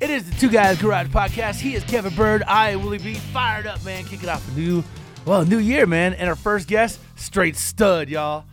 It 0.00 0.08
is 0.10 0.28
the 0.28 0.34
Two 0.36 0.48
Guys 0.48 0.80
Garage 0.80 1.08
Podcast. 1.08 1.60
He 1.60 1.74
is 1.74 1.84
Kevin 1.84 2.14
Byrd. 2.14 2.42
I 2.46 2.70
am 2.70 2.82
Willie 2.82 2.98
B. 2.98 3.14
Fired 3.14 3.66
up, 3.66 3.84
man. 3.84 4.04
Kicking 4.04 4.28
off 4.30 4.46
a 4.48 4.58
new, 4.58 4.82
well, 5.26 5.44
new 5.44 5.58
year, 5.58 5.86
man. 5.86 6.14
And 6.14 6.28
our 6.28 6.36
first 6.36 6.68
guest, 6.68 6.98
straight 7.16 7.54
stud, 7.56 8.08
y'all. 8.08 8.44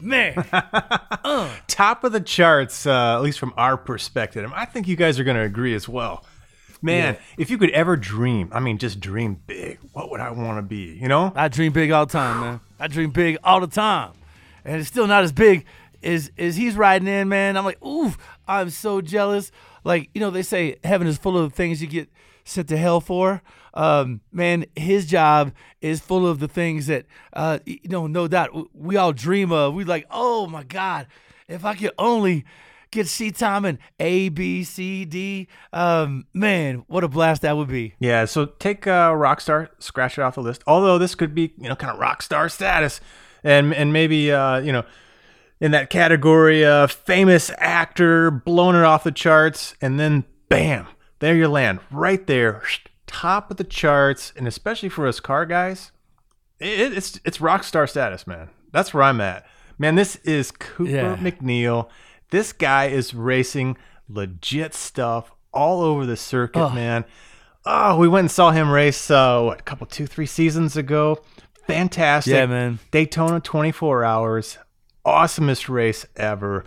Man. 0.00 0.34
Top 1.68 2.02
of 2.02 2.10
the 2.12 2.20
charts, 2.20 2.86
uh, 2.86 3.16
at 3.16 3.22
least 3.22 3.38
from 3.38 3.54
our 3.56 3.76
perspective. 3.76 4.50
I 4.54 4.64
think 4.64 4.88
you 4.88 4.96
guys 4.96 5.20
are 5.20 5.24
going 5.24 5.36
to 5.36 5.42
agree 5.44 5.74
as 5.74 5.88
well. 5.88 6.24
Man, 6.82 7.14
Yeah. 7.14 7.20
if 7.38 7.50
you 7.50 7.56
could 7.58 7.70
ever 7.70 7.96
dream, 7.96 8.50
I 8.52 8.58
mean, 8.60 8.78
just 8.78 8.98
dream 9.00 9.40
big, 9.46 9.78
what 9.92 10.10
would 10.10 10.20
I 10.20 10.30
want 10.30 10.58
to 10.58 10.62
be? 10.62 10.98
You 11.00 11.08
know? 11.08 11.32
I 11.36 11.48
dream 11.48 11.72
big 11.72 11.90
all 11.92 12.04
the 12.06 12.12
time, 12.12 12.40
man. 12.40 12.60
I 12.80 12.88
dream 12.88 13.10
big 13.10 13.38
all 13.44 13.60
the 13.60 13.66
time. 13.68 14.10
And 14.64 14.80
it's 14.80 14.88
still 14.88 15.06
not 15.06 15.22
as 15.22 15.32
big 15.32 15.64
as, 16.02 16.30
as 16.36 16.56
he's 16.56 16.74
riding 16.74 17.08
in, 17.08 17.28
man. 17.28 17.56
I'm 17.56 17.64
like, 17.64 17.82
ooh, 17.84 18.12
I'm 18.46 18.70
so 18.70 19.00
jealous. 19.00 19.52
Like, 19.86 20.10
you 20.14 20.20
know, 20.20 20.30
they 20.30 20.42
say 20.42 20.76
heaven 20.82 21.06
is 21.06 21.16
full 21.16 21.38
of 21.38 21.54
things 21.54 21.80
you 21.80 21.86
get 21.86 22.10
sent 22.44 22.68
to 22.68 22.76
hell 22.76 23.00
for. 23.00 23.40
Um, 23.72 24.20
man, 24.32 24.66
his 24.74 25.06
job 25.06 25.52
is 25.80 26.00
full 26.00 26.26
of 26.26 26.40
the 26.40 26.48
things 26.48 26.88
that, 26.88 27.06
uh, 27.32 27.60
you 27.64 27.78
know, 27.84 28.08
no 28.08 28.26
doubt 28.26 28.50
we 28.74 28.96
all 28.96 29.12
dream 29.12 29.52
of. 29.52 29.74
We 29.74 29.84
like, 29.84 30.06
oh 30.10 30.48
my 30.48 30.64
God, 30.64 31.06
if 31.46 31.64
I 31.64 31.74
could 31.74 31.92
only 31.98 32.44
get 32.90 33.06
seat 33.06 33.36
time 33.36 33.64
in 33.64 33.78
A, 34.00 34.28
B, 34.28 34.64
C, 34.64 35.04
D, 35.04 35.46
um, 35.72 36.26
man, 36.34 36.82
what 36.88 37.04
a 37.04 37.08
blast 37.08 37.42
that 37.42 37.56
would 37.56 37.68
be. 37.68 37.94
Yeah, 38.00 38.24
so 38.24 38.46
take 38.46 38.88
uh, 38.88 39.12
Rockstar, 39.12 39.68
scratch 39.78 40.18
it 40.18 40.22
off 40.22 40.34
the 40.34 40.42
list. 40.42 40.64
Although 40.66 40.98
this 40.98 41.14
could 41.14 41.32
be, 41.32 41.52
you 41.58 41.68
know, 41.68 41.76
kind 41.76 41.96
of 41.96 42.00
Rockstar 42.00 42.50
status, 42.50 43.00
and 43.44 43.72
and 43.72 43.92
maybe 43.92 44.32
uh, 44.32 44.58
you 44.58 44.72
know, 44.72 44.84
in 45.60 45.70
that 45.72 45.90
category, 45.90 46.64
of 46.64 46.92
famous 46.92 47.50
actor 47.58 48.30
blowing 48.30 48.76
it 48.76 48.82
off 48.84 49.04
the 49.04 49.12
charts, 49.12 49.74
and 49.80 49.98
then 49.98 50.24
bam, 50.48 50.86
there 51.20 51.34
you 51.36 51.48
land, 51.48 51.80
right 51.90 52.26
there, 52.26 52.62
top 53.06 53.50
of 53.50 53.56
the 53.56 53.64
charts, 53.64 54.32
and 54.36 54.46
especially 54.46 54.88
for 54.88 55.06
us 55.06 55.20
car 55.20 55.46
guys, 55.46 55.92
it, 56.60 56.92
it's 56.96 57.20
it's 57.24 57.38
Rockstar 57.38 57.88
status, 57.88 58.26
man. 58.26 58.50
That's 58.72 58.92
where 58.92 59.02
I'm 59.04 59.20
at, 59.20 59.46
man. 59.78 59.94
This 59.94 60.16
is 60.16 60.50
Cooper 60.50 60.90
Yeah. 60.90 61.16
MacNeil. 61.16 61.88
This 62.30 62.52
guy 62.52 62.86
is 62.86 63.14
racing 63.14 63.76
legit 64.08 64.74
stuff 64.74 65.32
all 65.52 65.80
over 65.82 66.04
the 66.04 66.16
circuit, 66.16 66.60
Ugh. 66.60 66.74
man. 66.74 67.04
Oh, 67.64 67.96
we 67.98 68.06
went 68.08 68.24
and 68.24 68.30
saw 68.30 68.50
him 68.52 68.70
race 68.70 69.10
uh, 69.10 69.40
what 69.42 69.60
a 69.60 69.62
couple, 69.62 69.86
two, 69.86 70.06
three 70.06 70.26
seasons 70.26 70.76
ago. 70.76 71.18
Fantastic, 71.66 72.32
Yeah, 72.32 72.46
man. 72.46 72.78
Daytona 72.92 73.40
24 73.40 74.04
hours, 74.04 74.58
awesomest 75.06 75.68
race 75.68 76.04
ever. 76.16 76.64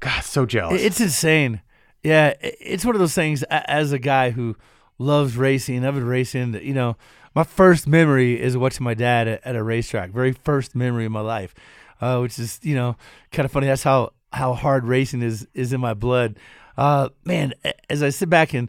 God, 0.00 0.24
so 0.24 0.46
jealous. 0.46 0.82
It's 0.82 1.00
insane. 1.00 1.60
Yeah, 2.02 2.34
it's 2.40 2.84
one 2.84 2.94
of 2.94 3.00
those 3.00 3.14
things. 3.14 3.42
As 3.44 3.92
a 3.92 3.98
guy 3.98 4.30
who 4.30 4.56
loves 4.98 5.36
racing, 5.36 5.84
I've 5.84 5.94
been 5.94 6.06
racing. 6.06 6.54
You 6.62 6.74
know, 6.74 6.96
my 7.34 7.44
first 7.44 7.86
memory 7.86 8.40
is 8.40 8.56
watching 8.56 8.84
my 8.84 8.94
dad 8.94 9.28
at, 9.28 9.56
a 9.56 9.62
racetrack. 9.62 10.10
Very 10.10 10.32
first 10.32 10.74
memory 10.74 11.06
of 11.06 11.12
my 11.12 11.20
life, 11.20 11.54
uh, 12.00 12.18
which 12.18 12.38
is 12.38 12.58
you 12.62 12.74
know 12.74 12.96
kind 13.32 13.44
of 13.44 13.52
funny. 13.52 13.66
That's 13.66 13.82
how 13.82 14.12
how 14.32 14.54
hard 14.54 14.84
racing 14.84 15.22
is 15.22 15.46
is 15.54 15.72
in 15.72 15.80
my 15.80 15.94
blood. 15.94 16.38
Uh, 16.76 17.10
man, 17.24 17.54
as 17.88 18.02
I 18.02 18.10
sit 18.10 18.28
back 18.28 18.52
and 18.52 18.68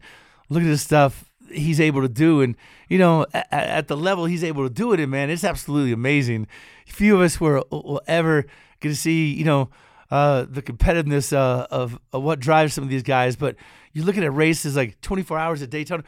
look 0.50 0.62
at 0.62 0.68
this 0.68 0.84
stuff 0.84 1.26
he's 1.52 1.80
able 1.80 2.02
to 2.02 2.10
do, 2.10 2.42
and 2.42 2.56
you 2.90 2.98
know, 2.98 3.26
at, 3.34 3.48
at 3.52 3.88
the 3.88 3.98
level 3.98 4.26
he's 4.26 4.44
able 4.44 4.68
to 4.68 4.74
do 4.74 4.94
it 4.94 5.00
in, 5.00 5.10
man, 5.10 5.30
it's 5.30 5.44
absolutely 5.44 5.92
amazing. 5.92 6.48
Few 6.86 7.16
of 7.16 7.22
us 7.22 7.40
will, 7.40 7.66
will 7.72 8.02
ever 8.08 8.46
get 8.80 8.90
to 8.90 8.96
see, 8.96 9.34
you 9.34 9.46
know, 9.46 9.70
uh, 10.12 10.46
the 10.50 10.62
competitiveness 10.62 11.34
uh, 11.34 11.68
of, 11.72 12.00
of 12.14 12.24
what 12.24 12.40
drives 12.40 12.74
some 12.74 12.84
of 12.84 12.90
these 12.90 13.04
guys. 13.04 13.36
But 13.36 13.56
you're 13.94 14.06
looking 14.06 14.24
at 14.24 14.34
races 14.34 14.76
like 14.76 15.00
24 15.02 15.38
hours 15.38 15.62
at 15.62 15.70
Daytona. 15.70 16.04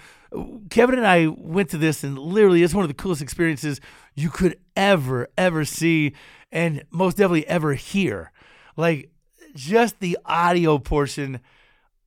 Kevin 0.70 0.98
and 0.98 1.08
I 1.08 1.28
went 1.28 1.70
to 1.70 1.78
this, 1.78 2.04
and 2.04 2.18
literally, 2.20 2.64
it's 2.64 2.74
one 2.74 2.84
of 2.84 2.90
the 2.90 2.94
coolest 2.94 3.22
experiences 3.22 3.80
you 4.14 4.30
could 4.30 4.58
ever, 4.76 5.30
ever 5.38 5.64
see, 5.64 6.14
and 6.52 6.84
most 6.92 7.18
definitely 7.18 7.48
ever 7.48 7.74
hear. 7.74 8.32
Like 8.76 9.10
just 9.56 10.00
the 10.00 10.18
audio 10.26 10.78
portion, 10.78 11.40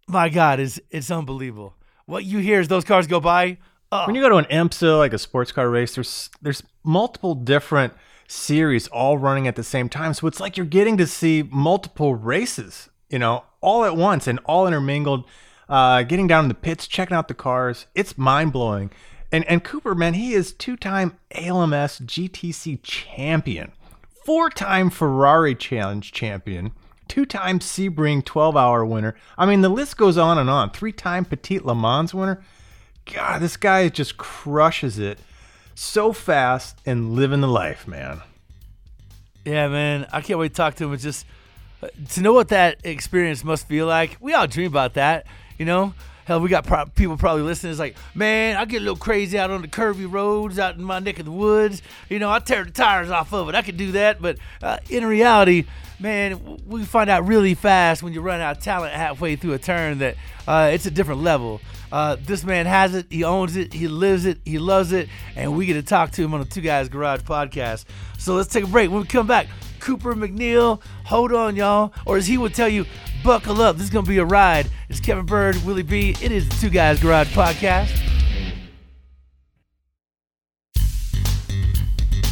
my 0.06 0.28
God, 0.28 0.60
is 0.60 0.80
it's 0.90 1.10
unbelievable. 1.10 1.74
What 2.06 2.24
you 2.24 2.38
hear 2.38 2.60
as 2.60 2.68
those 2.68 2.84
cars 2.84 3.06
go 3.06 3.20
by. 3.20 3.58
Oh, 3.92 4.06
when 4.06 4.14
you 4.14 4.22
go 4.22 4.28
to 4.28 4.36
an 4.36 4.44
IMSA, 4.44 4.98
like 4.98 5.12
a 5.12 5.18
sports 5.18 5.50
car 5.50 5.68
race, 5.68 5.94
there's 5.94 6.30
there's 6.40 6.62
multiple 6.84 7.34
different 7.34 7.92
series 8.30 8.88
all 8.88 9.18
running 9.18 9.48
at 9.48 9.56
the 9.56 9.64
same 9.64 9.88
time. 9.88 10.14
So 10.14 10.26
it's 10.26 10.40
like 10.40 10.56
you're 10.56 10.66
getting 10.66 10.96
to 10.98 11.06
see 11.06 11.42
multiple 11.50 12.14
races, 12.14 12.88
you 13.08 13.18
know, 13.18 13.44
all 13.60 13.84
at 13.84 13.96
once 13.96 14.26
and 14.26 14.38
all 14.44 14.66
intermingled. 14.66 15.24
Uh, 15.68 16.02
getting 16.02 16.26
down 16.26 16.44
in 16.44 16.48
the 16.48 16.54
pits, 16.54 16.88
checking 16.88 17.16
out 17.16 17.28
the 17.28 17.34
cars, 17.34 17.86
it's 17.94 18.18
mind 18.18 18.52
blowing. 18.52 18.90
And 19.30 19.44
and 19.44 19.62
Cooper, 19.62 19.94
man, 19.94 20.14
he 20.14 20.32
is 20.32 20.52
two 20.52 20.76
time 20.76 21.16
ALMS 21.32 22.00
GTC 22.00 22.80
champion, 22.82 23.72
four 24.24 24.50
time 24.50 24.90
Ferrari 24.90 25.54
Challenge 25.54 26.10
champion, 26.10 26.72
two 27.06 27.24
time 27.24 27.60
Sebring 27.60 28.24
12 28.24 28.56
hour 28.56 28.84
winner. 28.84 29.14
I 29.38 29.46
mean, 29.46 29.60
the 29.60 29.68
list 29.68 29.96
goes 29.96 30.18
on 30.18 30.38
and 30.38 30.50
on. 30.50 30.70
Three 30.70 30.92
time 30.92 31.24
Petit 31.24 31.60
Le 31.60 31.74
Mans 31.74 32.12
winner. 32.12 32.42
God, 33.12 33.40
this 33.40 33.56
guy 33.56 33.88
just 33.88 34.16
crushes 34.16 34.98
it 34.98 35.20
so 35.74 36.12
fast 36.12 36.78
and 36.86 37.14
living 37.14 37.40
the 37.40 37.48
life, 37.48 37.86
man. 37.86 38.20
Yeah, 39.44 39.68
man, 39.68 40.06
I 40.12 40.20
can't 40.20 40.38
wait 40.38 40.48
to 40.48 40.54
talk 40.54 40.74
to 40.76 40.84
him. 40.84 40.92
It's 40.92 41.02
just 41.02 41.26
uh, 41.82 41.88
to 42.10 42.20
know 42.20 42.32
what 42.32 42.48
that 42.48 42.78
experience 42.84 43.42
must 43.42 43.66
feel 43.66 43.86
like. 43.86 44.16
We 44.20 44.34
all 44.34 44.46
dream 44.46 44.66
about 44.66 44.94
that, 44.94 45.26
you 45.58 45.64
know. 45.64 45.94
Hell, 46.30 46.38
we 46.38 46.48
got 46.48 46.64
pro- 46.64 46.86
people 46.86 47.16
probably 47.16 47.42
listening. 47.42 47.72
It's 47.72 47.80
like, 47.80 47.96
man, 48.14 48.56
I 48.56 48.64
get 48.64 48.76
a 48.76 48.84
little 48.84 48.94
crazy 48.94 49.36
out 49.36 49.50
on 49.50 49.62
the 49.62 49.66
curvy 49.66 50.08
roads 50.08 50.60
out 50.60 50.76
in 50.76 50.84
my 50.84 51.00
neck 51.00 51.18
of 51.18 51.24
the 51.24 51.32
woods. 51.32 51.82
You 52.08 52.20
know, 52.20 52.30
I 52.30 52.38
tear 52.38 52.62
the 52.62 52.70
tires 52.70 53.10
off 53.10 53.34
of 53.34 53.48
it. 53.48 53.56
I 53.56 53.62
could 53.62 53.76
do 53.76 53.90
that, 53.90 54.22
but 54.22 54.38
uh, 54.62 54.78
in 54.88 55.04
reality, 55.06 55.64
man, 55.98 56.60
we 56.68 56.84
find 56.84 57.10
out 57.10 57.26
really 57.26 57.54
fast 57.54 58.04
when 58.04 58.12
you 58.12 58.20
run 58.20 58.40
out 58.40 58.58
of 58.58 58.62
talent 58.62 58.94
halfway 58.94 59.34
through 59.34 59.54
a 59.54 59.58
turn 59.58 59.98
that 59.98 60.14
uh, 60.46 60.70
it's 60.72 60.86
a 60.86 60.90
different 60.92 61.20
level. 61.20 61.60
Uh, 61.90 62.16
this 62.24 62.44
man 62.44 62.64
has 62.64 62.94
it. 62.94 63.06
He 63.10 63.24
owns 63.24 63.56
it. 63.56 63.72
He 63.72 63.88
lives 63.88 64.24
it. 64.24 64.38
He 64.44 64.60
loves 64.60 64.92
it. 64.92 65.08
And 65.34 65.56
we 65.56 65.66
get 65.66 65.74
to 65.74 65.82
talk 65.82 66.12
to 66.12 66.22
him 66.22 66.32
on 66.32 66.38
the 66.38 66.46
Two 66.46 66.60
Guys 66.60 66.88
Garage 66.88 67.22
podcast. 67.22 67.86
So 68.18 68.36
let's 68.36 68.52
take 68.52 68.62
a 68.62 68.68
break. 68.68 68.88
When 68.88 69.00
we 69.00 69.06
come 69.08 69.26
back, 69.26 69.48
Cooper 69.80 70.14
MacNeil, 70.14 70.80
hold 71.04 71.32
on, 71.32 71.56
y'all. 71.56 71.92
Or 72.06 72.16
as 72.16 72.28
he 72.28 72.38
would 72.38 72.54
tell 72.54 72.68
you, 72.68 72.86
buckle 73.22 73.60
up. 73.60 73.76
This 73.76 73.84
is 73.84 73.90
going 73.90 74.04
to 74.04 74.08
be 74.08 74.18
a 74.18 74.24
ride. 74.24 74.68
It's 74.88 75.00
Kevin 75.00 75.26
Byrd, 75.26 75.56
Willie 75.64 75.82
B. 75.82 76.16
It 76.22 76.32
is 76.32 76.48
the 76.48 76.56
Two 76.56 76.70
Guys 76.70 77.00
Garage 77.00 77.32
podcast. 77.34 77.90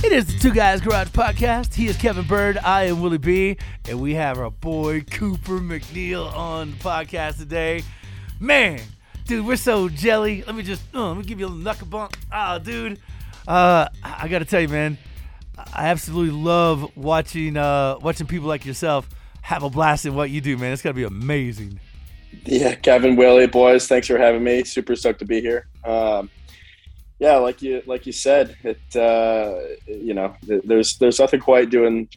It 0.05 0.13
is 0.13 0.27
the 0.27 0.39
Two 0.39 0.55
Guys 0.55 0.81
Garage 0.81 1.09
podcast. 1.09 1.75
He 1.75 1.87
is 1.89 1.97
Kevin 1.97 2.27
Byrd. 2.27 2.59
I 2.59 2.85
am 2.85 3.03
Willie 3.03 3.19
B. 3.19 3.57
And 3.89 4.01
we 4.01 4.15
have 4.15 4.39
our 4.39 4.51
boy 4.51 5.03
Cooper 5.03 5.59
MacNeil 5.59 6.33
on 6.35 6.71
the 6.71 6.77
podcast 6.79 7.39
today. 7.39 7.83
Man, 8.41 8.81
dude, 9.27 9.45
we're 9.45 9.57
so 9.57 9.89
jelly. 9.89 10.43
Let 10.47 10.55
me 10.55 10.63
just, 10.63 10.83
uh, 10.95 11.09
let 11.09 11.19
me 11.19 11.25
give 11.25 11.41
you 11.41 11.47
a 11.47 11.49
little 11.49 11.63
knuckle 11.63 11.87
bump. 11.89 12.17
Ah, 12.33 12.59
dude. 12.59 12.99
Uh, 13.47 13.89
I 14.03 14.29
got 14.29 14.39
to 14.39 14.45
tell 14.45 14.61
you, 14.61 14.69
man, 14.69 14.97
I 15.57 15.89
absolutely 15.89 16.35
love 16.35 16.97
watching 16.97 17.57
uh, 17.57 17.99
watching 18.01 18.27
people 18.27 18.49
like 18.49 18.65
yourself 18.65 19.09
have 19.49 19.63
a 19.63 19.71
blast 19.71 20.05
in 20.05 20.15
what 20.15 20.29
you 20.29 20.43
do, 20.43 20.59
man. 20.59 20.75
It's 20.75 20.83
got 20.83 20.91
to 20.91 20.95
be 20.95 21.05
amazing. 21.05 21.81
Yeah, 22.45 22.75
Kevin, 22.75 23.17
Willie, 23.17 23.47
boys, 23.47 23.89
thanks 23.89 24.07
for 24.07 24.19
having 24.19 24.45
me. 24.45 24.63
Super 24.63 24.95
stoked 24.95 25.21
to 25.21 25.25
be 25.25 25.41
here. 25.41 25.69
Um, 25.85 26.29
yeah, 27.19 27.37
like 27.37 27.63
you 27.63 27.83
like 27.87 28.05
you 28.05 28.13
said, 28.13 28.59
it 28.63 28.79
uh, 28.95 29.59
you 29.87 30.13
know, 30.13 30.37
there's 30.43 30.99
there's 30.99 31.19
nothing 31.19 31.41
quite 31.41 31.71
doing 31.71 32.11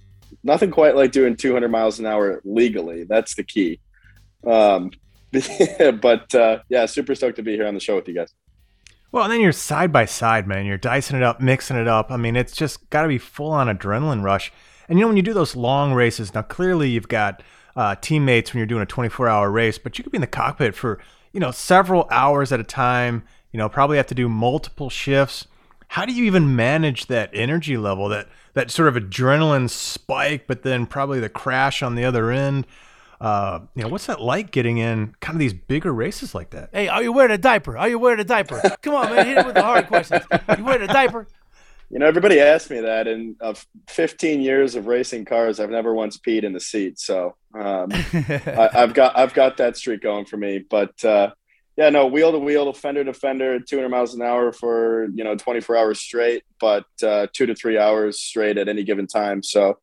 nothing 0.44 0.72
quite 0.72 0.98
like 0.98 1.14
doing 1.14 1.38
200 1.38 1.70
miles 1.70 2.00
an 2.00 2.06
hour 2.06 2.42
legally. 2.44 3.06
That's 3.06 3.34
the 3.36 3.44
key. 3.44 3.80
Um, 4.46 4.92
but 6.02 6.36
uh, 6.36 6.60
yeah, 6.68 6.86
super 6.86 7.16
stoked 7.16 7.38
to 7.38 7.44
be 7.44 7.54
here 7.54 7.66
on 7.66 7.76
the 7.76 7.80
show 7.80 7.96
with 7.96 8.10
you 8.10 8.14
guys. 8.14 8.34
Well, 9.14 9.24
and 9.24 9.32
then 9.32 9.40
you're 9.40 9.54
side 9.54 9.94
by 9.94 10.04
side, 10.04 10.48
man. 10.48 10.66
You're 10.66 10.78
dicing 10.78 11.16
it 11.16 11.24
up, 11.24 11.40
mixing 11.40 11.78
it 11.78 11.88
up. 11.88 12.12
I 12.12 12.18
mean, 12.18 12.36
it's 12.36 12.54
just 12.54 12.90
got 12.90 13.04
to 13.04 13.08
be 13.08 13.18
full 13.18 13.52
on 13.52 13.68
adrenaline 13.68 14.22
rush. 14.22 14.52
And 14.88 14.98
you 14.98 15.04
know, 15.04 15.08
when 15.08 15.18
you 15.18 15.24
do 15.24 15.34
those 15.34 15.56
long 15.56 15.94
races, 15.94 16.34
now 16.34 16.42
clearly 16.42 16.90
you've 16.90 17.08
got 17.08 17.44
uh, 17.76 17.96
teammates 18.02 18.54
when 18.54 18.60
you're 18.60 18.68
doing 18.68 18.82
a 18.82 18.86
24 18.86 19.28
hour 19.28 19.50
race, 19.50 19.78
but 19.78 19.98
you 19.98 20.04
could 20.04 20.12
be 20.12 20.18
in 20.18 20.22
the 20.22 20.28
cockpit 20.28 20.76
for, 20.76 21.00
you 21.32 21.40
know, 21.40 21.52
several 21.52 22.08
hours 22.12 22.52
at 22.52 22.60
a 22.60 22.64
time, 22.64 23.24
you 23.52 23.58
know, 23.58 23.70
probably 23.70 23.98
have 23.98 24.08
to 24.08 24.16
do 24.16 24.28
multiple 24.28 24.90
shifts. 24.90 25.48
How 25.90 26.06
do 26.06 26.14
you 26.14 26.24
even 26.26 26.56
manage 26.56 27.08
that 27.08 27.30
energy 27.34 27.78
level, 27.78 28.08
that, 28.10 28.28
that 28.54 28.72
sort 28.72 28.88
of 28.88 28.96
adrenaline 28.96 29.70
spike, 29.70 30.46
but 30.48 30.64
then 30.64 30.86
probably 30.86 31.20
the 31.20 31.30
crash 31.30 31.84
on 31.84 31.96
the 31.96 32.06
other 32.06 32.32
end? 32.32 32.66
Uh, 33.20 33.60
you 33.76 33.84
know, 33.84 33.90
what's 33.90 34.08
that 34.08 34.20
like 34.20 34.50
getting 34.50 34.80
in 34.80 35.14
kind 35.20 35.36
of 35.36 35.40
these 35.40 35.54
bigger 35.54 35.94
races 35.94 36.34
like 36.34 36.50
that? 36.50 36.70
Hey, 36.74 36.88
are 36.88 37.04
you 37.04 37.14
wearing 37.14 37.32
a 37.32 37.38
diaper? 37.38 37.78
Are 37.78 37.88
you 37.88 38.00
wearing 38.00 38.20
a 38.20 38.24
diaper? 38.24 38.62
Come 38.82 38.96
on, 38.96 39.14
man, 39.14 39.28
hit 39.28 39.38
it 39.38 39.46
with 39.46 39.56
the 39.56 39.62
hard 39.62 39.86
questions. 39.88 40.24
You 40.58 40.64
wearing 40.64 40.82
a 40.82 40.88
diaper? 40.88 41.28
You 41.92 42.00
know, 42.00 42.08
everybody 42.08 42.40
asks 42.40 42.70
me 42.70 42.80
that. 42.80 43.08
In 43.08 43.36
of 43.42 43.66
15 43.90 44.40
years 44.40 44.76
of 44.76 44.88
racing 44.88 45.26
cars, 45.26 45.60
I've 45.60 45.70
never 45.70 45.94
once 45.94 46.18
peed 46.18 46.44
in 46.44 46.54
the 46.54 46.60
seat. 46.60 46.98
So 46.98 47.36
um, 47.54 47.90
I, 48.14 48.70
have 48.72 48.94
got 48.94 49.18
I've 49.18 49.34
got 49.34 49.58
that 49.58 49.76
streak 49.76 50.02
going 50.02 50.24
for 50.24 50.38
me. 50.38 50.60
But 50.60 51.04
uh, 51.04 51.32
yeah, 51.76 51.90
no, 51.90 52.08
wheel 52.08 52.32
to 52.32 52.40
wheel, 52.40 52.72
fender 52.72 53.04
to 53.04 53.14
fender, 53.14 53.60
200 53.60 53.90
miles 53.90 54.14
an 54.14 54.22
hour 54.22 54.54
for 54.54 55.10
you 55.14 55.26
know 55.26 55.36
24 55.36 55.76
hours 55.76 56.00
straight, 56.00 56.44
but 56.62 56.86
uh, 57.04 57.28
two 57.34 57.46
to 57.46 57.56
three 57.56 57.78
hours 57.78 58.22
straight 58.22 58.58
at 58.58 58.70
any 58.70 58.84
given 58.84 59.06
time. 59.06 59.44
So 59.44 59.78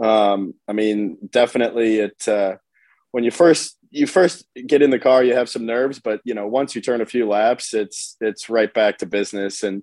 um, 0.00 0.54
I 0.68 0.72
mean, 0.72 1.18
definitely 1.28 1.98
it. 1.98 2.28
Uh, 2.28 2.56
when 3.10 3.24
you 3.24 3.32
first 3.32 3.78
you 3.90 4.06
first 4.06 4.46
get 4.66 4.82
in 4.82 4.90
the 4.90 4.98
car, 5.00 5.24
you 5.24 5.34
have 5.34 5.48
some 5.48 5.66
nerves, 5.66 5.98
but 5.98 6.20
you 6.22 6.34
know 6.34 6.46
once 6.46 6.76
you 6.76 6.80
turn 6.80 7.00
a 7.00 7.06
few 7.06 7.28
laps, 7.28 7.74
it's 7.74 8.16
it's 8.20 8.48
right 8.48 8.72
back 8.72 8.98
to 8.98 9.06
business 9.06 9.64
and 9.64 9.82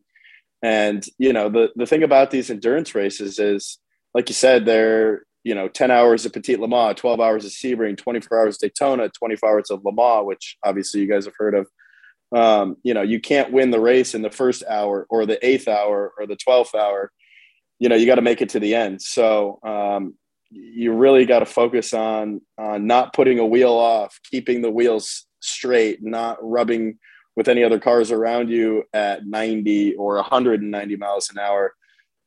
and 0.66 1.06
you 1.20 1.32
know, 1.32 1.48
the 1.48 1.70
the 1.76 1.86
thing 1.86 2.02
about 2.02 2.32
these 2.32 2.50
endurance 2.50 2.96
races 2.96 3.38
is, 3.38 3.78
like 4.16 4.30
you 4.30 4.34
said, 4.34 4.66
they're 4.66 5.22
you 5.44 5.54
know 5.54 5.68
10 5.68 5.92
hours 5.92 6.26
of 6.26 6.34
Petit 6.34 6.56
Le 6.56 6.68
Mans, 6.68 7.00
12 7.00 7.20
hours 7.20 7.46
of 7.46 7.52
Sebring, 7.52 7.96
24 7.96 8.40
hours 8.40 8.56
of 8.56 8.62
Daytona, 8.62 9.10
24 9.10 9.48
hours 9.48 9.70
of 9.70 9.86
Le 9.86 9.94
Mans, 9.94 10.26
which 10.26 10.58
obviously 10.66 11.02
you 11.02 11.08
guys 11.08 11.26
have 11.26 11.36
heard 11.38 11.54
of. 11.54 11.68
Um, 12.36 12.78
you 12.82 12.96
know, 12.96 13.04
you 13.04 13.20
can't 13.20 13.54
win 13.54 13.70
the 13.70 13.80
race 13.80 14.16
in 14.16 14.24
the 14.24 14.32
first 14.32 14.64
hour 14.68 15.06
or 15.08 15.28
the 15.28 15.46
eighth 15.46 15.68
hour 15.68 16.12
or 16.18 16.26
the 16.26 16.36
12th 16.36 16.74
hour. 16.74 17.12
You 17.78 17.88
know, 17.88 17.96
you 17.96 18.08
got 18.08 18.16
to 18.16 18.24
make 18.24 18.42
it 18.42 18.50
to 18.50 18.60
the 18.60 18.74
end. 18.74 19.04
So, 19.04 19.60
um, 19.64 20.16
you 20.50 20.94
really 20.94 21.28
got 21.28 21.40
to 21.40 21.46
focus 21.46 21.94
on 21.94 22.42
on 22.58 22.88
not 22.88 23.14
putting 23.14 23.38
a 23.38 23.46
wheel 23.46 23.74
off, 23.74 24.20
keeping 24.32 24.64
the 24.64 24.72
wheels 24.72 25.28
straight, 25.42 26.00
not 26.02 26.38
rubbing 26.42 26.98
with 27.36 27.48
any 27.48 27.64
other 27.64 27.80
cars 27.80 28.12
around 28.12 28.50
you 28.50 28.84
at 28.94 29.26
90 29.26 29.96
or 29.96 30.16
190 30.16 30.96
miles 30.96 31.30
an 31.30 31.38
hour. 31.38 31.74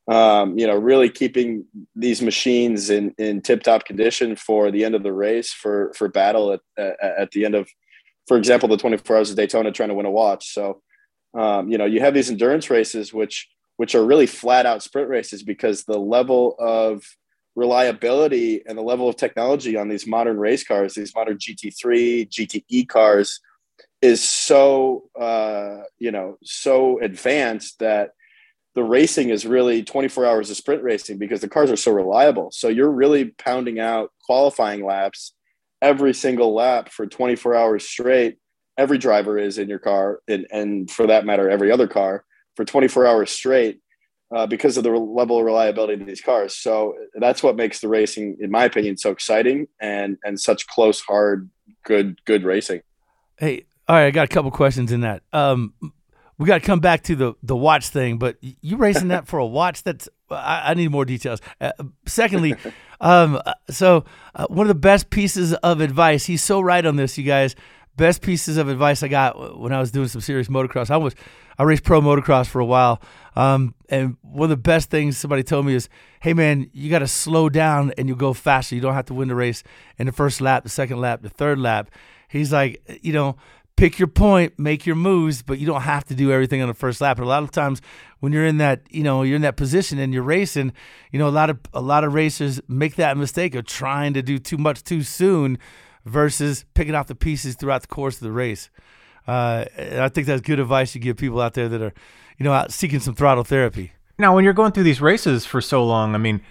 Um, 0.07 0.57
you 0.57 0.65
know, 0.65 0.75
really 0.75 1.09
keeping 1.09 1.65
these 1.95 2.21
machines 2.21 2.89
in, 2.89 3.13
in 3.19 3.41
tip 3.41 3.61
top 3.61 3.85
condition 3.85 4.35
for 4.35 4.71
the 4.71 4.83
end 4.83 4.95
of 4.95 5.03
the 5.03 5.13
race, 5.13 5.51
for, 5.51 5.93
for 5.95 6.07
battle 6.07 6.53
at, 6.53 6.61
at, 6.77 6.95
at, 7.01 7.31
the 7.31 7.45
end 7.45 7.53
of, 7.53 7.69
for 8.27 8.35
example, 8.37 8.67
the 8.67 8.77
24 8.77 9.17
hours 9.17 9.29
of 9.29 9.35
Daytona 9.35 9.71
trying 9.71 9.89
to 9.89 9.95
win 9.95 10.07
a 10.07 10.11
watch. 10.11 10.51
So, 10.51 10.81
um, 11.37 11.69
you 11.69 11.77
know, 11.77 11.85
you 11.85 11.99
have 11.99 12.15
these 12.15 12.31
endurance 12.31 12.71
races, 12.71 13.13
which, 13.13 13.49
which 13.77 13.93
are 13.93 14.03
really 14.03 14.25
flat 14.25 14.65
out 14.65 14.81
sprint 14.81 15.09
races 15.09 15.43
because 15.43 15.83
the 15.83 15.99
level 15.99 16.55
of 16.57 17.03
reliability 17.55 18.63
and 18.65 18.77
the 18.77 18.83
level 18.83 19.07
of 19.07 19.15
technology 19.15 19.77
on 19.77 19.89
these 19.89 20.07
modern 20.07 20.39
race 20.39 20.63
cars, 20.63 20.95
these 20.95 21.13
modern 21.13 21.37
GT3, 21.37 22.27
GTE 22.29 22.87
cars, 22.87 23.39
is 24.01 24.27
so 24.27 25.09
uh, 25.19 25.83
you 25.97 26.11
know 26.11 26.37
so 26.43 26.99
advanced 26.99 27.79
that 27.79 28.11
the 28.75 28.83
racing 28.83 29.29
is 29.29 29.45
really 29.45 29.83
24 29.83 30.25
hours 30.25 30.49
of 30.49 30.57
sprint 30.57 30.83
racing 30.83 31.17
because 31.17 31.41
the 31.41 31.49
cars 31.49 31.71
are 31.71 31.75
so 31.75 31.91
reliable. 31.91 32.51
So 32.51 32.67
you're 32.67 32.91
really 32.91 33.25
pounding 33.25 33.79
out 33.79 34.11
qualifying 34.25 34.85
laps 34.85 35.33
every 35.81 36.13
single 36.13 36.53
lap 36.53 36.89
for 36.89 37.07
24 37.07 37.55
hours 37.55 37.87
straight. 37.87 38.37
Every 38.77 38.97
driver 38.97 39.37
is 39.37 39.57
in 39.57 39.67
your 39.67 39.79
car, 39.79 40.21
and, 40.27 40.47
and 40.51 40.89
for 40.89 41.07
that 41.07 41.25
matter, 41.25 41.49
every 41.49 41.71
other 41.71 41.87
car 41.87 42.23
for 42.55 42.63
24 42.63 43.05
hours 43.05 43.31
straight 43.31 43.81
uh, 44.33 44.45
because 44.45 44.77
of 44.77 44.83
the 44.83 44.91
level 44.91 45.39
of 45.39 45.45
reliability 45.45 45.93
in 45.93 46.05
these 46.05 46.21
cars. 46.21 46.55
So 46.55 46.95
that's 47.15 47.43
what 47.43 47.57
makes 47.57 47.81
the 47.81 47.89
racing, 47.89 48.37
in 48.39 48.51
my 48.51 48.63
opinion, 48.63 48.97
so 48.97 49.11
exciting 49.11 49.67
and 49.81 50.17
and 50.23 50.39
such 50.39 50.67
close, 50.67 51.01
hard, 51.01 51.49
good, 51.83 52.23
good 52.25 52.43
racing. 52.43 52.81
Hey, 53.37 53.65
all 53.89 53.95
right, 53.95 54.05
I 54.05 54.11
got 54.11 54.25
a 54.25 54.27
couple 54.27 54.51
questions 54.51 54.91
in 54.91 55.01
that. 55.01 55.23
Um, 55.33 55.73
we 56.37 56.45
got 56.45 56.61
to 56.61 56.65
come 56.65 56.79
back 56.79 57.01
to 57.03 57.15
the 57.15 57.33
the 57.41 57.55
watch 57.55 57.89
thing, 57.89 58.19
but 58.19 58.37
you 58.39 58.77
racing 58.77 59.07
that 59.07 59.27
for 59.27 59.39
a 59.39 59.45
watch? 59.45 59.81
That's 59.81 60.07
I, 60.29 60.61
I 60.67 60.73
need 60.75 60.91
more 60.91 61.05
details. 61.05 61.41
Uh, 61.59 61.71
secondly, 62.05 62.53
um, 63.01 63.41
uh, 63.43 63.53
so 63.71 64.05
uh, 64.35 64.45
one 64.47 64.65
of 64.65 64.67
the 64.67 64.75
best 64.75 65.09
pieces 65.09 65.55
of 65.55 65.81
advice. 65.81 66.25
He's 66.25 66.43
so 66.43 66.61
right 66.61 66.85
on 66.85 66.97
this, 66.97 67.17
you 67.17 67.23
guys. 67.23 67.55
Best 67.95 68.21
pieces 68.21 68.57
of 68.57 68.69
advice 68.69 69.01
I 69.01 69.07
got 69.07 69.59
when 69.59 69.73
I 69.73 69.79
was 69.79 69.89
doing 69.91 70.07
some 70.07 70.21
serious 70.21 70.49
motocross. 70.49 70.91
I 70.91 70.97
was 70.97 71.15
I 71.57 71.63
raced 71.63 71.83
pro 71.83 71.99
motocross 71.99 72.45
for 72.45 72.61
a 72.61 72.65
while, 72.65 73.01
um, 73.35 73.73
and 73.89 74.17
one 74.21 74.45
of 74.45 74.49
the 74.51 74.61
best 74.61 74.91
things 74.91 75.17
somebody 75.17 75.41
told 75.41 75.65
me 75.65 75.73
is, 75.73 75.89
"Hey 76.21 76.35
man, 76.35 76.69
you 76.73 76.91
got 76.91 76.99
to 76.99 77.07
slow 77.07 77.49
down 77.49 77.91
and 77.97 78.07
you 78.07 78.15
go 78.15 78.33
faster. 78.33 78.75
You 78.75 78.81
don't 78.81 78.93
have 78.93 79.07
to 79.07 79.15
win 79.15 79.29
the 79.29 79.35
race 79.35 79.63
in 79.97 80.05
the 80.05 80.13
first 80.13 80.41
lap, 80.41 80.61
the 80.61 80.69
second 80.69 81.01
lap, 81.01 81.23
the 81.23 81.29
third 81.29 81.57
lap." 81.57 81.89
He's 82.29 82.53
like, 82.53 82.83
you 83.01 83.11
know 83.11 83.37
pick 83.79 83.97
your 83.97 84.07
point, 84.07 84.59
make 84.59 84.85
your 84.85 84.95
moves, 84.95 85.41
but 85.41 85.57
you 85.57 85.65
don't 85.65 85.81
have 85.81 86.03
to 86.05 86.13
do 86.13 86.31
everything 86.31 86.61
on 86.61 86.67
the 86.67 86.73
first 86.73 86.99
lap. 86.99 87.17
But 87.17 87.23
a 87.23 87.27
lot 87.27 87.43
of 87.43 87.51
times 87.51 87.81
when 88.19 88.33
you're 88.33 88.45
in 88.45 88.57
that, 88.57 88.81
you 88.89 89.03
know, 89.03 89.23
you're 89.23 89.37
in 89.37 89.41
that 89.43 89.55
position 89.55 89.97
and 89.99 90.13
you're 90.13 90.23
racing, 90.23 90.73
you 91.11 91.19
know, 91.19 91.27
a 91.27 91.31
lot 91.31 91.49
of 91.49 91.59
a 91.73 91.81
lot 91.81 92.03
of 92.03 92.13
racers 92.13 92.59
make 92.67 92.95
that 92.95 93.17
mistake 93.17 93.55
of 93.55 93.65
trying 93.65 94.13
to 94.13 94.21
do 94.21 94.37
too 94.37 94.57
much 94.57 94.83
too 94.83 95.01
soon 95.01 95.57
versus 96.05 96.65
picking 96.73 96.93
off 96.93 97.07
the 97.07 97.15
pieces 97.15 97.55
throughout 97.55 97.81
the 97.81 97.87
course 97.87 98.15
of 98.15 98.21
the 98.21 98.31
race. 98.31 98.69
Uh, 99.27 99.65
I 99.77 100.09
think 100.09 100.27
that's 100.27 100.41
good 100.41 100.59
advice 100.59 100.93
you 100.95 101.01
give 101.01 101.17
people 101.17 101.39
out 101.39 101.53
there 101.53 101.69
that 101.69 101.81
are, 101.81 101.93
you 102.37 102.43
know, 102.43 102.65
seeking 102.69 102.99
some 102.99 103.15
throttle 103.15 103.43
therapy. 103.43 103.93
Now, 104.17 104.35
when 104.35 104.43
you're 104.43 104.53
going 104.53 104.73
through 104.73 104.83
these 104.83 105.01
races 105.01 105.45
for 105.45 105.61
so 105.61 105.85
long, 105.85 106.15
I 106.15 106.17
mean, 106.17 106.41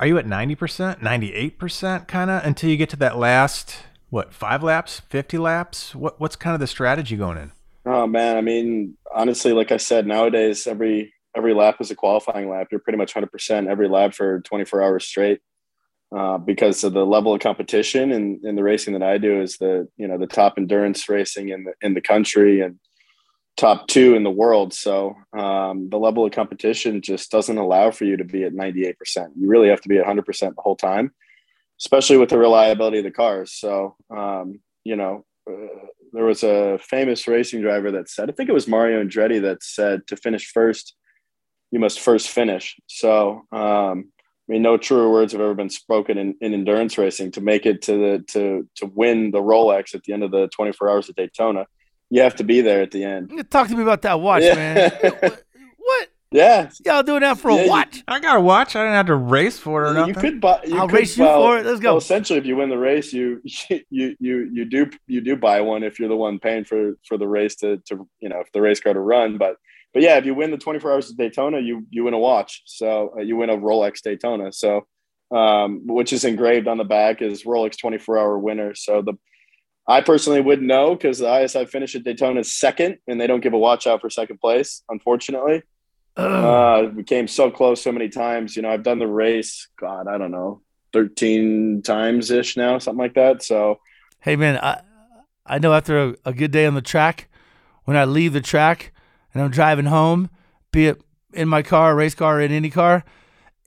are 0.00 0.06
you 0.06 0.16
at 0.18 0.24
90%, 0.24 1.00
98% 1.00 2.08
kind 2.08 2.30
of 2.30 2.44
until 2.44 2.70
you 2.70 2.76
get 2.76 2.88
to 2.90 2.96
that 2.96 3.18
last 3.18 3.76
what 4.10 4.32
five 4.32 4.62
laps, 4.62 5.00
fifty 5.08 5.38
laps? 5.38 5.94
What 5.94 6.20
what's 6.20 6.36
kind 6.36 6.54
of 6.54 6.60
the 6.60 6.66
strategy 6.66 7.16
going 7.16 7.38
in? 7.38 7.52
Oh 7.86 8.06
man, 8.06 8.36
I 8.36 8.40
mean, 8.40 8.96
honestly, 9.14 9.52
like 9.52 9.72
I 9.72 9.76
said, 9.76 10.06
nowadays 10.06 10.66
every 10.66 11.12
every 11.36 11.54
lap 11.54 11.76
is 11.80 11.90
a 11.90 11.94
qualifying 11.94 12.48
lap. 12.48 12.68
You're 12.70 12.80
pretty 12.80 12.96
much 12.96 13.14
100% 13.14 13.68
every 13.68 13.88
lap 13.88 14.14
for 14.14 14.40
24 14.40 14.82
hours 14.82 15.04
straight. 15.04 15.40
Uh, 16.14 16.38
because 16.38 16.84
of 16.84 16.94
the 16.94 17.04
level 17.04 17.34
of 17.34 17.40
competition 17.40 18.12
and 18.12 18.42
in, 18.42 18.50
in 18.50 18.56
the 18.56 18.62
racing 18.62 18.94
that 18.94 19.02
I 19.02 19.18
do 19.18 19.42
is 19.42 19.58
the 19.58 19.86
you 19.98 20.08
know 20.08 20.16
the 20.16 20.26
top 20.26 20.54
endurance 20.56 21.06
racing 21.06 21.50
in 21.50 21.64
the 21.64 21.74
in 21.82 21.92
the 21.92 22.00
country 22.00 22.62
and 22.62 22.78
top 23.58 23.88
two 23.88 24.14
in 24.14 24.22
the 24.22 24.30
world. 24.30 24.72
So 24.72 25.16
um, 25.36 25.90
the 25.90 25.98
level 25.98 26.24
of 26.24 26.32
competition 26.32 27.02
just 27.02 27.30
doesn't 27.30 27.58
allow 27.58 27.90
for 27.90 28.04
you 28.04 28.16
to 28.16 28.24
be 28.24 28.44
at 28.44 28.54
98%. 28.54 28.94
You 29.36 29.48
really 29.48 29.68
have 29.68 29.80
to 29.82 29.88
be 29.88 29.98
at 29.98 30.06
100% 30.06 30.24
the 30.24 30.62
whole 30.62 30.76
time 30.76 31.12
especially 31.80 32.16
with 32.16 32.30
the 32.30 32.38
reliability 32.38 32.98
of 32.98 33.04
the 33.04 33.10
cars. 33.10 33.52
So, 33.52 33.96
um, 34.14 34.60
you 34.84 34.96
know, 34.96 35.24
uh, 35.50 35.86
there 36.12 36.24
was 36.24 36.42
a 36.42 36.78
famous 36.80 37.26
racing 37.28 37.62
driver 37.62 37.90
that 37.92 38.08
said, 38.08 38.28
I 38.28 38.32
think 38.32 38.48
it 38.48 38.54
was 38.54 38.68
Mario 38.68 39.02
Andretti 39.02 39.40
that 39.42 39.62
said, 39.62 40.06
to 40.08 40.16
finish 40.16 40.50
first, 40.52 40.94
you 41.70 41.78
must 41.78 42.00
first 42.00 42.28
finish. 42.28 42.76
So, 42.86 43.42
um, 43.52 44.10
I 44.48 44.52
mean, 44.52 44.62
no 44.62 44.78
truer 44.78 45.10
words 45.10 45.32
have 45.32 45.42
ever 45.42 45.54
been 45.54 45.68
spoken 45.68 46.16
in, 46.16 46.34
in 46.40 46.54
endurance 46.54 46.96
racing. 46.96 47.32
To 47.32 47.42
make 47.42 47.66
it 47.66 47.82
to 47.82 47.92
the 47.92 48.24
to 48.28 48.66
to 48.76 48.86
win 48.86 49.30
the 49.30 49.42
Rolex 49.42 49.94
at 49.94 50.04
the 50.04 50.14
end 50.14 50.22
of 50.22 50.30
the 50.30 50.48
24 50.48 50.88
hours 50.88 51.08
of 51.10 51.16
Daytona, 51.16 51.66
you 52.08 52.22
have 52.22 52.36
to 52.36 52.44
be 52.44 52.62
there 52.62 52.80
at 52.80 52.90
the 52.90 53.04
end. 53.04 53.46
Talk 53.50 53.68
to 53.68 53.76
me 53.76 53.82
about 53.82 54.00
that 54.02 54.20
watch, 54.20 54.42
yeah. 54.42 54.54
man. 54.54 55.36
what? 56.30 56.38
Yeah, 56.38 56.70
y'all 56.84 57.02
doing 57.02 57.20
that 57.20 57.38
for 57.38 57.50
a 57.50 57.56
yeah, 57.56 57.68
watch? 57.68 58.02
I 58.06 58.20
got 58.20 58.36
a 58.36 58.40
watch. 58.40 58.76
I 58.76 58.82
didn't 58.82 58.94
have 58.94 59.06
to 59.06 59.14
race 59.14 59.58
for 59.58 59.84
it 59.84 59.90
or 59.90 59.94
nothing. 59.94 60.14
You 60.14 60.20
could 60.20 60.40
buy. 60.40 60.60
You 60.64 60.78
I'll 60.78 60.88
could, 60.88 60.96
race 60.96 61.16
you 61.16 61.24
well, 61.24 61.42
for 61.42 61.58
it. 61.58 61.66
Let's 61.66 61.80
go. 61.80 61.90
Well, 61.90 61.98
essentially, 61.98 62.38
if 62.38 62.46
you 62.46 62.56
win 62.56 62.68
the 62.68 62.78
race, 62.78 63.12
you 63.12 63.40
you 63.90 64.16
you 64.18 64.50
you 64.52 64.64
do 64.64 64.90
you 65.06 65.20
do 65.20 65.36
buy 65.36 65.60
one 65.60 65.82
if 65.82 65.98
you're 65.98 66.08
the 66.08 66.16
one 66.16 66.38
paying 66.38 66.64
for 66.64 66.94
for 67.06 67.16
the 67.16 67.28
race 67.28 67.56
to 67.56 67.78
to 67.88 68.08
you 68.20 68.28
know 68.28 68.40
if 68.40 68.52
the 68.52 68.60
race 68.60 68.80
car 68.80 68.92
to 68.92 69.00
run. 69.00 69.38
But 69.38 69.56
but 69.94 70.02
yeah, 70.02 70.16
if 70.16 70.26
you 70.26 70.34
win 70.34 70.50
the 70.50 70.58
24 70.58 70.92
hours 70.92 71.10
of 71.10 71.16
Daytona, 71.16 71.60
you 71.60 71.86
you 71.90 72.04
win 72.04 72.14
a 72.14 72.18
watch. 72.18 72.62
So 72.66 73.14
uh, 73.16 73.22
you 73.22 73.36
win 73.36 73.50
a 73.50 73.56
Rolex 73.56 74.02
Daytona. 74.02 74.52
So 74.52 74.86
um, 75.30 75.86
which 75.86 76.12
is 76.12 76.24
engraved 76.24 76.68
on 76.68 76.78
the 76.78 76.84
back, 76.84 77.20
is 77.22 77.44
Rolex 77.44 77.78
24 77.78 78.18
hour 78.18 78.38
winner. 78.38 78.74
So 78.74 79.02
the 79.02 79.14
I 79.86 80.02
personally 80.02 80.42
wouldn't 80.42 80.68
know 80.68 80.94
because 80.94 81.18
the 81.18 81.42
ISI 81.42 81.64
finished 81.64 81.94
at 81.94 82.04
Daytona 82.04 82.44
second, 82.44 82.98
and 83.06 83.18
they 83.18 83.26
don't 83.26 83.40
give 83.40 83.54
a 83.54 83.58
watch 83.58 83.86
out 83.86 84.02
for 84.02 84.10
second 84.10 84.38
place, 84.38 84.82
unfortunately. 84.90 85.62
Uh, 86.18 86.90
we 86.94 87.04
came 87.04 87.28
so 87.28 87.50
close 87.50 87.80
so 87.80 87.92
many 87.92 88.08
times. 88.08 88.56
You 88.56 88.62
know, 88.62 88.70
I've 88.70 88.82
done 88.82 88.98
the 88.98 89.06
race, 89.06 89.68
God, 89.78 90.08
I 90.08 90.18
don't 90.18 90.32
know, 90.32 90.62
13 90.92 91.82
times 91.82 92.30
ish 92.30 92.56
now, 92.56 92.78
something 92.78 92.98
like 92.98 93.14
that. 93.14 93.42
So, 93.42 93.78
hey, 94.20 94.34
man, 94.34 94.58
I, 94.58 94.80
I 95.46 95.58
know 95.58 95.72
after 95.72 95.98
a, 96.02 96.14
a 96.24 96.32
good 96.32 96.50
day 96.50 96.66
on 96.66 96.74
the 96.74 96.82
track, 96.82 97.28
when 97.84 97.96
I 97.96 98.04
leave 98.04 98.32
the 98.32 98.40
track 98.40 98.92
and 99.32 99.42
I'm 99.42 99.50
driving 99.50 99.86
home, 99.86 100.28
be 100.72 100.88
it 100.88 101.00
in 101.32 101.48
my 101.48 101.62
car, 101.62 101.94
race 101.94 102.14
car, 102.16 102.38
or 102.38 102.40
in 102.40 102.50
any 102.50 102.70
car, 102.70 103.04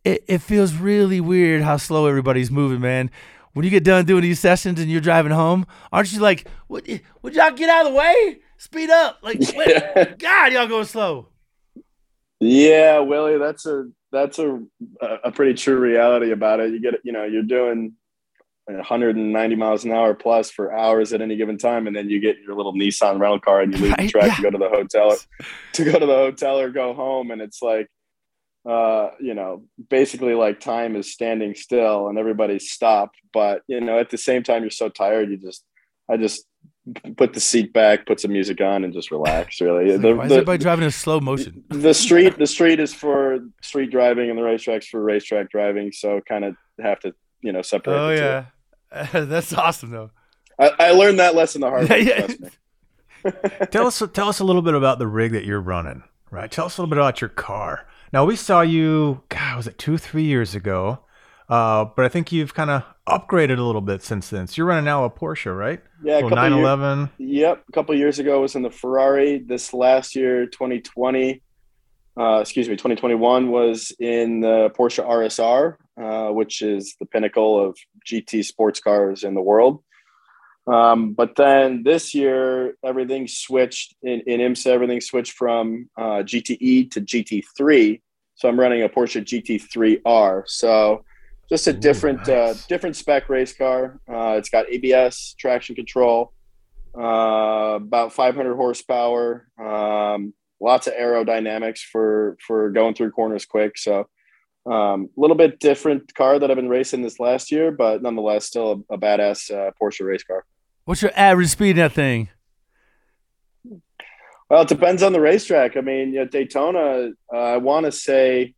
it, 0.04 0.24
it 0.28 0.40
feels 0.40 0.74
really 0.74 1.22
weird 1.22 1.62
how 1.62 1.78
slow 1.78 2.06
everybody's 2.08 2.52
moving, 2.52 2.82
man. 2.82 3.10
When 3.54 3.64
you 3.64 3.72
get 3.72 3.84
done 3.84 4.06
doing 4.06 4.24
these 4.24 4.40
sessions 4.40 4.80
and 4.80 4.92
you're 4.92 5.02
driving 5.02 5.32
home, 5.32 5.66
aren't 5.92 6.12
you 6.12 6.20
like, 6.20 6.48
would, 6.68 7.02
would 7.22 7.34
y'all 7.34 7.52
get 7.52 7.70
out 7.70 7.86
of 7.86 7.94
the 7.94 7.98
way? 7.98 8.40
Speed 8.58 8.90
up. 8.90 9.20
Like, 9.22 9.40
yeah. 9.56 10.14
God, 10.18 10.54
y'all 10.54 10.68
going 10.68 10.86
slow. 10.86 11.31
Yeah, 12.42 13.00
Willie, 13.00 13.38
that's 13.38 13.68
a 13.68 13.86
that's 14.12 14.40
a 14.40 14.62
a 15.24 15.32
pretty 15.32 15.54
true 15.54 15.78
reality 15.78 16.32
about 16.32 16.60
it. 16.60 16.74
You 16.74 16.82
get 16.82 16.96
you 17.04 17.12
know 17.12 17.24
you're 17.24 17.44
doing 17.44 17.94
190 18.66 19.56
miles 19.56 19.86
an 19.86 19.92
hour 19.92 20.16
plus 20.16 20.50
for 20.50 20.76
hours 20.76 21.14
at 21.14 21.22
any 21.22 21.36
given 21.36 21.60
time, 21.60 21.86
and 21.86 21.96
then 21.96 22.10
you 22.10 22.20
get 22.20 22.40
your 22.40 22.56
little 22.56 22.74
Nissan 22.74 23.20
rental 23.20 23.40
car 23.40 23.62
and 23.62 23.72
you 23.72 23.84
leave 23.84 23.96
the 23.96 24.08
track 24.08 24.28
yeah. 24.28 24.36
to 24.36 24.42
go 24.42 24.50
to 24.50 24.58
the 24.58 24.70
hotel 24.70 25.16
to 25.74 25.86
go 25.86 26.00
to 26.00 26.06
the 26.06 26.14
hotel 26.14 26.60
or 26.60 26.72
go 26.72 26.96
home, 26.96 27.30
and 27.30 27.44
it's 27.44 27.62
like 27.62 27.88
uh, 28.68 29.10
you 29.20 29.34
know, 29.34 29.64
basically 29.90 30.34
like 30.34 30.60
time 30.60 30.96
is 30.96 31.12
standing 31.12 31.56
still 31.56 32.08
and 32.08 32.18
everybody's 32.18 32.72
stopped. 32.72 33.18
But 33.34 33.62
you 33.68 33.82
know, 33.82 34.00
at 34.00 34.10
the 34.10 34.18
same 34.18 34.44
time, 34.44 34.64
you're 34.64 34.72
so 34.72 34.90
tired, 34.90 35.30
you 35.30 35.38
just 35.38 35.64
I 36.10 36.18
just 36.18 36.44
put 37.16 37.34
the 37.34 37.40
seat 37.40 37.74
back, 37.74 38.06
put 38.06 38.20
some 38.20 38.32
music 38.32 38.62
on, 38.62 38.84
and 38.84 38.94
just 38.94 39.12
relax. 39.12 39.60
Really, 39.62 39.96
the, 39.98 40.16
why 40.16 40.26
is 40.26 40.32
everybody 40.32 40.58
driving 40.58 40.86
in 40.86 40.92
slow 40.92 41.20
motion? 41.20 41.64
The 41.70 41.94
street, 41.94 42.38
the 42.38 42.48
street 42.48 42.80
is 42.80 42.94
for 42.94 43.40
street 43.62 43.92
driving, 43.92 44.30
and 44.30 44.38
the 44.38 44.44
racetrack's 44.44 44.88
for 44.88 45.02
racetrack 45.02 45.50
driving. 45.52 45.92
So 45.92 46.20
kind 46.28 46.46
of 46.46 46.56
have 46.82 47.00
to, 47.02 47.14
you 47.42 47.52
know, 47.52 47.62
separate. 47.62 47.98
Oh 47.98 48.10
yeah, 48.10 48.46
that's 49.14 49.54
awesome 49.54 49.92
though. 49.92 50.12
I, 50.58 50.72
I, 50.80 50.92
learned 50.92 51.20
that 51.20 51.36
lesson 51.36 51.62
the 51.62 51.70
hard 51.70 51.90
way. 51.90 52.02
yeah. 52.02 52.28
tell 53.66 53.88
us, 53.88 54.02
tell 54.14 54.30
us 54.30 54.40
a 54.40 54.44
little 54.44 54.62
bit 54.62 54.74
about 54.74 55.00
the 55.00 55.08
rig 55.08 55.32
that 55.32 55.46
you're 55.46 55.62
running. 55.62 56.04
Right, 56.30 56.52
tell 56.52 56.66
us 56.66 56.78
a 56.78 56.82
little 56.82 56.90
bit 56.90 56.98
about 56.98 57.22
your 57.22 57.30
car. 57.30 57.88
Now 58.14 58.26
we 58.26 58.36
saw 58.36 58.62
you. 58.62 59.24
God, 59.30 59.58
was 59.58 59.68
it 59.68 59.78
two, 59.78 59.98
three 59.98 60.24
years 60.24 60.56
ago? 60.56 61.00
Uh, 61.52 61.84
but 61.98 62.06
I 62.06 62.08
think 62.08 62.32
you've 62.32 62.54
kind 62.54 62.70
of 62.70 62.84
upgraded 63.10 63.58
a 63.58 63.62
little 63.62 63.82
bit 63.82 64.02
since 64.02 64.30
then. 64.30 64.48
So 64.48 64.54
you're 64.56 64.66
running 64.66 64.86
now 64.86 65.04
a 65.04 65.10
Porsche, 65.10 65.56
right? 65.56 65.82
Yeah, 66.02 66.20
a 66.20 66.22
911. 66.22 67.10
yep, 67.18 67.62
a 67.68 67.72
couple 67.74 67.94
years 67.94 68.20
ago 68.20 68.38
I 68.38 68.40
was 68.40 68.56
in 68.56 68.62
the 68.62 68.72
Ferrari. 68.72 69.40
This 69.40 69.74
last 69.74 70.16
year, 70.16 70.46
2020, 70.46 71.42
uh, 72.18 72.40
excuse 72.40 72.70
me, 72.70 72.76
2021 72.76 73.52
was 73.52 73.92
in 74.00 74.40
the 74.40 74.72
Porsche 74.80 75.06
RSR, 75.06 75.76
uh, 76.02 76.32
which 76.32 76.62
is 76.62 76.96
the 77.02 77.06
pinnacle 77.06 77.62
of 77.62 77.78
GT 78.10 78.46
sports 78.46 78.80
cars 78.80 79.26
in 79.26 79.34
the 79.34 79.42
world. 79.42 79.84
Um, 80.68 81.12
but 81.12 81.36
then 81.36 81.84
this 81.84 82.16
year, 82.16 82.76
everything 82.82 83.28
switched 83.28 83.94
in, 84.04 84.22
in 84.22 84.40
IMSA, 84.40 84.68
everything 84.68 85.02
switched 85.02 85.34
from 85.34 85.90
uh, 85.98 86.24
GTE 86.24 86.92
to 86.92 87.02
GT3. 87.02 88.00
So 88.36 88.48
I'm 88.48 88.58
running 88.58 88.84
a 88.84 88.90
Porsche 88.90 89.22
GT3R. 89.22 90.44
So 90.48 91.04
just 91.52 91.68
a 91.68 91.72
Ooh, 91.72 91.74
different 91.74 92.28
uh, 92.30 92.48
nice. 92.48 92.64
uh, 92.64 92.68
different 92.70 92.96
spec 92.96 93.30
race 93.30 93.54
car. 93.54 94.00
Uh, 94.10 94.36
it's 94.38 94.50
got 94.50 94.72
ABS, 94.72 95.36
traction 95.38 95.76
control, 95.76 96.34
uh, 96.98 97.76
about 97.76 98.14
500 98.14 98.56
horsepower, 98.56 99.48
um, 99.60 100.34
lots 100.62 100.88
of 100.88 100.94
aerodynamics 100.94 101.80
for 101.80 102.38
for 102.46 102.72
going 102.72 102.94
through 102.94 103.12
corners 103.12 103.46
quick. 103.46 103.78
So 103.78 104.08
a 104.66 104.72
um, 104.72 105.10
little 105.18 105.36
bit 105.36 105.60
different 105.60 106.14
car 106.16 106.40
that 106.40 106.50
I've 106.50 106.56
been 106.56 106.70
racing 106.70 107.02
this 107.02 107.20
last 107.20 107.52
year, 107.52 107.72
but 107.72 108.02
nonetheless 108.02 108.46
still 108.46 108.86
a, 108.90 108.94
a 108.94 108.98
badass 108.98 109.52
uh, 109.52 109.72
Porsche 109.82 110.06
race 110.06 110.24
car. 110.24 110.46
What's 110.86 111.02
your 111.02 111.12
average 111.16 111.50
speed 111.50 111.72
in 111.72 111.78
that 111.78 111.92
thing? 111.92 112.30
Well, 114.50 114.64
it 114.64 114.68
depends 114.68 115.02
on 115.02 115.14
the 115.14 115.22
racetrack. 115.22 115.78
I 115.78 115.82
mean, 115.82 116.28
Daytona, 116.30 117.12
uh, 117.34 117.38
I 117.38 117.58
want 117.58 117.86
to 117.86 117.92
say, 117.92 118.54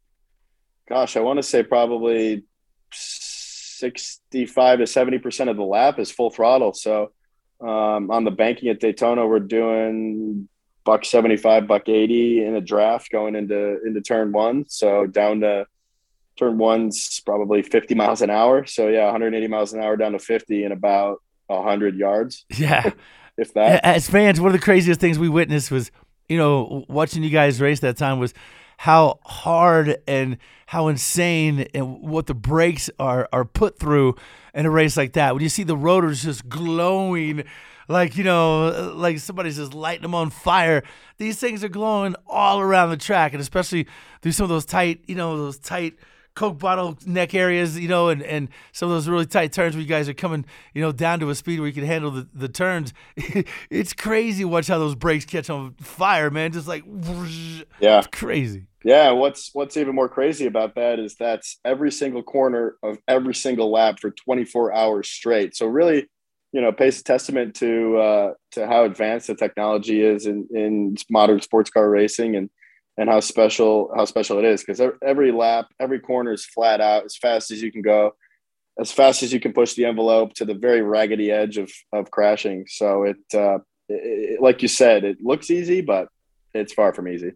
gosh, 0.89 1.15
I 1.15 1.19
want 1.19 1.37
to 1.37 1.43
say 1.43 1.63
probably 1.63 2.43
65 2.93 4.79
to 4.79 4.83
70% 4.85 5.49
of 5.49 5.57
the 5.57 5.63
lap 5.63 5.99
is 5.99 6.11
full 6.11 6.29
throttle. 6.29 6.73
So 6.73 7.11
um, 7.59 8.11
on 8.11 8.23
the 8.23 8.31
banking 8.31 8.69
at 8.69 8.79
Daytona, 8.79 9.27
we're 9.27 9.39
doing 9.39 10.47
buck 10.85 11.05
75, 11.05 11.67
buck 11.67 11.87
80 11.87 12.45
in 12.45 12.55
a 12.55 12.61
draft 12.61 13.11
going 13.11 13.35
into, 13.35 13.81
into 13.85 14.01
turn 14.01 14.31
one. 14.31 14.65
So 14.67 15.05
down 15.05 15.41
to 15.41 15.65
turn 16.37 16.57
one's 16.57 17.19
probably 17.21 17.61
50 17.61 17.95
miles 17.95 18.21
an 18.21 18.29
hour. 18.29 18.65
So 18.65 18.87
yeah, 18.87 19.05
180 19.05 19.47
miles 19.47 19.73
an 19.73 19.81
hour 19.81 19.95
down 19.95 20.13
to 20.13 20.19
50 20.19 20.63
in 20.63 20.71
about 20.71 21.21
100 21.47 21.95
yards. 21.95 22.45
Yeah. 22.57 22.91
if 23.37 23.53
that. 23.53 23.83
As 23.83 24.09
fans, 24.09 24.39
one 24.39 24.53
of 24.53 24.53
the 24.53 24.63
craziest 24.63 24.99
things 24.99 25.17
we 25.17 25.29
witnessed 25.29 25.71
was, 25.71 25.91
you 26.29 26.37
know, 26.37 26.85
watching 26.87 27.23
you 27.23 27.29
guys 27.29 27.59
race 27.59 27.79
that 27.81 27.97
time 27.97 28.19
was 28.19 28.33
how 28.77 29.19
hard 29.23 29.97
and 30.07 30.37
how 30.67 30.87
insane 30.87 31.67
and 31.73 32.01
what 32.01 32.27
the 32.27 32.33
brakes 32.33 32.89
are 32.99 33.27
are 33.31 33.45
put 33.45 33.79
through 33.79 34.15
in 34.53 34.65
a 34.65 34.69
race 34.69 34.97
like 34.97 35.13
that. 35.13 35.33
When 35.33 35.43
you 35.43 35.49
see 35.49 35.63
the 35.63 35.77
rotors 35.77 36.23
just 36.23 36.47
glowing 36.49 37.43
like 37.87 38.15
you 38.15 38.23
know 38.23 38.93
like 38.95 39.19
somebody's 39.19 39.57
just 39.57 39.73
lighting 39.73 40.03
them 40.03 40.15
on 40.15 40.29
fire 40.29 40.83
these 41.17 41.37
things 41.37 41.63
are 41.65 41.69
glowing 41.69 42.15
all 42.27 42.61
around 42.61 42.89
the 42.89 42.97
track 42.97 43.33
and 43.33 43.41
especially 43.41 43.85
through 44.21 44.31
some 44.31 44.45
of 44.45 44.49
those 44.49 44.63
tight 44.63 45.03
you 45.05 45.15
know 45.15 45.37
those 45.37 45.57
tight 45.57 45.95
coke 46.35 46.59
bottle 46.59 46.97
neck 47.05 47.33
areas, 47.33 47.79
you 47.79 47.87
know, 47.87 48.09
and, 48.09 48.23
and 48.23 48.49
some 48.71 48.89
of 48.89 48.95
those 48.95 49.07
really 49.07 49.25
tight 49.25 49.51
turns 49.51 49.75
where 49.75 49.81
you 49.81 49.87
guys 49.87 50.09
are 50.09 50.13
coming, 50.13 50.45
you 50.73 50.81
know, 50.81 50.91
down 50.91 51.19
to 51.19 51.29
a 51.29 51.35
speed 51.35 51.59
where 51.59 51.67
you 51.67 51.73
can 51.73 51.85
handle 51.85 52.11
the, 52.11 52.27
the 52.33 52.47
turns. 52.47 52.93
it's 53.69 53.93
crazy 53.93 54.43
watch 54.45 54.67
how 54.67 54.79
those 54.79 54.95
brakes 54.95 55.25
catch 55.25 55.49
on 55.49 55.73
fire, 55.75 56.29
man. 56.29 56.51
Just 56.51 56.67
like 56.67 56.83
yeah, 57.79 58.01
crazy. 58.11 58.67
Yeah, 58.83 59.11
what's 59.11 59.51
what's 59.53 59.77
even 59.77 59.95
more 59.95 60.09
crazy 60.09 60.45
about 60.45 60.75
that 60.75 60.99
is 60.99 61.15
that's 61.15 61.59
every 61.63 61.91
single 61.91 62.23
corner 62.23 62.75
of 62.83 62.97
every 63.07 63.33
single 63.33 63.71
lap 63.71 63.99
for 63.99 64.11
24 64.11 64.73
hours 64.73 65.09
straight. 65.09 65.55
So 65.55 65.67
really, 65.67 66.09
you 66.51 66.61
know, 66.61 66.71
pays 66.71 66.99
a 66.99 67.03
testament 67.03 67.55
to 67.55 67.97
uh, 67.97 68.33
to 68.51 68.67
how 68.67 68.83
advanced 68.83 69.27
the 69.27 69.35
technology 69.35 70.01
is 70.01 70.25
in, 70.25 70.47
in 70.53 70.95
modern 71.09 71.41
sports 71.41 71.69
car 71.69 71.89
racing 71.89 72.35
and 72.35 72.49
and 72.97 73.09
how 73.09 73.19
special 73.19 73.91
how 73.95 74.05
special 74.05 74.39
it 74.39 74.45
is 74.45 74.63
because 74.63 74.81
every 75.01 75.31
lap, 75.31 75.67
every 75.79 75.99
corner 75.99 76.31
is 76.31 76.45
flat 76.45 76.81
out 76.81 77.05
as 77.05 77.15
fast 77.15 77.51
as 77.51 77.61
you 77.61 77.71
can 77.71 77.81
go, 77.81 78.15
as 78.79 78.91
fast 78.91 79.23
as 79.23 79.33
you 79.33 79.39
can 79.39 79.53
push 79.53 79.73
the 79.73 79.85
envelope 79.85 80.33
to 80.33 80.45
the 80.45 80.53
very 80.53 80.81
raggedy 80.81 81.31
edge 81.31 81.57
of 81.57 81.71
of 81.91 82.11
crashing. 82.11 82.65
So 82.67 83.03
it, 83.03 83.17
uh, 83.33 83.59
it 83.89 84.41
like 84.41 84.61
you 84.61 84.67
said, 84.67 85.03
it 85.03 85.17
looks 85.21 85.49
easy, 85.49 85.81
but 85.81 86.07
it's 86.53 86.73
far 86.73 86.93
from 86.93 87.07
easy. 87.07 87.33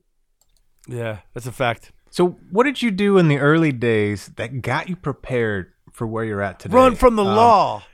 Yeah, 0.88 1.20
that's 1.34 1.48
a 1.48 1.52
fact. 1.52 1.92
So, 2.10 2.30
what 2.52 2.64
did 2.64 2.82
you 2.82 2.92
do 2.92 3.18
in 3.18 3.28
the 3.28 3.38
early 3.38 3.72
days 3.72 4.32
that 4.38 4.62
got 4.62 4.90
you 4.90 4.96
prepared 4.96 5.74
for 5.92 6.08
where 6.08 6.24
you're 6.24 6.42
at 6.42 6.60
today? 6.60 6.76
Run 6.76 6.96
from 6.96 7.16
the 7.16 7.26
um, 7.26 7.36
law. 7.36 7.84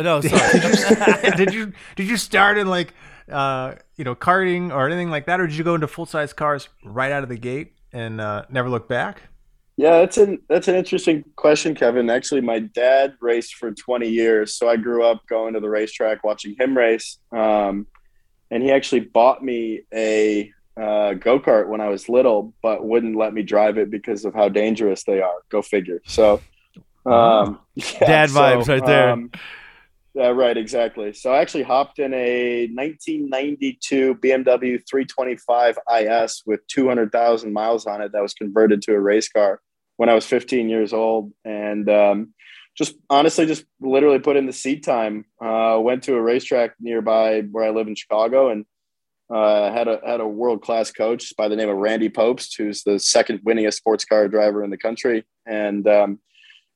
No, 0.00 0.20
sorry. 0.20 0.60
did, 0.60 0.62
you, 1.24 1.30
did 1.32 1.54
you 1.54 1.72
did 1.96 2.08
you 2.08 2.16
start 2.16 2.56
in 2.56 2.68
like 2.68 2.94
uh, 3.30 3.74
you 3.96 4.04
know, 4.04 4.14
karting 4.14 4.70
or 4.72 4.86
anything 4.86 5.10
like 5.10 5.26
that, 5.26 5.40
or 5.40 5.46
did 5.46 5.56
you 5.56 5.64
go 5.64 5.74
into 5.74 5.86
full 5.86 6.06
size 6.06 6.32
cars 6.32 6.68
right 6.84 7.12
out 7.12 7.22
of 7.22 7.28
the 7.28 7.38
gate 7.38 7.74
and 7.92 8.20
uh, 8.20 8.44
never 8.50 8.68
look 8.68 8.88
back? 8.88 9.22
Yeah, 9.76 10.00
that's 10.00 10.18
an 10.18 10.40
that's 10.48 10.66
an 10.66 10.74
interesting 10.74 11.24
question, 11.36 11.74
Kevin. 11.74 12.10
Actually, 12.10 12.40
my 12.40 12.58
dad 12.58 13.14
raced 13.20 13.54
for 13.54 13.70
20 13.70 14.08
years, 14.08 14.54
so 14.54 14.68
I 14.68 14.76
grew 14.76 15.04
up 15.04 15.24
going 15.28 15.54
to 15.54 15.60
the 15.60 15.68
racetrack, 15.68 16.24
watching 16.24 16.56
him 16.58 16.76
race. 16.76 17.18
Um, 17.30 17.86
and 18.50 18.62
he 18.62 18.72
actually 18.72 19.00
bought 19.00 19.44
me 19.44 19.82
a 19.94 20.52
uh, 20.76 21.14
go 21.14 21.38
kart 21.38 21.68
when 21.68 21.80
I 21.80 21.88
was 21.88 22.08
little, 22.08 22.54
but 22.62 22.84
wouldn't 22.84 23.16
let 23.16 23.34
me 23.34 23.42
drive 23.42 23.78
it 23.78 23.90
because 23.90 24.24
of 24.24 24.34
how 24.34 24.48
dangerous 24.48 25.04
they 25.04 25.20
are. 25.20 25.42
Go 25.48 25.62
figure. 25.62 26.00
So, 26.06 26.40
um, 27.06 27.60
yeah, 27.74 28.00
dad 28.00 28.30
so, 28.30 28.40
vibes 28.40 28.68
right 28.68 28.84
there. 28.84 29.10
Um, 29.10 29.30
yeah, 30.18 30.30
right, 30.30 30.56
exactly. 30.56 31.12
So 31.12 31.32
I 31.32 31.40
actually 31.40 31.62
hopped 31.62 32.00
in 32.00 32.12
a 32.12 32.66
1992 32.74 34.16
BMW 34.16 34.82
325 34.90 35.78
IS 35.96 36.42
with 36.44 36.66
200,000 36.66 37.52
miles 37.52 37.86
on 37.86 38.02
it 38.02 38.10
that 38.10 38.20
was 38.20 38.34
converted 38.34 38.82
to 38.82 38.94
a 38.94 39.00
race 39.00 39.28
car 39.28 39.60
when 39.96 40.08
I 40.08 40.14
was 40.14 40.26
15 40.26 40.68
years 40.68 40.92
old. 40.92 41.32
And 41.44 41.88
um, 41.88 42.34
just 42.76 42.96
honestly, 43.08 43.46
just 43.46 43.64
literally 43.80 44.18
put 44.18 44.36
in 44.36 44.46
the 44.46 44.52
seat 44.52 44.82
time. 44.82 45.24
Uh, 45.40 45.78
went 45.80 46.02
to 46.02 46.16
a 46.16 46.20
racetrack 46.20 46.72
nearby 46.80 47.42
where 47.52 47.62
I 47.62 47.70
live 47.70 47.86
in 47.86 47.94
Chicago 47.94 48.50
and 48.50 48.64
uh, 49.32 49.70
had 49.70 49.86
a 49.86 50.00
had 50.04 50.20
a 50.20 50.26
world 50.26 50.62
class 50.62 50.90
coach 50.90 51.32
by 51.36 51.46
the 51.46 51.54
name 51.54 51.68
of 51.68 51.76
Randy 51.76 52.08
Pobst, 52.08 52.56
who's 52.58 52.82
the 52.82 52.98
second 52.98 53.38
winningest 53.46 53.74
sports 53.74 54.04
car 54.04 54.26
driver 54.26 54.64
in 54.64 54.70
the 54.70 54.78
country. 54.78 55.24
And 55.46 55.86
um, 55.86 56.18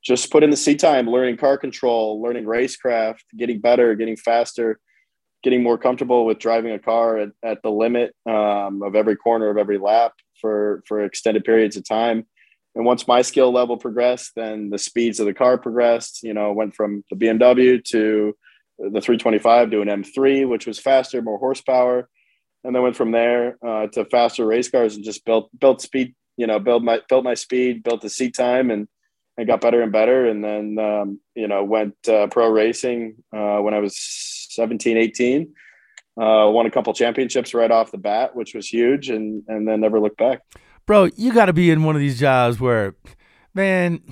just 0.03 0.31
put 0.31 0.43
in 0.43 0.51
the 0.51 0.57
seat 0.57 0.81
time, 0.81 1.09
learning 1.09 1.37
car 1.37 1.57
control, 1.57 2.21
learning 2.21 2.45
racecraft, 2.45 3.21
getting 3.37 3.61
better, 3.61 3.95
getting 3.95 4.17
faster, 4.17 4.79
getting 5.43 5.63
more 5.63 5.79
comfortable 5.79 6.25
with 6.25 6.39
driving 6.39 6.73
a 6.73 6.79
car 6.79 7.19
at, 7.19 7.31
at 7.45 7.63
the 7.63 7.71
limit 7.71 8.15
um, 8.27 8.83
of 8.83 8.95
every 8.95 9.17
corner 9.17 9.49
of 9.49 9.57
every 9.57 9.79
lap 9.79 10.13
for 10.41 10.83
for 10.87 11.05
extended 11.05 11.45
periods 11.45 11.77
of 11.77 11.89
time. 11.89 12.27
And 12.75 12.85
once 12.85 13.07
my 13.07 13.23
skill 13.23 13.53
level 13.53 13.77
progressed, 13.77 14.33
then 14.35 14.71
the 14.71 14.79
speeds 14.79 15.21
of 15.21 15.27
the 15.27 15.35
car 15.35 15.59
progressed. 15.59 16.23
You 16.23 16.35
know, 16.35 16.53
went 16.53 16.75
from 16.75 17.05
the 17.11 17.17
BMW 17.17 17.83
to 17.85 18.35
the 18.79 19.01
325 19.01 19.71
to 19.71 19.81
an 19.83 19.89
M3, 19.89 20.49
which 20.49 20.67
was 20.67 20.79
faster, 20.79 21.23
more 21.23 21.39
horsepower, 21.39 22.09
and 22.65 22.75
then 22.75 22.83
went 22.83 22.97
from 22.97 23.13
there 23.13 23.59
uh, 23.65 23.87
to 23.89 24.05
faster 24.07 24.47
race 24.47 24.71
cars 24.71 24.97
and 24.97 25.05
just 25.05 25.25
built 25.25 25.51
built 25.59 25.81
speed. 25.81 26.15
You 26.37 26.47
know, 26.47 26.59
built 26.59 26.83
my 26.83 27.01
built 27.09 27.25
my 27.25 27.35
speed, 27.35 27.83
built 27.83 28.01
the 28.01 28.09
seat 28.09 28.35
time, 28.35 28.71
and 28.71 28.89
and 29.37 29.47
got 29.47 29.61
better 29.61 29.83
and 29.83 29.93
better. 29.93 30.27
And 30.27 30.45
then 30.45 30.79
um, 30.79 31.21
you 31.35 31.49
know 31.49 31.65
went 31.65 31.97
uh, 32.09 32.27
pro 32.29 32.49
racing 32.51 33.17
uh, 33.33 33.59
when 33.59 33.75
I 33.75 33.79
was 33.79 33.97
17, 34.51 34.97
18. 34.97 35.55
Uh, 36.21 36.47
won 36.51 36.67
a 36.67 36.71
couple 36.71 36.93
championships 36.93 37.55
right 37.55 37.71
off 37.71 37.91
the 37.91 37.99
bat, 37.99 38.37
which 38.37 38.55
was 38.55 38.69
huge, 38.69 39.09
and 39.09 39.43
and 39.49 39.67
then 39.67 39.81
never 39.81 39.99
looked 39.99 40.19
back. 40.19 40.41
Bro, 40.87 41.11
you 41.17 41.33
got 41.33 41.47
to 41.47 41.53
be 41.53 41.71
in 41.71 41.85
one 41.85 41.95
of 41.95 42.01
these 42.01 42.19
jobs 42.19 42.61
where, 42.61 42.97
man, 43.55 44.03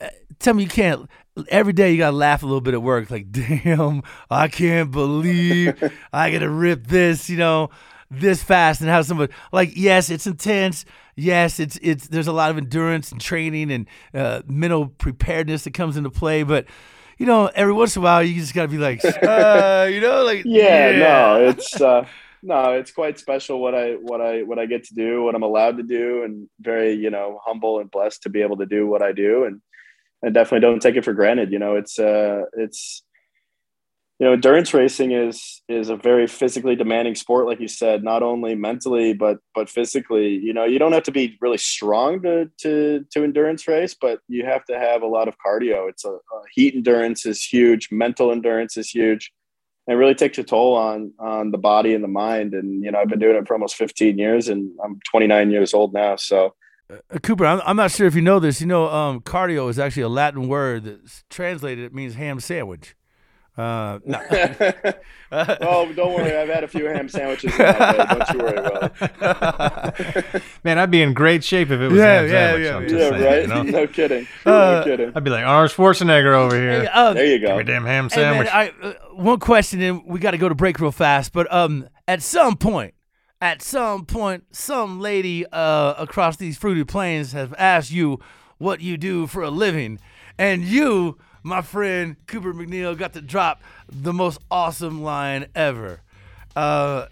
uh, 0.00 0.08
tell 0.38 0.54
me 0.54 0.62
you 0.62 0.68
can't. 0.68 1.08
Every 1.48 1.72
day 1.72 1.92
you 1.92 1.98
got 1.98 2.10
to 2.10 2.16
laugh 2.16 2.42
a 2.42 2.46
little 2.46 2.60
bit 2.60 2.74
at 2.74 2.82
work. 2.82 3.10
Like, 3.10 3.30
damn, 3.30 4.02
I 4.30 4.48
can't 4.48 4.90
believe 4.90 5.82
I 6.12 6.30
got 6.30 6.38
to 6.38 6.50
rip 6.50 6.86
this, 6.86 7.28
you 7.28 7.36
know, 7.36 7.70
this 8.10 8.42
fast 8.42 8.80
and 8.80 8.88
have 8.88 9.06
somebody 9.06 9.32
like, 9.52 9.72
yes, 9.74 10.08
it's 10.08 10.26
intense. 10.26 10.84
Yes, 11.20 11.60
it's 11.60 11.78
it's 11.82 12.08
there's 12.08 12.28
a 12.28 12.32
lot 12.32 12.50
of 12.50 12.56
endurance 12.56 13.12
and 13.12 13.20
training 13.20 13.70
and 13.70 13.86
uh, 14.14 14.40
mental 14.46 14.86
preparedness 14.88 15.64
that 15.64 15.74
comes 15.74 15.98
into 15.98 16.08
play, 16.08 16.44
but 16.44 16.64
you 17.18 17.26
know, 17.26 17.50
every 17.54 17.74
once 17.74 17.94
in 17.94 18.00
a 18.00 18.04
while, 18.04 18.22
you 18.22 18.40
just 18.40 18.54
got 18.54 18.62
to 18.62 18.68
be 18.68 18.78
like, 18.78 19.04
uh, 19.22 19.86
you 19.90 20.00
know, 20.00 20.24
like 20.24 20.44
yeah, 20.46 20.90
yeah. 20.90 20.98
no, 20.98 21.48
it's 21.48 21.78
uh, 21.78 22.06
no, 22.42 22.72
it's 22.72 22.90
quite 22.90 23.18
special 23.18 23.60
what 23.60 23.74
I 23.74 23.92
what 23.96 24.22
I 24.22 24.44
what 24.44 24.58
I 24.58 24.64
get 24.64 24.84
to 24.84 24.94
do, 24.94 25.22
what 25.22 25.34
I'm 25.34 25.42
allowed 25.42 25.76
to 25.76 25.82
do, 25.82 26.22
and 26.22 26.48
very 26.58 26.94
you 26.94 27.10
know 27.10 27.38
humble 27.44 27.80
and 27.80 27.90
blessed 27.90 28.22
to 28.22 28.30
be 28.30 28.40
able 28.40 28.56
to 28.56 28.66
do 28.66 28.86
what 28.86 29.02
I 29.02 29.12
do, 29.12 29.44
and 29.44 29.60
and 30.22 30.32
definitely 30.32 30.66
don't 30.66 30.80
take 30.80 30.96
it 30.96 31.04
for 31.04 31.12
granted. 31.12 31.52
You 31.52 31.58
know, 31.58 31.76
it's 31.76 31.98
uh, 31.98 32.44
it's 32.54 33.02
you 34.20 34.26
know 34.26 34.34
endurance 34.34 34.72
racing 34.74 35.12
is 35.12 35.62
is 35.68 35.88
a 35.88 35.96
very 35.96 36.26
physically 36.26 36.76
demanding 36.76 37.14
sport 37.14 37.46
like 37.46 37.58
you 37.58 37.66
said 37.66 38.04
not 38.04 38.22
only 38.22 38.54
mentally 38.54 39.14
but 39.14 39.38
but 39.54 39.68
physically 39.68 40.28
you 40.28 40.52
know 40.52 40.64
you 40.64 40.78
don't 40.78 40.92
have 40.92 41.02
to 41.02 41.10
be 41.10 41.36
really 41.40 41.58
strong 41.58 42.20
to 42.22 42.48
to 42.58 43.04
to 43.10 43.24
endurance 43.24 43.66
race 43.66 43.96
but 43.98 44.20
you 44.28 44.44
have 44.44 44.64
to 44.66 44.78
have 44.78 45.02
a 45.02 45.06
lot 45.06 45.26
of 45.26 45.34
cardio 45.44 45.88
it's 45.88 46.04
a, 46.04 46.10
a 46.10 46.40
heat 46.52 46.74
endurance 46.74 47.26
is 47.26 47.42
huge 47.42 47.88
mental 47.90 48.30
endurance 48.30 48.76
is 48.76 48.90
huge 48.90 49.32
and 49.88 49.98
really 49.98 50.14
takes 50.14 50.38
a 50.38 50.44
toll 50.44 50.76
on 50.76 51.12
on 51.18 51.50
the 51.50 51.58
body 51.58 51.94
and 51.94 52.04
the 52.04 52.08
mind 52.08 52.52
and 52.52 52.84
you 52.84 52.92
know 52.92 52.98
i've 52.98 53.08
been 53.08 53.18
doing 53.18 53.36
it 53.36 53.48
for 53.48 53.54
almost 53.54 53.74
15 53.76 54.18
years 54.18 54.48
and 54.48 54.70
i'm 54.84 55.00
29 55.10 55.50
years 55.50 55.72
old 55.72 55.92
now 55.94 56.14
so 56.16 56.54
uh, 56.90 57.20
Cooper, 57.20 57.46
I'm, 57.46 57.60
I'm 57.64 57.76
not 57.76 57.92
sure 57.92 58.08
if 58.08 58.16
you 58.16 58.20
know 58.20 58.40
this. 58.40 58.60
You 58.60 58.66
know, 58.66 58.88
um, 58.88 59.20
cardio 59.20 59.70
is 59.70 59.78
actually 59.78 60.02
a 60.02 60.08
Latin 60.08 60.48
word 60.48 60.82
that's 60.82 61.22
translated. 61.30 61.84
It 61.84 61.94
means 61.94 62.16
ham 62.16 62.40
sandwich. 62.40 62.96
Uh, 63.56 63.98
no. 64.04 64.18
oh, 65.32 65.92
don't 65.92 66.14
worry. 66.14 66.36
I've 66.36 66.48
had 66.48 66.64
a 66.64 66.68
few 66.68 66.86
ham 66.86 67.08
sandwiches. 67.08 67.52
Don't 67.56 68.30
you 68.30 68.38
worry 68.38 68.56
about 68.56 68.92
it. 69.00 70.42
Man, 70.64 70.78
I'd 70.78 70.90
be 70.90 71.02
in 71.02 71.14
great 71.14 71.44
shape 71.44 71.70
if 71.70 71.80
it 71.80 71.88
was 71.88 71.98
yeah, 71.98 72.22
ham 72.22 72.28
yeah, 72.28 72.64
sandwich. 72.64 72.92
Yeah, 72.92 72.98
yeah, 72.98 73.10
saying, 73.10 73.24
right. 73.24 73.42
You 73.42 73.48
know? 73.48 73.62
No 73.80 73.86
kidding. 73.86 74.26
Uh, 74.46 74.50
no 74.50 74.82
kidding. 74.84 75.12
I'd 75.14 75.24
be 75.24 75.30
like 75.30 75.44
Arnold 75.44 75.72
Schwarzenegger 75.72 76.32
over 76.34 76.56
here. 76.56 76.82
Hey, 76.82 76.88
uh, 76.92 77.12
there 77.12 77.26
you 77.26 77.38
go. 77.38 77.48
Give 77.48 77.56
me 77.56 77.62
a 77.62 77.64
damn 77.64 77.84
ham 77.84 78.08
sandwich. 78.08 78.48
Hey 78.48 78.72
man, 78.80 78.82
I, 78.82 78.86
uh, 78.86 78.94
one 79.14 79.40
question, 79.40 79.80
and 79.82 80.04
we 80.06 80.20
got 80.20 80.30
to 80.30 80.38
go 80.38 80.48
to 80.48 80.54
break 80.54 80.80
real 80.80 80.92
fast. 80.92 81.32
But 81.32 81.52
um, 81.52 81.88
at 82.08 82.22
some 82.22 82.56
point, 82.56 82.94
at 83.40 83.62
some 83.62 84.06
point, 84.06 84.44
some 84.52 85.00
lady 85.00 85.44
uh, 85.46 85.94
across 85.98 86.36
these 86.36 86.56
fruity 86.56 86.84
plains 86.84 87.32
has 87.32 87.52
asked 87.58 87.90
you 87.90 88.20
what 88.58 88.80
you 88.80 88.96
do 88.96 89.26
for 89.26 89.42
a 89.42 89.50
living, 89.50 89.98
and 90.38 90.62
you 90.62 91.18
my 91.42 91.62
friend 91.62 92.16
Cooper 92.26 92.52
MacNeil 92.52 92.96
got 92.96 93.14
to 93.14 93.20
drop 93.20 93.62
the 93.88 94.12
most 94.12 94.40
awesome 94.50 95.02
line 95.02 95.46
ever. 95.54 96.00
Uh, 96.54 97.06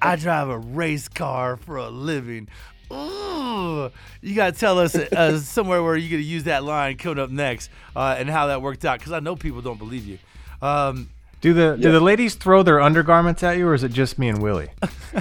I 0.00 0.16
drive 0.16 0.48
a 0.48 0.58
race 0.58 1.08
car 1.08 1.56
for 1.56 1.76
a 1.76 1.88
living. 1.88 2.48
Ooh, 2.90 3.90
you 4.22 4.34
got 4.34 4.54
to 4.54 4.58
tell 4.58 4.78
us 4.78 4.94
uh, 4.94 5.38
somewhere 5.40 5.82
where 5.82 5.96
you're 5.96 6.10
going 6.10 6.22
to 6.22 6.28
use 6.28 6.44
that 6.44 6.64
line 6.64 6.96
coming 6.96 7.18
up 7.18 7.30
next 7.30 7.68
uh, 7.94 8.16
and 8.18 8.30
how 8.30 8.46
that 8.46 8.62
worked 8.62 8.84
out 8.84 8.98
because 8.98 9.12
I 9.12 9.20
know 9.20 9.36
people 9.36 9.60
don't 9.60 9.78
believe 9.78 10.06
you. 10.06 10.18
Um, 10.62 11.10
do 11.40 11.52
the 11.52 11.76
yeah. 11.76 11.82
do 11.82 11.92
the 11.92 12.00
ladies 12.00 12.34
throw 12.34 12.62
their 12.62 12.80
undergarments 12.80 13.42
at 13.42 13.58
you, 13.58 13.68
or 13.68 13.74
is 13.74 13.84
it 13.84 13.92
just 13.92 14.18
me 14.18 14.28
and 14.28 14.42
Willie? 14.42 14.70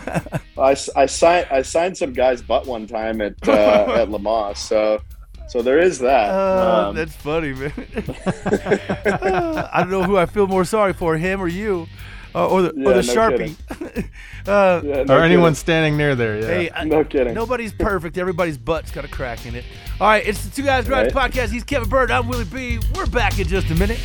I, 0.58 0.76
I 0.96 1.06
signed 1.06 1.48
I 1.52 1.62
signed 1.62 1.96
some 1.98 2.14
guy's 2.14 2.42
butt 2.42 2.66
one 2.66 2.88
time 2.88 3.22
at 3.22 3.36
uh, 3.48 3.52
at 3.98 4.10
Le 4.10 4.56
so 4.56 5.00
so 5.48 5.62
there 5.62 5.80
is 5.80 6.00
that. 6.00 6.30
Uh, 6.30 6.88
um, 6.90 6.96
that's 6.96 7.16
funny, 7.16 7.54
man. 7.54 7.74
I 9.72 9.80
don't 9.80 9.90
know 9.90 10.04
who 10.04 10.18
I 10.18 10.26
feel 10.26 10.48
more 10.48 10.66
sorry 10.66 10.94
for, 10.94 11.18
him 11.18 11.42
or 11.42 11.48
you, 11.48 11.88
uh, 12.36 12.48
or 12.48 12.62
the 12.64 12.74
yeah, 12.76 12.90
or 12.90 12.94
the 12.94 13.02
no 13.02 13.14
sharpie, 13.14 13.56
uh, 14.48 14.82
yeah, 14.84 15.04
no 15.04 15.18
or 15.18 15.24
anyone 15.24 15.56
standing 15.56 15.98
near 15.98 16.16
there. 16.16 16.40
Yeah, 16.40 16.74
hey, 16.80 16.86
no 16.86 17.04
kidding. 17.04 17.34
Nobody's 17.34 17.74
perfect. 17.74 18.18
Everybody's 18.18 18.58
butt's 18.58 18.92
got 18.92 19.06
a 19.06 19.08
crack 19.08 19.46
in 19.46 19.56
it. 19.56 19.66
All 20.00 20.08
right, 20.08 20.26
it's 20.26 20.44
the 20.46 20.56
Two 20.56 20.64
Guys 20.64 20.88
Garage 20.88 21.14
right. 21.14 21.32
podcast. 21.32 21.50
He's 21.50 21.64
Kevin 21.64 21.90
Byrd. 21.90 22.12
I'm 22.12 22.28
Willie 22.28 22.46
B. 22.46 22.80
We're 22.96 23.08
back 23.08 23.40
in 23.40 23.48
just 23.48 23.70
a 23.72 23.76
minute. 23.76 24.00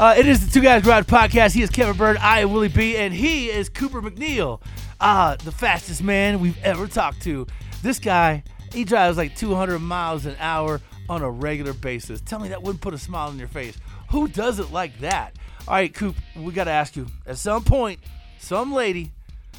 Uh, 0.00 0.14
it 0.16 0.26
is 0.26 0.42
the 0.42 0.50
Two 0.50 0.62
Guys 0.62 0.82
Garage 0.82 1.04
podcast. 1.04 1.52
He 1.52 1.60
is 1.60 1.68
Kevin 1.68 1.94
Byrd. 1.94 2.16
I 2.16 2.40
am 2.40 2.54
Willie 2.54 2.68
B. 2.68 2.96
And 2.96 3.12
he 3.12 3.50
is 3.50 3.68
Cooper 3.68 4.00
MacNeil, 4.00 4.62
uh, 4.98 5.36
the 5.36 5.52
fastest 5.52 6.02
man 6.02 6.40
we've 6.40 6.56
ever 6.64 6.86
talked 6.86 7.20
to. 7.24 7.46
This 7.82 7.98
guy, 7.98 8.42
he 8.72 8.84
drives 8.84 9.18
like 9.18 9.36
200 9.36 9.78
miles 9.78 10.24
an 10.24 10.36
hour 10.40 10.80
on 11.10 11.20
a 11.20 11.30
regular 11.30 11.74
basis. 11.74 12.22
Tell 12.22 12.38
me 12.38 12.48
that 12.48 12.62
wouldn't 12.62 12.80
put 12.80 12.94
a 12.94 12.98
smile 12.98 13.28
on 13.28 13.38
your 13.38 13.46
face. 13.46 13.76
Who 14.08 14.26
doesn't 14.26 14.72
like 14.72 14.98
that? 15.00 15.36
All 15.68 15.74
right, 15.74 15.92
Coop, 15.92 16.16
we 16.34 16.50
got 16.54 16.64
to 16.64 16.70
ask 16.70 16.96
you. 16.96 17.06
At 17.26 17.36
some 17.36 17.62
point, 17.62 18.00
some 18.38 18.72
lady 18.72 19.12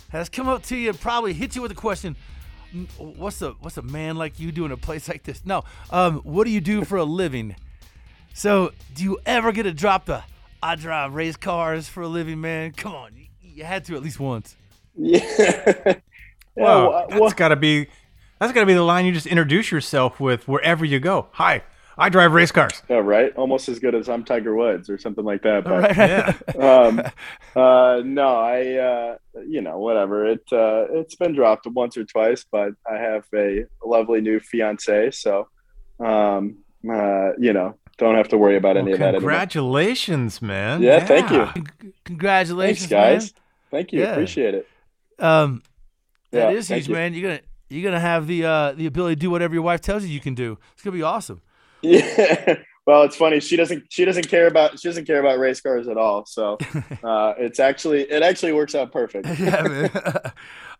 has 0.10 0.28
come 0.28 0.48
up 0.48 0.64
to 0.64 0.76
you 0.76 0.90
and 0.90 1.00
probably 1.00 1.34
hit 1.34 1.56
you 1.56 1.62
with 1.62 1.72
a 1.72 1.76
question. 1.76 2.16
What's 2.98 3.44
a 3.44 3.52
what's 3.60 3.78
a 3.78 3.84
man 3.84 4.16
like 4.16 4.40
you 4.40 4.52
do 4.52 4.66
in 4.66 4.72
a 4.72 4.78
place 4.78 5.08
like 5.08 5.22
this? 5.22 5.46
No. 5.46 5.66
Um, 5.92 6.16
what 6.22 6.46
do 6.46 6.50
you 6.50 6.62
do 6.62 6.84
for 6.84 6.98
a 6.98 7.04
living? 7.04 7.56
So, 8.34 8.72
do 8.96 9.04
you 9.04 9.20
ever 9.26 9.52
get 9.52 9.64
to 9.64 9.74
drop 9.74 10.06
the 10.06 10.24
I 10.64 10.76
drive 10.76 11.16
race 11.16 11.38
cars 11.38 11.88
for 11.88 12.02
a 12.02 12.08
living, 12.08 12.40
man. 12.40 12.74
Come 12.74 12.94
on, 12.94 13.16
you, 13.16 13.26
you 13.42 13.64
had 13.64 13.86
to 13.86 13.96
at 13.96 14.04
least 14.04 14.20
once. 14.20 14.56
Yeah. 14.96 15.96
well, 16.56 17.08
that's 17.10 17.34
got 17.34 17.50
to 17.50 17.56
be 17.56 17.88
that's 18.40 18.54
got 18.54 18.62
to 18.62 18.66
be 18.66 18.74
the 18.74 18.84
line 18.84 19.06
you 19.06 19.12
just 19.12 19.26
introduce 19.26 19.72
yourself 19.72 20.20
with 20.20 20.48
wherever 20.48 20.86
you 20.86 21.00
go. 21.00 21.28
Hi, 21.32 21.64
I 21.98 22.10
drive 22.10 22.34
race 22.34 22.52
cars. 22.52 22.82
Yeah, 22.90 22.98
right. 22.98 23.36
Almost 23.36 23.70
as 23.70 23.80
good 23.80 23.96
as 23.96 24.08
I'm 24.08 24.24
Tiger 24.24 24.56
Woods 24.56 24.90
or 24.90 25.00
something 25.00 25.26
like 25.26 25.42
that. 25.44 25.64
But 25.64 25.82
right. 25.82 25.98
yeah. 25.98 26.34
um, 26.60 27.02
uh, 27.56 28.02
no, 28.06 28.28
I 28.28 28.76
uh, 28.76 29.16
you 29.48 29.62
know 29.62 29.80
whatever. 29.80 30.28
It 30.28 30.44
uh, 30.52 30.86
it's 30.92 31.16
been 31.16 31.34
dropped 31.34 31.66
once 31.68 31.98
or 31.98 32.04
twice, 32.04 32.46
but 32.52 32.74
I 32.90 32.98
have 32.98 33.26
a 33.34 33.66
lovely 33.84 34.22
new 34.22 34.40
fiance, 34.40 35.12
so 35.12 35.48
um, 36.00 36.60
uh, 36.88 37.32
you 37.40 37.54
know 37.54 37.76
don't 38.06 38.16
have 38.16 38.28
to 38.30 38.38
worry 38.38 38.58
about 38.58 38.76
well, 38.76 38.84
any 38.84 38.94
of 38.94 39.00
that 39.00 39.16
anymore. 39.16 39.22
Congratulations, 39.22 40.42
man. 40.42 40.82
Yeah, 40.82 40.98
yeah, 40.98 41.06
thank 41.06 41.32
you. 41.32 41.94
Congratulations, 42.04 42.90
Thanks, 42.90 42.92
guys. 42.92 43.34
Man. 43.34 43.42
Thank 43.72 43.94
you. 43.94 44.02
Yeah. 44.02 44.12
Appreciate 44.12 44.56
it. 44.56 44.68
Um, 45.20 45.62
that 46.32 46.52
yeah, 46.52 46.58
is 46.58 46.68
huge, 46.68 46.88
you. 46.88 46.94
man. 46.94 47.14
You're 47.14 47.30
gonna 47.30 47.42
you're 47.70 47.84
gonna 47.84 48.00
have 48.00 48.28
the 48.28 48.46
uh, 48.46 48.72
the 48.74 48.86
ability 48.86 49.16
to 49.16 49.20
do 49.20 49.30
whatever 49.30 49.54
your 49.54 49.64
wife 49.64 49.82
tells 49.82 50.04
you 50.04 50.10
you 50.10 50.20
can 50.20 50.36
do. 50.36 50.58
It's 50.74 50.84
gonna 50.84 50.96
be 50.96 51.04
awesome. 51.04 51.42
Yeah. 51.84 52.58
Well, 52.88 53.04
it's 53.04 53.16
funny. 53.16 53.40
She 53.40 53.56
doesn't. 53.56 53.86
She 53.90 54.06
doesn't 54.06 54.28
care 54.28 54.48
about. 54.48 54.80
She 54.80 54.88
doesn't 54.88 55.06
care 55.06 55.20
about 55.20 55.38
race 55.38 55.62
cars 55.62 55.88
at 55.88 55.98
all. 55.98 56.26
So, 56.26 56.58
uh, 57.04 57.34
it's 57.38 57.60
actually. 57.60 58.02
It 58.02 58.24
actually 58.24 58.54
works 58.54 58.74
out 58.74 58.92
perfect. 58.92 59.28
yeah, 59.40 59.62
man. 59.62 59.92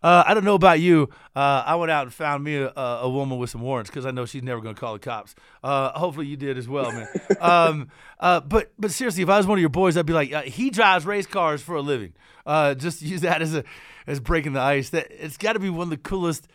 Uh, 0.02 0.24
I 0.26 0.34
don't 0.34 0.42
know 0.42 0.56
about 0.56 0.80
you. 0.80 1.10
Uh, 1.36 1.62
I 1.64 1.76
went 1.76 1.92
out 1.92 2.02
and 2.02 2.12
found 2.12 2.42
me 2.42 2.56
a, 2.56 2.72
a 2.74 3.08
woman 3.08 3.38
with 3.38 3.50
some 3.50 3.60
warrants 3.60 3.88
because 3.88 4.04
I 4.04 4.10
know 4.10 4.26
she's 4.26 4.42
never 4.42 4.60
going 4.60 4.74
to 4.74 4.80
call 4.80 4.94
the 4.94 4.98
cops. 4.98 5.36
Uh, 5.62 5.96
hopefully 5.96 6.26
you 6.26 6.36
did 6.36 6.58
as 6.58 6.68
well, 6.68 6.90
man. 6.90 7.06
um, 7.40 7.88
uh, 8.18 8.40
but 8.40 8.72
but 8.80 8.90
seriously, 8.90 9.22
if 9.22 9.28
I 9.28 9.36
was 9.36 9.46
one 9.46 9.58
of 9.58 9.60
your 9.60 9.68
boys, 9.68 9.96
I'd 9.96 10.04
be 10.04 10.12
like, 10.12 10.32
uh, 10.32 10.42
he 10.42 10.70
drives 10.70 11.06
race 11.06 11.26
cars 11.26 11.62
for 11.62 11.76
a 11.76 11.80
living. 11.80 12.14
Uh, 12.44 12.74
just 12.74 13.00
use 13.00 13.20
that 13.20 13.42
as 13.42 13.54
a 13.54 13.62
as 14.08 14.18
breaking 14.18 14.54
the 14.54 14.60
ice. 14.60 14.88
That 14.88 15.06
it's 15.08 15.36
got 15.36 15.52
to 15.52 15.60
be 15.60 15.70
one 15.70 15.84
of 15.84 15.90
the 15.90 15.98
coolest 15.98 16.48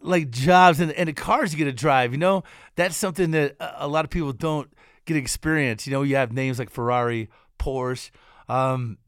like 0.00 0.30
jobs 0.30 0.80
and, 0.80 0.90
and 0.92 1.08
the 1.08 1.12
cars 1.12 1.52
you 1.52 1.58
get 1.58 1.64
to 1.64 1.72
drive. 1.72 2.12
You 2.12 2.18
know, 2.18 2.42
that's 2.74 2.96
something 2.96 3.32
that 3.32 3.56
a 3.60 3.86
lot 3.86 4.06
of 4.06 4.10
people 4.10 4.32
don't 4.32 4.70
get 5.08 5.16
experience. 5.16 5.86
You 5.86 5.92
know, 5.92 6.02
you 6.02 6.16
have 6.16 6.32
names 6.32 6.58
like 6.58 6.70
Ferrari, 6.70 7.28
Porsche. 7.58 8.10
Um, 8.48 8.98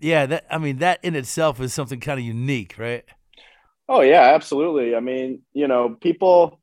yeah, 0.00 0.26
that 0.26 0.46
I 0.50 0.58
mean 0.58 0.78
that 0.78 1.00
in 1.02 1.14
itself 1.16 1.60
is 1.60 1.72
something 1.72 2.00
kind 2.00 2.18
of 2.18 2.26
unique, 2.26 2.76
right? 2.78 3.04
Oh 3.88 4.00
yeah, 4.00 4.34
absolutely. 4.34 4.94
I 4.94 5.00
mean, 5.00 5.42
you 5.52 5.68
know, 5.68 5.96
people 6.00 6.60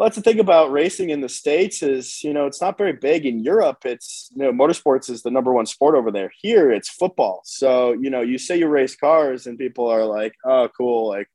well, 0.00 0.08
that's 0.08 0.16
the 0.16 0.22
thing 0.22 0.40
about 0.40 0.72
racing 0.72 1.10
in 1.10 1.20
the 1.20 1.28
states 1.28 1.82
is 1.82 2.24
you 2.24 2.32
know 2.32 2.46
it's 2.46 2.62
not 2.62 2.78
very 2.78 2.94
big 2.94 3.26
in 3.26 3.38
Europe. 3.38 3.84
It's 3.84 4.30
you 4.34 4.42
know 4.42 4.50
motorsports 4.50 5.10
is 5.10 5.22
the 5.22 5.30
number 5.30 5.52
one 5.52 5.66
sport 5.66 5.94
over 5.94 6.10
there. 6.10 6.32
Here 6.40 6.72
it's 6.72 6.88
football. 6.88 7.42
So 7.44 7.92
you 7.92 8.08
know 8.08 8.22
you 8.22 8.38
say 8.38 8.58
you 8.58 8.66
race 8.68 8.96
cars 8.96 9.46
and 9.46 9.58
people 9.58 9.86
are 9.88 10.06
like, 10.06 10.32
oh 10.46 10.68
cool, 10.74 11.06
like 11.06 11.28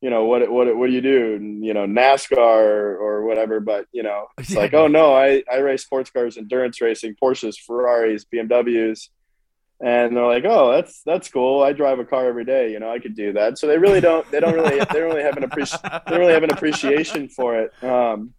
you 0.00 0.10
know 0.10 0.24
what 0.24 0.50
what 0.50 0.76
what 0.76 0.86
do 0.88 0.92
you 0.92 1.00
do? 1.00 1.58
You 1.62 1.74
know 1.74 1.86
NASCAR 1.86 2.36
or, 2.38 2.96
or 2.96 3.24
whatever. 3.26 3.60
But 3.60 3.86
you 3.92 4.02
know 4.02 4.26
it's 4.38 4.54
like 4.54 4.74
oh 4.74 4.86
no, 4.86 5.14
I 5.14 5.42
I 5.50 5.58
race 5.58 5.82
sports 5.82 6.10
cars, 6.10 6.36
endurance 6.36 6.80
racing, 6.80 7.16
Porsches, 7.22 7.56
Ferraris, 7.58 8.24
BMWs 8.24 9.08
and 9.80 10.16
they're 10.16 10.26
like, 10.26 10.44
"Oh, 10.46 10.72
that's 10.72 11.02
that's 11.02 11.28
cool. 11.28 11.62
I 11.62 11.72
drive 11.72 11.98
a 11.98 12.04
car 12.04 12.26
every 12.26 12.44
day. 12.44 12.72
You 12.72 12.80
know, 12.80 12.90
I 12.90 12.98
could 12.98 13.14
do 13.14 13.34
that." 13.34 13.58
So 13.58 13.66
they 13.66 13.78
really 13.78 14.00
don't. 14.00 14.28
They 14.30 14.40
don't 14.40 14.54
really. 14.54 14.78
They 14.86 15.00
don't 15.00 15.10
really 15.10 15.22
have 15.22 15.36
an 15.36 15.44
appreciation. 15.44 15.90
They 15.92 16.10
don't 16.10 16.20
really 16.20 16.32
have 16.32 16.42
an 16.42 16.52
appreciation 16.52 17.28
for 17.28 17.56
it. 17.56 17.84
Um, 17.84 18.32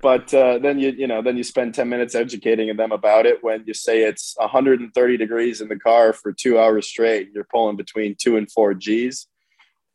but 0.00 0.32
uh, 0.32 0.58
then 0.58 0.78
you 0.78 0.90
you 0.90 1.06
know 1.06 1.22
then 1.22 1.36
you 1.36 1.44
spend 1.44 1.74
10 1.74 1.88
minutes 1.88 2.14
educating 2.14 2.74
them 2.76 2.92
about 2.92 3.26
it 3.26 3.42
when 3.42 3.64
you 3.66 3.74
say 3.74 4.02
it's 4.02 4.34
130 4.38 5.16
degrees 5.16 5.60
in 5.60 5.68
the 5.68 5.78
car 5.78 6.12
for 6.12 6.32
two 6.32 6.58
hours 6.58 6.86
straight 6.86 7.26
and 7.26 7.34
you're 7.34 7.44
pulling 7.44 7.76
between 7.76 8.16
two 8.18 8.36
and 8.36 8.50
four 8.50 8.72
g's 8.72 9.26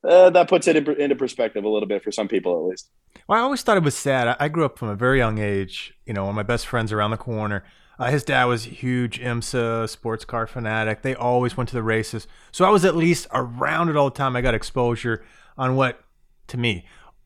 uh, 0.07 0.29
that 0.29 0.47
puts 0.47 0.67
it 0.67 0.75
into 0.75 1.15
perspective 1.15 1.63
a 1.63 1.69
little 1.69 1.87
bit 1.87 2.03
for 2.03 2.11
some 2.11 2.27
people 2.27 2.57
at 2.57 2.69
least 2.69 2.89
well 3.27 3.39
i 3.39 3.41
always 3.41 3.61
thought 3.61 3.77
it 3.77 3.83
was 3.83 3.95
sad 3.95 4.35
i 4.39 4.47
grew 4.47 4.65
up 4.65 4.77
from 4.77 4.89
a 4.89 4.95
very 4.95 5.17
young 5.17 5.37
age 5.39 5.93
you 6.05 6.13
know 6.13 6.23
one 6.23 6.31
of 6.31 6.35
my 6.35 6.43
best 6.43 6.67
friends 6.67 6.91
around 6.91 7.11
the 7.11 7.17
corner 7.17 7.63
uh, 7.97 8.11
his 8.11 8.23
dad 8.23 8.45
was 8.45 8.65
a 8.65 8.69
huge 8.69 9.19
IMSA 9.19 9.89
sports 9.89 10.25
car 10.25 10.47
fanatic. 10.47 11.01
They 11.01 11.15
always 11.15 11.55
went 11.55 11.69
to 11.69 11.75
the 11.75 11.83
races. 11.83 12.27
So 12.51 12.65
I 12.65 12.69
was 12.69 12.83
at 12.83 12.95
least 12.95 13.27
around 13.31 13.89
it 13.89 13.95
all 13.95 14.09
the 14.09 14.15
time. 14.15 14.35
I 14.35 14.41
got 14.41 14.53
exposure 14.53 15.23
on 15.57 15.75
what, 15.75 16.01
to 16.47 16.57
me, 16.57 16.85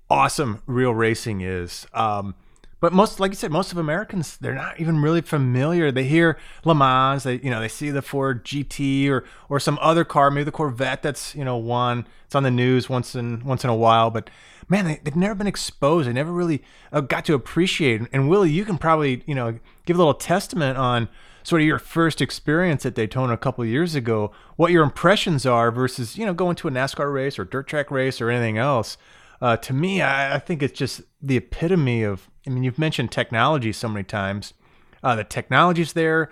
awesome 0.10 0.62
real 0.68 0.94
racing 0.94 1.42
is. 1.42 1.88
Um, 1.94 2.36
but 2.80 2.94
most, 2.94 3.20
like 3.20 3.32
you 3.32 3.36
said, 3.36 3.52
most 3.52 3.72
of 3.72 3.78
Americans, 3.78 4.38
they're 4.38 4.56
not 4.56 4.80
even 4.80 5.02
really 5.02 5.22
familiar. 5.22 5.92
They 5.92 6.06
hear 6.06 6.38
Le 6.64 6.74
Mans, 6.74 7.24
they, 7.24 7.36
you 7.40 7.50
know, 7.50 7.60
they 7.60 7.68
see 7.68 7.90
the 7.90 8.02
Ford 8.02 8.46
GT 8.46 9.10
or, 9.10 9.26
or 9.50 9.60
some 9.60 9.78
other 9.82 10.06
car, 10.06 10.32
maybe 10.32 10.46
the 10.46 10.52
Corvette 10.52 11.02
that's, 11.02 11.36
you 11.36 11.44
know, 11.44 11.58
one. 11.58 12.08
It's 12.26 12.36
on 12.36 12.44
the 12.44 12.52
news 12.52 12.90
once 12.90 13.16
in, 13.16 13.44
once 13.44 13.64
in 13.64 13.70
a 13.70 13.76
while, 13.76 14.12
but 14.12 14.30
man, 14.70 14.86
they, 14.86 15.02
have 15.04 15.16
never 15.16 15.36
been 15.36 15.48
exposed. 15.48 16.08
They 16.08 16.14
never 16.14 16.32
really 16.32 16.64
uh, 16.94 17.02
got 17.02 17.26
to 17.26 17.34
appreciate. 17.34 18.02
And 18.14 18.30
Willie, 18.30 18.52
you 18.52 18.64
can 18.64 18.78
probably, 18.78 19.24
you 19.26 19.36
know, 19.36 19.60
give 19.86 19.98
a 19.98 20.00
little 20.00 20.14
testament 20.14 20.78
on 20.78 21.10
sort 21.44 21.62
of 21.62 21.68
your 21.68 21.80
first 21.80 22.22
experience 22.22 22.86
at 22.86 22.94
Daytona 22.94 23.34
a 23.34 23.38
couple 23.38 23.66
years 23.66 23.96
ago, 23.96 24.32
what 24.56 24.72
your 24.72 24.84
impressions 24.84 25.46
are 25.46 25.72
versus, 25.72 26.18
you 26.18 26.26
know, 26.26 26.34
going 26.34 26.56
to 26.58 26.68
a 26.68 26.72
NASCAR 26.72 27.12
race 27.12 27.40
or 27.40 27.44
dirt 27.44 27.68
track 27.68 27.90
race 27.90 28.22
or 28.22 28.30
anything 28.30 28.58
else. 28.58 28.98
Uh, 29.42 29.58
to 29.58 29.74
me, 29.74 30.02
I, 30.02 30.36
I, 30.36 30.40
think 30.40 30.62
it's 30.62 30.78
just 30.78 31.02
the 31.22 31.38
epitome 31.38 32.04
of, 32.04 32.30
I 32.46 32.50
mean, 32.50 32.64
you've 32.64 32.80
mentioned 32.80 33.12
technology 33.12 33.72
so 33.72 33.88
many 33.88 34.04
times. 34.04 34.54
Uh, 35.02 35.16
the 35.16 35.24
technology's 35.24 35.94
there. 35.94 36.30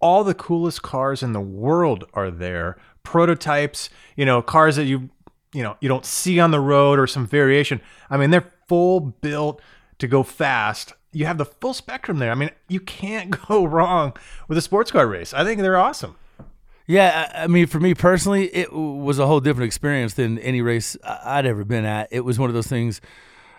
All 0.00 0.24
the 0.24 0.34
coolest 0.34 0.82
cars 0.82 1.22
in 1.22 1.32
the 1.32 1.40
world 1.40 2.04
are 2.14 2.30
there. 2.30 2.76
Prototypes, 3.04 3.90
you 4.16 4.24
know, 4.24 4.42
cars 4.42 4.76
that 4.76 4.84
you 4.84 5.10
you 5.54 5.62
know 5.62 5.76
you 5.80 5.88
don't 5.88 6.04
see 6.04 6.38
on 6.38 6.50
the 6.50 6.60
road 6.60 6.98
or 6.98 7.06
some 7.06 7.26
variation. 7.26 7.80
I 8.10 8.16
mean, 8.16 8.30
they're 8.30 8.52
full 8.68 9.00
built 9.00 9.60
to 9.98 10.06
go 10.06 10.22
fast. 10.22 10.92
You 11.12 11.26
have 11.26 11.38
the 11.38 11.46
full 11.46 11.74
spectrum 11.74 12.18
there. 12.18 12.30
I 12.30 12.34
mean, 12.34 12.50
you 12.68 12.80
can't 12.80 13.30
go 13.48 13.64
wrong 13.64 14.14
with 14.46 14.58
a 14.58 14.62
sports 14.62 14.90
car 14.90 15.06
race. 15.06 15.32
I 15.32 15.44
think 15.44 15.60
they're 15.60 15.78
awesome. 15.78 16.16
Yeah, 16.88 17.30
I 17.34 17.48
mean, 17.48 17.66
for 17.66 17.78
me 17.78 17.92
personally, 17.92 18.46
it 18.46 18.72
was 18.72 19.18
a 19.18 19.26
whole 19.26 19.40
different 19.40 19.66
experience 19.66 20.14
than 20.14 20.38
any 20.38 20.62
race 20.62 20.96
I'd 21.04 21.44
ever 21.44 21.62
been 21.62 21.84
at. 21.84 22.08
It 22.10 22.20
was 22.20 22.38
one 22.38 22.48
of 22.48 22.54
those 22.54 22.66
things 22.66 23.02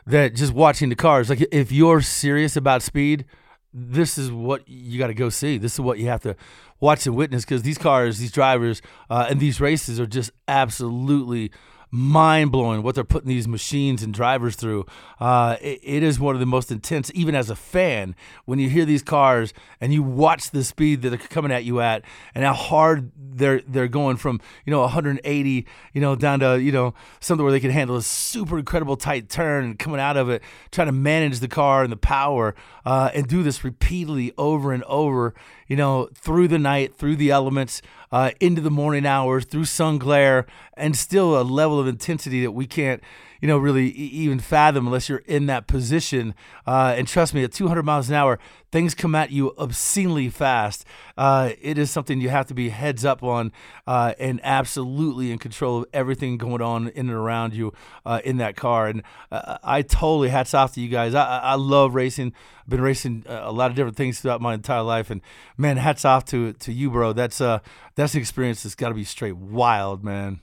that 0.07 0.33
just 0.33 0.51
watching 0.51 0.89
the 0.89 0.95
cars, 0.95 1.29
like 1.29 1.47
if 1.51 1.71
you're 1.71 2.01
serious 2.01 2.55
about 2.55 2.81
speed, 2.81 3.25
this 3.71 4.17
is 4.17 4.31
what 4.31 4.67
you 4.67 4.97
got 4.97 5.07
to 5.07 5.13
go 5.13 5.29
see. 5.29 5.59
This 5.59 5.73
is 5.73 5.79
what 5.79 5.99
you 5.99 6.07
have 6.07 6.21
to 6.21 6.35
watch 6.79 7.05
and 7.05 7.15
witness 7.15 7.45
because 7.45 7.61
these 7.61 7.77
cars, 7.77 8.17
these 8.17 8.31
drivers, 8.31 8.81
uh, 9.11 9.27
and 9.29 9.39
these 9.39 9.61
races 9.61 9.99
are 9.99 10.07
just 10.07 10.31
absolutely 10.47 11.51
mind 11.91 12.51
blowing 12.51 12.83
what 12.83 12.95
they're 12.95 13.03
putting 13.03 13.29
these 13.29 13.47
machines 13.47 14.03
and 14.03 14.13
drivers 14.13 14.55
through. 14.55 14.85
Uh, 15.19 15.57
it, 15.61 15.79
it 15.83 16.03
is 16.03 16.19
one 16.19 16.35
of 16.35 16.39
the 16.39 16.45
most 16.45 16.71
intense, 16.71 17.11
even 17.13 17.35
as 17.35 17.49
a 17.49 17.55
fan, 17.55 18.15
when 18.45 18.59
you 18.59 18.69
hear 18.69 18.85
these 18.85 19.01
cars 19.01 19.53
and 19.81 19.93
you 19.93 20.03
watch 20.03 20.51
the 20.51 20.63
speed 20.63 21.01
that 21.01 21.09
they're 21.09 21.17
coming 21.17 21.51
at 21.51 21.63
you 21.63 21.81
at 21.81 22.03
and 22.35 22.43
how 22.43 22.53
hard 22.53 23.11
they're 23.17 23.61
they're 23.67 23.87
going 23.87 24.17
from 24.17 24.39
you 24.65 24.71
know 24.71 24.81
180 24.81 25.65
you 25.93 26.01
know 26.01 26.15
down 26.15 26.39
to 26.39 26.59
you 26.61 26.71
know 26.71 26.93
something 27.19 27.43
where 27.43 27.51
they 27.51 27.59
can 27.59 27.71
handle 27.71 27.95
a 27.95 28.01
super 28.01 28.59
incredible 28.59 28.97
tight 28.97 29.29
turn 29.29 29.63
and 29.65 29.79
coming 29.79 29.99
out 29.99 30.17
of 30.17 30.29
it, 30.29 30.41
trying 30.71 30.87
to 30.87 30.91
manage 30.91 31.39
the 31.39 31.47
car 31.47 31.83
and 31.83 31.91
the 31.91 31.97
power 31.97 32.55
uh, 32.85 33.09
and 33.13 33.27
do 33.27 33.43
this 33.43 33.63
repeatedly 33.63 34.33
over 34.37 34.71
and 34.71 34.83
over. 34.83 35.33
You 35.69 35.77
know 35.77 36.09
through 36.13 36.49
the 36.49 36.59
night, 36.59 36.95
through 36.95 37.15
the 37.15 37.31
elements 37.31 37.81
uh, 38.11 38.31
into 38.41 38.59
the 38.59 38.71
morning 38.71 39.05
hours 39.05 39.45
through 39.45 39.65
sun 39.65 39.97
glare 39.97 40.45
and 40.73 40.97
still 40.97 41.39
a 41.39 41.43
level 41.43 41.79
of 41.79 41.87
intensity 41.87 42.41
that 42.41 42.51
we 42.51 42.67
can't 42.67 43.01
you 43.41 43.47
know, 43.47 43.57
really 43.57 43.87
even 43.89 44.39
fathom 44.39 44.87
unless 44.87 45.09
you're 45.09 45.23
in 45.25 45.45
that 45.47 45.67
position. 45.67 46.35
Uh, 46.67 46.93
and 46.97 47.07
trust 47.07 47.33
me, 47.33 47.43
at 47.43 47.51
200 47.51 47.83
miles 47.83 48.09
an 48.09 48.15
hour, 48.15 48.39
things 48.71 48.93
come 48.93 49.15
at 49.15 49.31
you 49.31 49.53
obscenely 49.57 50.29
fast. 50.29 50.85
Uh, 51.17 51.51
it 51.61 51.77
is 51.77 51.89
something 51.89 52.21
you 52.21 52.29
have 52.29 52.45
to 52.47 52.53
be 52.53 52.69
heads 52.69 53.05
up 53.05 53.23
on 53.23 53.51
uh, 53.87 54.13
and 54.19 54.39
absolutely 54.43 55.31
in 55.31 55.37
control 55.37 55.79
of 55.79 55.85
everything 55.93 56.37
going 56.37 56.61
on 56.61 56.87
in 56.89 57.09
and 57.09 57.17
around 57.17 57.53
you 57.53 57.73
uh, 58.05 58.21
in 58.23 58.37
that 58.37 58.55
car. 58.55 58.87
And 58.87 59.03
uh, 59.31 59.57
I 59.63 59.81
totally 59.81 60.29
hats 60.29 60.53
off 60.53 60.73
to 60.73 60.81
you 60.81 60.89
guys. 60.89 61.15
I, 61.15 61.39
I 61.39 61.55
love 61.55 61.95
racing. 61.95 62.33
I've 62.61 62.69
been 62.69 62.81
racing 62.81 63.25
uh, 63.27 63.41
a 63.43 63.51
lot 63.51 63.71
of 63.71 63.75
different 63.75 63.97
things 63.97 64.19
throughout 64.19 64.41
my 64.41 64.53
entire 64.53 64.83
life, 64.83 65.09
and 65.09 65.21
man, 65.57 65.77
hats 65.77 66.05
off 66.05 66.23
to 66.25 66.53
to 66.53 66.71
you, 66.71 66.91
bro. 66.91 67.13
That's 67.13 67.41
uh 67.41 67.59
that's 67.95 68.13
an 68.13 68.19
experience 68.19 68.61
that's 68.61 68.75
got 68.75 68.89
to 68.89 68.95
be 68.95 69.03
straight 69.03 69.37
wild, 69.37 70.03
man. 70.03 70.39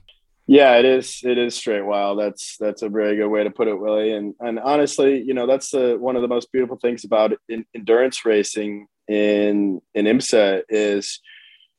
Yeah, 0.47 0.77
it 0.79 0.85
is. 0.85 1.21
It 1.25 1.39
is 1.39 1.57
straight 1.57 1.85
wild. 1.85 2.21
That's 2.21 2.57
that's 2.59 2.83
a 2.83 2.89
very 2.89 3.17
good 3.17 3.29
way 3.29 3.43
to 3.43 3.51
put 3.51 3.69
it, 3.69 3.79
Willie. 3.79 4.13
And 4.13 4.35
and 4.41 4.61
honestly, 4.61 5.21
you 5.21 5.35
know, 5.35 5.47
that's 5.47 5.71
the 5.71 5.97
one 5.99 6.15
of 6.15 6.23
the 6.23 6.29
most 6.29 6.53
beautiful 6.53 6.79
things 6.81 7.05
about 7.05 7.33
in, 7.49 7.65
endurance 7.75 8.25
racing 8.25 8.87
in 9.09 9.81
in 9.95 10.07
IMSA 10.07 10.63
is, 10.69 11.21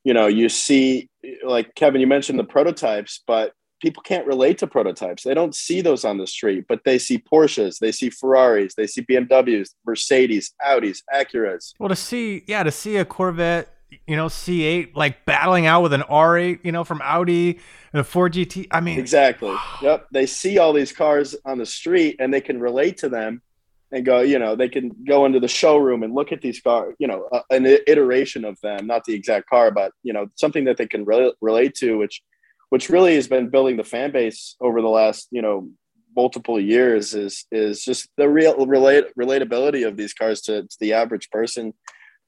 you 0.04 0.12
know, 0.12 0.26
you 0.26 0.50
see 0.50 1.08
like 1.44 1.74
Kevin, 1.76 2.00
you 2.00 2.06
mentioned 2.06 2.38
the 2.38 2.44
prototypes, 2.44 3.22
but 3.26 3.52
people 3.80 4.02
can't 4.02 4.26
relate 4.26 4.58
to 4.58 4.66
prototypes. 4.66 5.22
They 5.22 5.34
don't 5.34 5.54
see 5.54 5.80
those 5.80 6.04
on 6.04 6.18
the 6.18 6.26
street, 6.26 6.66
but 6.68 6.80
they 6.84 6.98
see 6.98 7.18
Porsches, 7.18 7.78
they 7.78 7.92
see 7.92 8.10
Ferraris, 8.10 8.74
they 8.74 8.86
see 8.86 9.02
BMWs, 9.02 9.70
Mercedes, 9.86 10.52
Audis, 10.66 10.98
Acuras. 11.14 11.72
Well, 11.78 11.88
to 11.88 11.96
see, 11.96 12.44
yeah, 12.46 12.64
to 12.64 12.70
see 12.70 12.96
a 12.96 13.04
Corvette 13.04 13.77
you 14.06 14.16
know, 14.16 14.26
C8 14.26 14.94
like 14.94 15.24
battling 15.24 15.66
out 15.66 15.82
with 15.82 15.92
an 15.92 16.02
R8, 16.02 16.60
you 16.64 16.72
know, 16.72 16.84
from 16.84 17.00
Audi 17.02 17.58
and 17.92 18.00
a 18.00 18.04
Ford 18.04 18.32
GT. 18.32 18.66
I 18.70 18.80
mean, 18.80 18.98
exactly. 18.98 19.56
Yep. 19.82 20.08
They 20.10 20.26
see 20.26 20.58
all 20.58 20.72
these 20.72 20.92
cars 20.92 21.36
on 21.44 21.58
the 21.58 21.66
street 21.66 22.16
and 22.18 22.32
they 22.32 22.40
can 22.40 22.60
relate 22.60 22.98
to 22.98 23.08
them 23.08 23.42
and 23.90 24.04
go, 24.04 24.20
you 24.20 24.38
know, 24.38 24.56
they 24.56 24.68
can 24.68 24.94
go 25.06 25.24
into 25.24 25.40
the 25.40 25.48
showroom 25.48 26.02
and 26.02 26.14
look 26.14 26.32
at 26.32 26.40
these 26.40 26.60
cars, 26.60 26.94
you 26.98 27.06
know, 27.06 27.28
uh, 27.32 27.40
an 27.50 27.64
iteration 27.86 28.44
of 28.44 28.60
them, 28.60 28.86
not 28.86 29.04
the 29.04 29.14
exact 29.14 29.48
car, 29.48 29.70
but, 29.70 29.92
you 30.02 30.12
know, 30.12 30.26
something 30.34 30.64
that 30.64 30.76
they 30.76 30.86
can 30.86 31.04
re- 31.04 31.32
relate 31.40 31.74
to, 31.76 31.96
which, 31.96 32.22
which 32.68 32.90
really 32.90 33.14
has 33.14 33.28
been 33.28 33.48
building 33.48 33.76
the 33.76 33.84
fan 33.84 34.10
base 34.10 34.56
over 34.60 34.82
the 34.82 34.88
last, 34.88 35.28
you 35.30 35.40
know, 35.40 35.70
multiple 36.14 36.60
years 36.60 37.14
is, 37.14 37.46
is 37.50 37.82
just 37.82 38.08
the 38.16 38.28
real 38.28 38.66
relate 38.66 39.04
relatability 39.18 39.86
of 39.86 39.96
these 39.96 40.12
cars 40.12 40.42
to, 40.42 40.62
to 40.62 40.76
the 40.80 40.92
average 40.92 41.30
person 41.30 41.72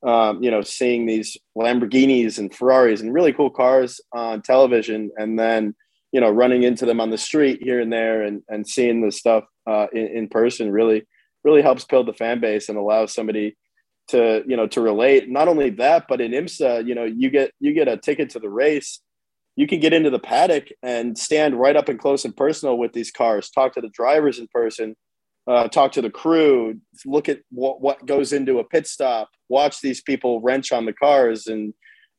um, 0.02 0.42
you 0.42 0.50
know, 0.50 0.62
seeing 0.62 1.06
these 1.06 1.36
Lamborghinis 1.56 2.38
and 2.38 2.54
Ferraris 2.54 3.00
and 3.00 3.12
really 3.12 3.32
cool 3.32 3.50
cars 3.50 4.00
on 4.12 4.42
television, 4.42 5.10
and 5.16 5.38
then 5.38 5.74
you 6.12 6.20
know, 6.20 6.30
running 6.30 6.64
into 6.64 6.86
them 6.86 7.00
on 7.00 7.10
the 7.10 7.18
street 7.18 7.62
here 7.62 7.80
and 7.80 7.92
there, 7.92 8.22
and 8.22 8.42
and 8.48 8.66
seeing 8.66 9.00
the 9.00 9.12
stuff 9.12 9.44
uh, 9.66 9.86
in, 9.92 10.06
in 10.08 10.28
person 10.28 10.70
really 10.70 11.06
really 11.44 11.62
helps 11.62 11.84
build 11.84 12.06
the 12.06 12.12
fan 12.12 12.40
base 12.40 12.68
and 12.68 12.76
allows 12.76 13.14
somebody 13.14 13.56
to 14.08 14.42
you 14.46 14.56
know 14.56 14.66
to 14.68 14.80
relate. 14.80 15.28
Not 15.28 15.48
only 15.48 15.70
that, 15.70 16.06
but 16.08 16.20
in 16.20 16.32
IMSA, 16.32 16.86
you 16.86 16.94
know, 16.94 17.04
you 17.04 17.30
get 17.30 17.52
you 17.60 17.72
get 17.72 17.88
a 17.88 17.96
ticket 17.96 18.30
to 18.30 18.38
the 18.38 18.50
race. 18.50 19.00
You 19.56 19.66
can 19.66 19.80
get 19.80 19.92
into 19.92 20.10
the 20.10 20.18
paddock 20.18 20.68
and 20.82 21.18
stand 21.18 21.58
right 21.58 21.76
up 21.76 21.88
and 21.88 21.98
close 21.98 22.24
and 22.24 22.36
personal 22.36 22.78
with 22.78 22.92
these 22.92 23.10
cars, 23.10 23.50
talk 23.50 23.74
to 23.74 23.80
the 23.80 23.90
drivers 23.90 24.38
in 24.38 24.48
person, 24.52 24.96
uh, 25.50 25.66
talk 25.68 25.90
to 25.92 26.02
the 26.02 26.10
crew, 26.10 26.80
look 27.04 27.28
at 27.28 27.40
what, 27.50 27.80
what 27.80 28.06
goes 28.06 28.32
into 28.32 28.60
a 28.60 28.64
pit 28.64 28.86
stop, 28.86 29.28
watch 29.48 29.80
these 29.80 30.00
people 30.00 30.40
wrench 30.40 30.70
on 30.70 30.84
the 30.86 30.92
cars 30.92 31.48
and 31.48 31.74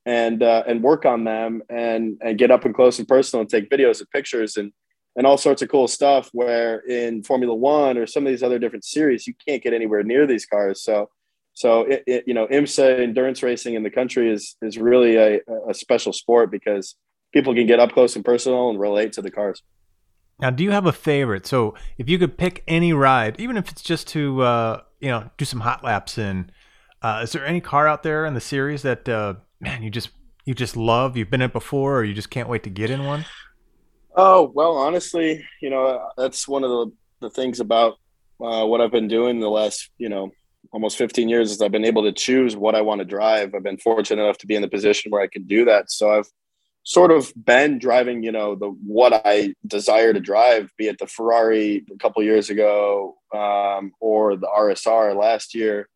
and 0.06 0.42
uh, 0.44 0.64
and 0.68 0.84
work 0.84 1.06
on 1.06 1.24
them 1.24 1.62
and 1.70 2.18
and 2.22 2.38
get 2.38 2.52
up 2.52 2.66
and 2.66 2.76
close 2.76 3.00
and 3.00 3.08
personal 3.08 3.42
and 3.42 3.50
take 3.50 3.70
videos 3.70 4.00
and 4.00 4.10
pictures 4.10 4.58
and 4.58 4.74
and 5.16 5.28
all 5.28 5.38
sorts 5.38 5.62
of 5.62 5.70
cool 5.70 5.88
stuff. 5.88 6.30
Where 6.34 6.80
in 6.80 7.24
Formula 7.24 7.56
One 7.56 7.98
or 7.98 8.06
some 8.06 8.26
of 8.26 8.32
these 8.34 8.44
other 8.44 8.60
different 8.60 8.84
series, 8.84 9.28
you 9.28 9.34
can't 9.48 9.64
get 9.64 9.74
anywhere 9.74 10.04
near 10.04 10.28
these 10.28 10.46
cars. 10.46 10.84
So 10.84 11.10
So 11.54 11.82
it, 11.84 12.04
it, 12.08 12.24
you 12.28 12.34
know, 12.34 12.48
IMSA 12.48 13.00
endurance 13.00 13.44
racing 13.44 13.76
in 13.76 13.84
the 13.84 13.90
country 13.90 14.32
is 14.32 14.56
is 14.62 14.78
really 14.78 15.16
a, 15.18 15.40
a 15.70 15.74
special 15.74 16.14
sport 16.14 16.52
because 16.52 16.96
people 17.34 17.54
can 17.54 17.68
get 17.68 17.80
up 17.80 17.92
close 17.94 18.16
and 18.16 18.26
personal 18.26 18.70
and 18.70 18.80
relate 18.80 19.14
to 19.14 19.22
the 19.22 19.32
cars. 19.32 19.62
Now, 20.42 20.50
do 20.50 20.64
you 20.64 20.72
have 20.72 20.86
a 20.86 20.92
favorite? 20.92 21.46
So, 21.46 21.76
if 21.98 22.10
you 22.10 22.18
could 22.18 22.38
pick 22.38 22.64
any 22.68 22.94
ride, 22.94 23.40
even 23.40 23.58
if 23.58 23.70
it's 23.72 23.84
just 23.84 24.08
to 24.10 24.42
uh, 24.42 24.82
you 25.00 25.10
know 25.10 25.30
do 25.38 25.46
some 25.46 25.62
hot 25.62 25.84
laps 25.84 26.18
in, 26.18 26.52
uh, 27.02 27.22
is 27.24 27.32
there 27.32 27.46
any 27.46 27.62
car 27.62 27.88
out 27.88 28.04
there 28.04 28.26
in 28.26 28.34
the 28.34 28.42
series 28.42 28.82
that 28.82 29.08
uh, 29.08 29.36
man 29.60 29.84
you 29.84 29.90
just 29.90 30.10
you 30.46 30.54
just 30.54 30.76
love? 30.76 31.16
You've 31.16 31.30
been 31.30 31.42
in 31.42 31.50
it 31.50 31.54
before, 31.54 32.00
or 32.00 32.04
you 32.04 32.14
just 32.14 32.30
can't 32.30 32.50
wait 32.50 32.64
to 32.64 32.70
get 32.70 32.90
in 32.90 33.06
one? 33.06 33.26
Oh 34.16 34.52
well, 34.54 34.76
honestly, 34.76 35.46
you 35.62 35.70
know 35.70 36.10
that's 36.18 36.48
one 36.48 36.64
of 36.64 36.70
the 36.70 36.92
the 37.22 37.30
things 37.30 37.60
about 37.60 38.00
uh, 38.44 38.66
what 38.66 38.82
I've 38.82 38.92
been 38.92 39.08
doing 39.08 39.40
the 39.40 39.50
last 39.50 39.92
you 40.00 40.10
know 40.10 40.32
almost 40.74 40.98
15 40.98 41.28
years 41.28 41.52
is 41.52 41.62
I've 41.62 41.72
been 41.72 41.86
able 41.86 42.04
to 42.04 42.12
choose 42.12 42.56
what 42.56 42.76
I 42.76 42.82
want 42.82 43.00
to 43.00 43.06
drive. 43.06 43.54
I've 43.54 43.64
been 43.64 43.78
fortunate 43.78 44.24
enough 44.24 44.38
to 44.40 44.48
be 44.48 44.56
in 44.56 44.62
the 44.62 44.68
position 44.68 45.12
where 45.12 45.22
I 45.22 45.28
can 45.28 45.44
do 45.44 45.66
that. 45.66 45.92
So 45.92 46.12
I've 46.12 46.30
sort 46.84 47.12
of 47.12 47.32
been 47.36 47.78
driving, 47.78 48.24
you 48.24 48.32
know, 48.32 48.56
the 48.56 48.68
what 48.68 49.22
I 49.26 49.54
desire 49.66 50.14
to 50.14 50.20
drive, 50.20 50.72
be 50.78 50.88
it 50.88 50.98
the 50.98 51.08
Ferrari 51.08 51.86
a 51.94 51.98
couple 51.98 52.24
years 52.24 52.50
ago 52.50 53.18
um, 53.34 53.92
or 54.00 54.36
the 54.36 54.48
RSR 54.48 55.16
last 55.16 55.54
year, 55.54 55.88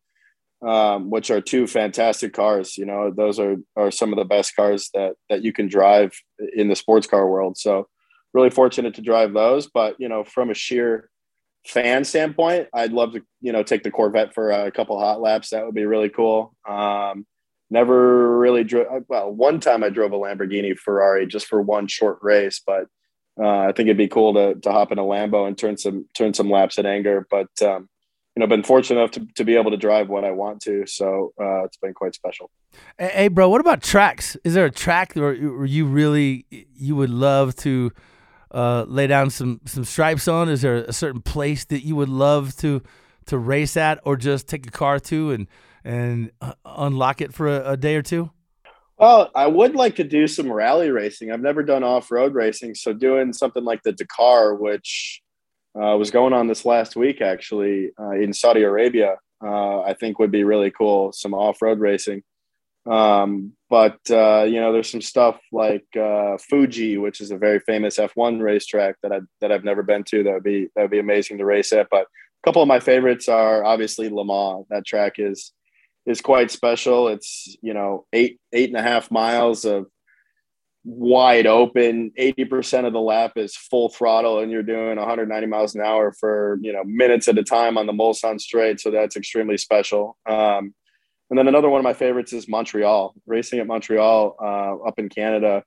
um, 0.66 1.10
which 1.10 1.30
are 1.30 1.40
two 1.40 1.66
fantastic 1.66 2.32
cars. 2.32 2.78
You 2.78 2.86
know, 2.86 3.10
those 3.10 3.40
are 3.40 3.56
are 3.76 3.90
some 3.90 4.12
of 4.12 4.18
the 4.18 4.24
best 4.24 4.54
cars 4.54 4.90
that 4.94 5.14
that 5.28 5.42
you 5.42 5.52
can 5.52 5.68
drive 5.68 6.12
in 6.54 6.68
the 6.68 6.76
sports 6.76 7.06
car 7.06 7.28
world. 7.28 7.58
So 7.58 7.88
really 8.32 8.50
fortunate 8.50 8.94
to 8.94 9.02
drive 9.02 9.32
those. 9.32 9.66
But 9.66 9.96
you 9.98 10.08
know, 10.08 10.22
from 10.22 10.50
a 10.50 10.54
sheer 10.54 11.10
fan 11.66 12.04
standpoint, 12.04 12.68
I'd 12.72 12.92
love 12.92 13.12
to 13.14 13.22
you 13.40 13.52
know 13.52 13.64
take 13.64 13.82
the 13.82 13.90
Corvette 13.90 14.34
for 14.34 14.50
a 14.50 14.70
couple 14.70 14.98
hot 15.00 15.20
laps. 15.20 15.50
That 15.50 15.64
would 15.64 15.74
be 15.74 15.84
really 15.84 16.10
cool. 16.10 16.54
Um, 16.68 17.26
never 17.70 18.38
really 18.38 18.64
drove. 18.64 19.04
Well, 19.08 19.30
one 19.30 19.60
time 19.60 19.82
I 19.82 19.90
drove 19.90 20.12
a 20.12 20.16
Lamborghini 20.16 20.76
Ferrari 20.76 21.26
just 21.26 21.46
for 21.46 21.60
one 21.60 21.86
short 21.86 22.18
race, 22.22 22.60
but 22.64 22.86
uh, 23.40 23.46
I 23.46 23.72
think 23.72 23.88
it'd 23.88 23.96
be 23.96 24.08
cool 24.08 24.34
to 24.34 24.54
to 24.60 24.72
hop 24.72 24.92
in 24.92 24.98
a 24.98 25.02
Lambo 25.02 25.46
and 25.46 25.56
turn 25.56 25.76
some 25.76 26.06
turn 26.14 26.34
some 26.34 26.50
laps 26.50 26.78
at 26.78 26.86
anger. 26.86 27.26
But 27.30 27.50
um, 27.62 27.88
you 28.34 28.40
know, 28.40 28.46
been 28.46 28.62
fortunate 28.62 29.00
enough 29.00 29.12
to, 29.12 29.26
to 29.36 29.44
be 29.44 29.56
able 29.56 29.70
to 29.70 29.78
drive 29.78 30.08
what 30.08 30.24
I 30.24 30.30
want 30.30 30.60
to, 30.62 30.86
so 30.86 31.32
uh, 31.40 31.64
it's 31.64 31.78
been 31.78 31.94
quite 31.94 32.14
special. 32.14 32.50
Hey, 32.98 33.10
hey, 33.14 33.28
bro, 33.28 33.48
what 33.48 33.62
about 33.62 33.82
tracks? 33.82 34.36
Is 34.44 34.52
there 34.52 34.66
a 34.66 34.70
track 34.70 35.14
where, 35.14 35.34
where 35.34 35.64
you 35.64 35.86
really 35.86 36.44
you 36.50 36.96
would 36.96 37.10
love 37.10 37.56
to 37.56 37.92
uh, 38.50 38.84
lay 38.86 39.06
down 39.06 39.30
some 39.30 39.60
some 39.64 39.84
stripes 39.84 40.28
on? 40.28 40.48
Is 40.48 40.62
there 40.62 40.76
a 40.76 40.92
certain 40.92 41.22
place 41.22 41.64
that 41.66 41.84
you 41.84 41.96
would 41.96 42.10
love 42.10 42.54
to 42.58 42.82
to 43.26 43.38
race 43.38 43.76
at, 43.76 44.00
or 44.04 44.16
just 44.16 44.48
take 44.48 44.66
a 44.66 44.70
car 44.70 45.00
to 45.00 45.32
and 45.32 45.48
and 45.86 46.32
uh, 46.40 46.54
unlock 46.64 47.20
it 47.20 47.32
for 47.32 47.48
a, 47.48 47.72
a 47.72 47.76
day 47.76 47.96
or 47.96 48.02
two? 48.02 48.30
Well, 48.98 49.30
I 49.34 49.46
would 49.46 49.74
like 49.74 49.96
to 49.96 50.04
do 50.04 50.26
some 50.26 50.50
rally 50.50 50.90
racing. 50.90 51.30
I've 51.30 51.40
never 51.40 51.62
done 51.62 51.84
off 51.84 52.10
road 52.10 52.34
racing, 52.34 52.74
so 52.74 52.92
doing 52.92 53.32
something 53.32 53.64
like 53.64 53.82
the 53.82 53.92
Dakar, 53.92 54.54
which 54.54 55.22
uh, 55.74 55.96
was 55.96 56.10
going 56.10 56.32
on 56.32 56.46
this 56.46 56.64
last 56.64 56.96
week 56.96 57.20
actually 57.20 57.90
uh, 58.00 58.12
in 58.12 58.32
Saudi 58.32 58.62
Arabia, 58.62 59.16
uh, 59.44 59.80
I 59.80 59.94
think 59.94 60.18
would 60.18 60.32
be 60.32 60.44
really 60.44 60.70
cool. 60.70 61.12
Some 61.12 61.34
off 61.34 61.60
road 61.60 61.78
racing. 61.78 62.22
Um, 62.86 63.52
but 63.68 63.98
uh, 64.10 64.44
you 64.44 64.60
know, 64.60 64.72
there's 64.72 64.90
some 64.90 65.02
stuff 65.02 65.38
like 65.52 65.86
uh, 66.00 66.38
Fuji, 66.38 66.98
which 66.98 67.20
is 67.20 67.30
a 67.30 67.36
very 67.36 67.60
famous 67.60 67.98
F1 67.98 68.40
racetrack 68.40 68.96
that 69.02 69.12
I 69.12 69.20
that 69.40 69.52
I've 69.52 69.64
never 69.64 69.82
been 69.82 70.04
to. 70.04 70.22
That 70.22 70.34
would 70.34 70.44
be 70.44 70.68
that 70.74 70.82
would 70.82 70.90
be 70.90 71.00
amazing 71.00 71.38
to 71.38 71.44
race 71.44 71.72
at. 71.72 71.88
But 71.90 72.02
a 72.02 72.46
couple 72.46 72.62
of 72.62 72.68
my 72.68 72.80
favorites 72.80 73.28
are 73.28 73.64
obviously 73.64 74.08
Le 74.08 74.24
Mans. 74.24 74.66
That 74.70 74.86
track 74.86 75.14
is 75.18 75.52
is 76.06 76.20
quite 76.20 76.50
special. 76.50 77.08
It's 77.08 77.56
you 77.62 77.74
know 77.74 78.06
eight 78.12 78.40
eight 78.52 78.70
and 78.70 78.78
a 78.78 78.82
half 78.82 79.10
miles 79.10 79.64
of 79.64 79.86
wide 80.84 81.46
open. 81.46 82.12
Eighty 82.16 82.44
percent 82.44 82.86
of 82.86 82.92
the 82.92 83.00
lap 83.00 83.32
is 83.36 83.56
full 83.56 83.88
throttle, 83.88 84.40
and 84.40 84.50
you're 84.50 84.62
doing 84.62 84.96
190 84.96 85.46
miles 85.46 85.74
an 85.74 85.82
hour 85.82 86.12
for 86.12 86.58
you 86.62 86.72
know 86.72 86.84
minutes 86.84 87.28
at 87.28 87.38
a 87.38 87.42
time 87.42 87.76
on 87.76 87.86
the 87.86 87.92
Mulsanne 87.92 88.40
Straight. 88.40 88.80
So 88.80 88.90
that's 88.90 89.16
extremely 89.16 89.58
special. 89.58 90.16
Um, 90.28 90.74
and 91.28 91.36
then 91.36 91.48
another 91.48 91.68
one 91.68 91.80
of 91.80 91.84
my 91.84 91.92
favorites 91.92 92.32
is 92.32 92.48
Montreal. 92.48 93.14
Racing 93.26 93.58
at 93.58 93.66
Montreal 93.66 94.36
uh, 94.40 94.88
up 94.88 94.98
in 94.98 95.08
Canada. 95.08 95.64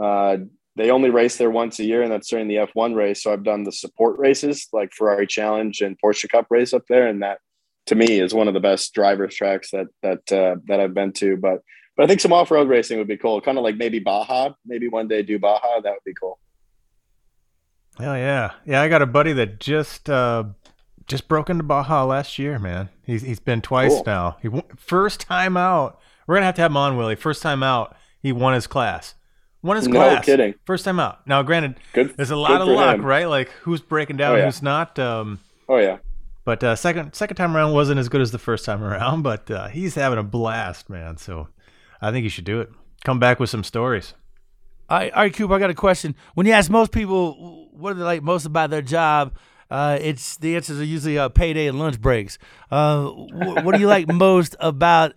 Uh, 0.00 0.38
they 0.74 0.90
only 0.90 1.10
race 1.10 1.36
there 1.36 1.50
once 1.50 1.78
a 1.78 1.84
year, 1.84 2.02
and 2.02 2.12
that's 2.12 2.28
during 2.28 2.48
the 2.48 2.56
F1 2.56 2.94
race. 2.94 3.22
So 3.22 3.32
I've 3.32 3.44
done 3.44 3.64
the 3.64 3.72
support 3.72 4.18
races 4.18 4.68
like 4.72 4.92
Ferrari 4.92 5.26
Challenge 5.26 5.80
and 5.80 5.96
Porsche 6.04 6.28
Cup 6.28 6.46
race 6.50 6.74
up 6.74 6.82
there, 6.88 7.06
and 7.06 7.22
that 7.22 7.38
to 7.86 7.94
me 7.94 8.20
is 8.20 8.34
one 8.34 8.48
of 8.48 8.54
the 8.54 8.60
best 8.60 8.92
drivers 8.92 9.34
tracks 9.34 9.70
that 9.70 9.86
that 10.02 10.32
uh, 10.32 10.56
that 10.66 10.80
I've 10.80 10.94
been 10.94 11.12
to. 11.14 11.36
But 11.36 11.62
but 11.96 12.04
I 12.04 12.06
think 12.06 12.20
some 12.20 12.32
off 12.32 12.50
road 12.50 12.68
racing 12.68 12.98
would 12.98 13.08
be 13.08 13.16
cool. 13.16 13.40
Kind 13.40 13.58
of 13.58 13.64
like 13.64 13.76
maybe 13.76 13.98
Baja. 13.98 14.50
Maybe 14.66 14.88
one 14.88 15.08
day 15.08 15.22
do 15.22 15.38
Baja. 15.38 15.80
That 15.80 15.92
would 15.92 16.04
be 16.04 16.14
cool. 16.14 16.38
Hell 17.98 18.16
yeah, 18.16 18.52
yeah! 18.66 18.82
I 18.82 18.88
got 18.88 19.00
a 19.00 19.06
buddy 19.06 19.32
that 19.32 19.58
just 19.58 20.10
uh, 20.10 20.44
just 21.06 21.28
broke 21.28 21.48
into 21.48 21.62
Baja 21.62 22.04
last 22.04 22.38
year. 22.38 22.58
Man, 22.58 22.90
he's 23.04 23.22
he's 23.22 23.40
been 23.40 23.62
twice 23.62 23.92
cool. 23.92 24.02
now. 24.04 24.36
He 24.42 24.50
first 24.76 25.20
time 25.20 25.56
out. 25.56 26.00
We're 26.26 26.36
gonna 26.36 26.46
have 26.46 26.56
to 26.56 26.62
have 26.62 26.72
him 26.72 26.76
on, 26.76 26.96
Willie. 26.96 27.14
First 27.14 27.40
time 27.40 27.62
out, 27.62 27.96
he 28.20 28.32
won 28.32 28.52
his 28.52 28.66
class. 28.66 29.14
Won 29.62 29.76
his 29.76 29.88
no 29.88 29.94
class. 29.94 30.24
kidding. 30.24 30.54
First 30.64 30.84
time 30.84 31.00
out. 31.00 31.26
Now, 31.26 31.42
granted, 31.42 31.76
good, 31.92 32.16
there's 32.16 32.30
a 32.30 32.36
lot 32.36 32.60
of 32.60 32.68
luck, 32.68 32.96
him. 32.96 33.04
right? 33.04 33.26
Like 33.26 33.48
who's 33.62 33.80
breaking 33.80 34.16
down, 34.16 34.34
oh, 34.34 34.38
yeah. 34.38 34.44
who's 34.44 34.60
not. 34.60 34.98
Um, 34.98 35.40
oh 35.68 35.78
yeah. 35.78 35.98
But 36.46 36.62
uh, 36.62 36.76
second 36.76 37.12
second 37.14 37.36
time 37.36 37.56
around 37.56 37.72
wasn't 37.72 37.98
as 37.98 38.08
good 38.08 38.20
as 38.20 38.30
the 38.30 38.38
first 38.38 38.64
time 38.64 38.82
around, 38.82 39.22
but 39.30 39.50
uh, 39.50 39.66
he's 39.66 39.96
having 39.96 40.18
a 40.18 40.22
blast, 40.22 40.88
man. 40.88 41.16
So 41.18 41.48
I 42.00 42.12
think 42.12 42.22
you 42.22 42.30
should 42.30 42.44
do 42.44 42.60
it. 42.60 42.70
Come 43.04 43.18
back 43.18 43.40
with 43.40 43.50
some 43.50 43.64
stories. 43.64 44.14
All 44.88 44.96
right, 44.98 45.12
all 45.12 45.22
right, 45.22 45.34
Coop. 45.34 45.50
I 45.50 45.58
got 45.58 45.70
a 45.70 45.74
question. 45.74 46.14
When 46.34 46.46
you 46.46 46.52
ask 46.52 46.70
most 46.70 46.92
people 46.92 47.68
what 47.72 47.92
do 47.92 47.98
they 47.98 48.04
like 48.04 48.22
most 48.22 48.46
about 48.46 48.70
their 48.70 48.80
job, 48.80 49.34
uh, 49.70 49.98
it's 50.00 50.36
the 50.36 50.54
answers 50.54 50.78
are 50.80 50.84
usually 50.84 51.18
uh, 51.18 51.28
payday 51.28 51.66
and 51.66 51.80
lunch 51.80 52.00
breaks. 52.00 52.38
Uh, 52.70 53.06
wh- 53.06 53.64
what 53.64 53.74
do 53.74 53.80
you 53.80 53.88
like 53.88 54.06
most 54.12 54.54
about 54.60 55.14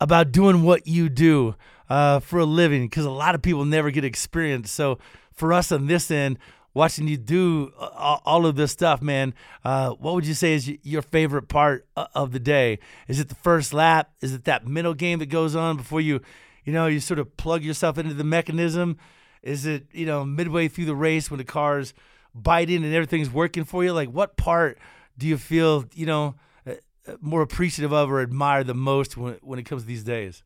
about 0.00 0.30
doing 0.30 0.62
what 0.62 0.86
you 0.86 1.08
do 1.08 1.56
uh, 1.90 2.20
for 2.20 2.38
a 2.38 2.44
living? 2.44 2.84
Because 2.84 3.04
a 3.04 3.10
lot 3.10 3.34
of 3.34 3.42
people 3.42 3.64
never 3.64 3.90
get 3.90 4.04
experience. 4.04 4.70
So 4.70 5.00
for 5.32 5.52
us 5.52 5.72
on 5.72 5.88
this 5.88 6.08
end, 6.12 6.38
watching 6.74 7.08
you 7.08 7.16
do 7.16 7.72
uh, 7.78 8.18
all 8.24 8.46
of 8.46 8.56
this 8.56 8.72
stuff, 8.72 9.02
man, 9.02 9.34
uh, 9.64 9.90
what 9.90 10.14
would 10.14 10.26
you 10.26 10.34
say 10.34 10.54
is 10.54 10.68
your 10.82 11.02
favorite 11.02 11.48
part 11.48 11.86
of 11.96 12.32
the 12.32 12.38
day? 12.38 12.78
Is 13.08 13.20
it 13.20 13.28
the 13.28 13.34
first 13.34 13.72
lap? 13.72 14.10
Is 14.20 14.32
it 14.32 14.44
that 14.44 14.66
middle 14.66 14.94
game 14.94 15.18
that 15.18 15.26
goes 15.26 15.56
on 15.56 15.76
before 15.76 16.00
you, 16.00 16.20
you 16.64 16.72
know, 16.72 16.86
you 16.86 17.00
sort 17.00 17.18
of 17.18 17.36
plug 17.36 17.62
yourself 17.62 17.98
into 17.98 18.14
the 18.14 18.24
mechanism? 18.24 18.96
Is 19.42 19.66
it, 19.66 19.86
you 19.92 20.06
know, 20.06 20.24
midway 20.24 20.68
through 20.68 20.86
the 20.86 20.94
race 20.94 21.30
when 21.30 21.38
the 21.38 21.44
car's 21.44 21.94
biting 22.34 22.84
and 22.84 22.94
everything's 22.94 23.30
working 23.30 23.64
for 23.64 23.84
you? 23.84 23.92
Like, 23.92 24.10
what 24.10 24.36
part 24.36 24.78
do 25.16 25.26
you 25.26 25.38
feel, 25.38 25.84
you 25.94 26.06
know, 26.06 26.34
uh, 26.66 26.74
more 27.20 27.42
appreciative 27.42 27.92
of 27.92 28.10
or 28.10 28.20
admire 28.20 28.64
the 28.64 28.74
most 28.74 29.16
when, 29.16 29.38
when 29.42 29.58
it 29.58 29.64
comes 29.64 29.82
to 29.82 29.88
these 29.88 30.04
days? 30.04 30.42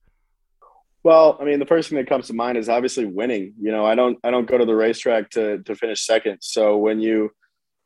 Well, 1.05 1.37
I 1.41 1.45
mean, 1.45 1.59
the 1.59 1.67
first 1.67 1.89
thing 1.89 1.99
that 1.99 2.09
comes 2.09 2.29
to 2.29 2.35
mind 2.35 2.57
is 2.57 2.69
obviously 2.69 3.07
winning. 3.07 3.55
You 3.61 3.73
know, 3.73 3.85
I 3.85 3.95
don't 3.95 4.19
I 4.23 4.31
don't 4.31 4.47
go 4.47 4.59
to 4.59 4.65
the 4.65 4.77
racetrack 4.77 5.31
to 5.31 5.59
to 5.63 5.75
finish 5.75 6.07
second. 6.07 6.39
So 6.43 6.77
when 6.77 7.01
you 7.01 7.31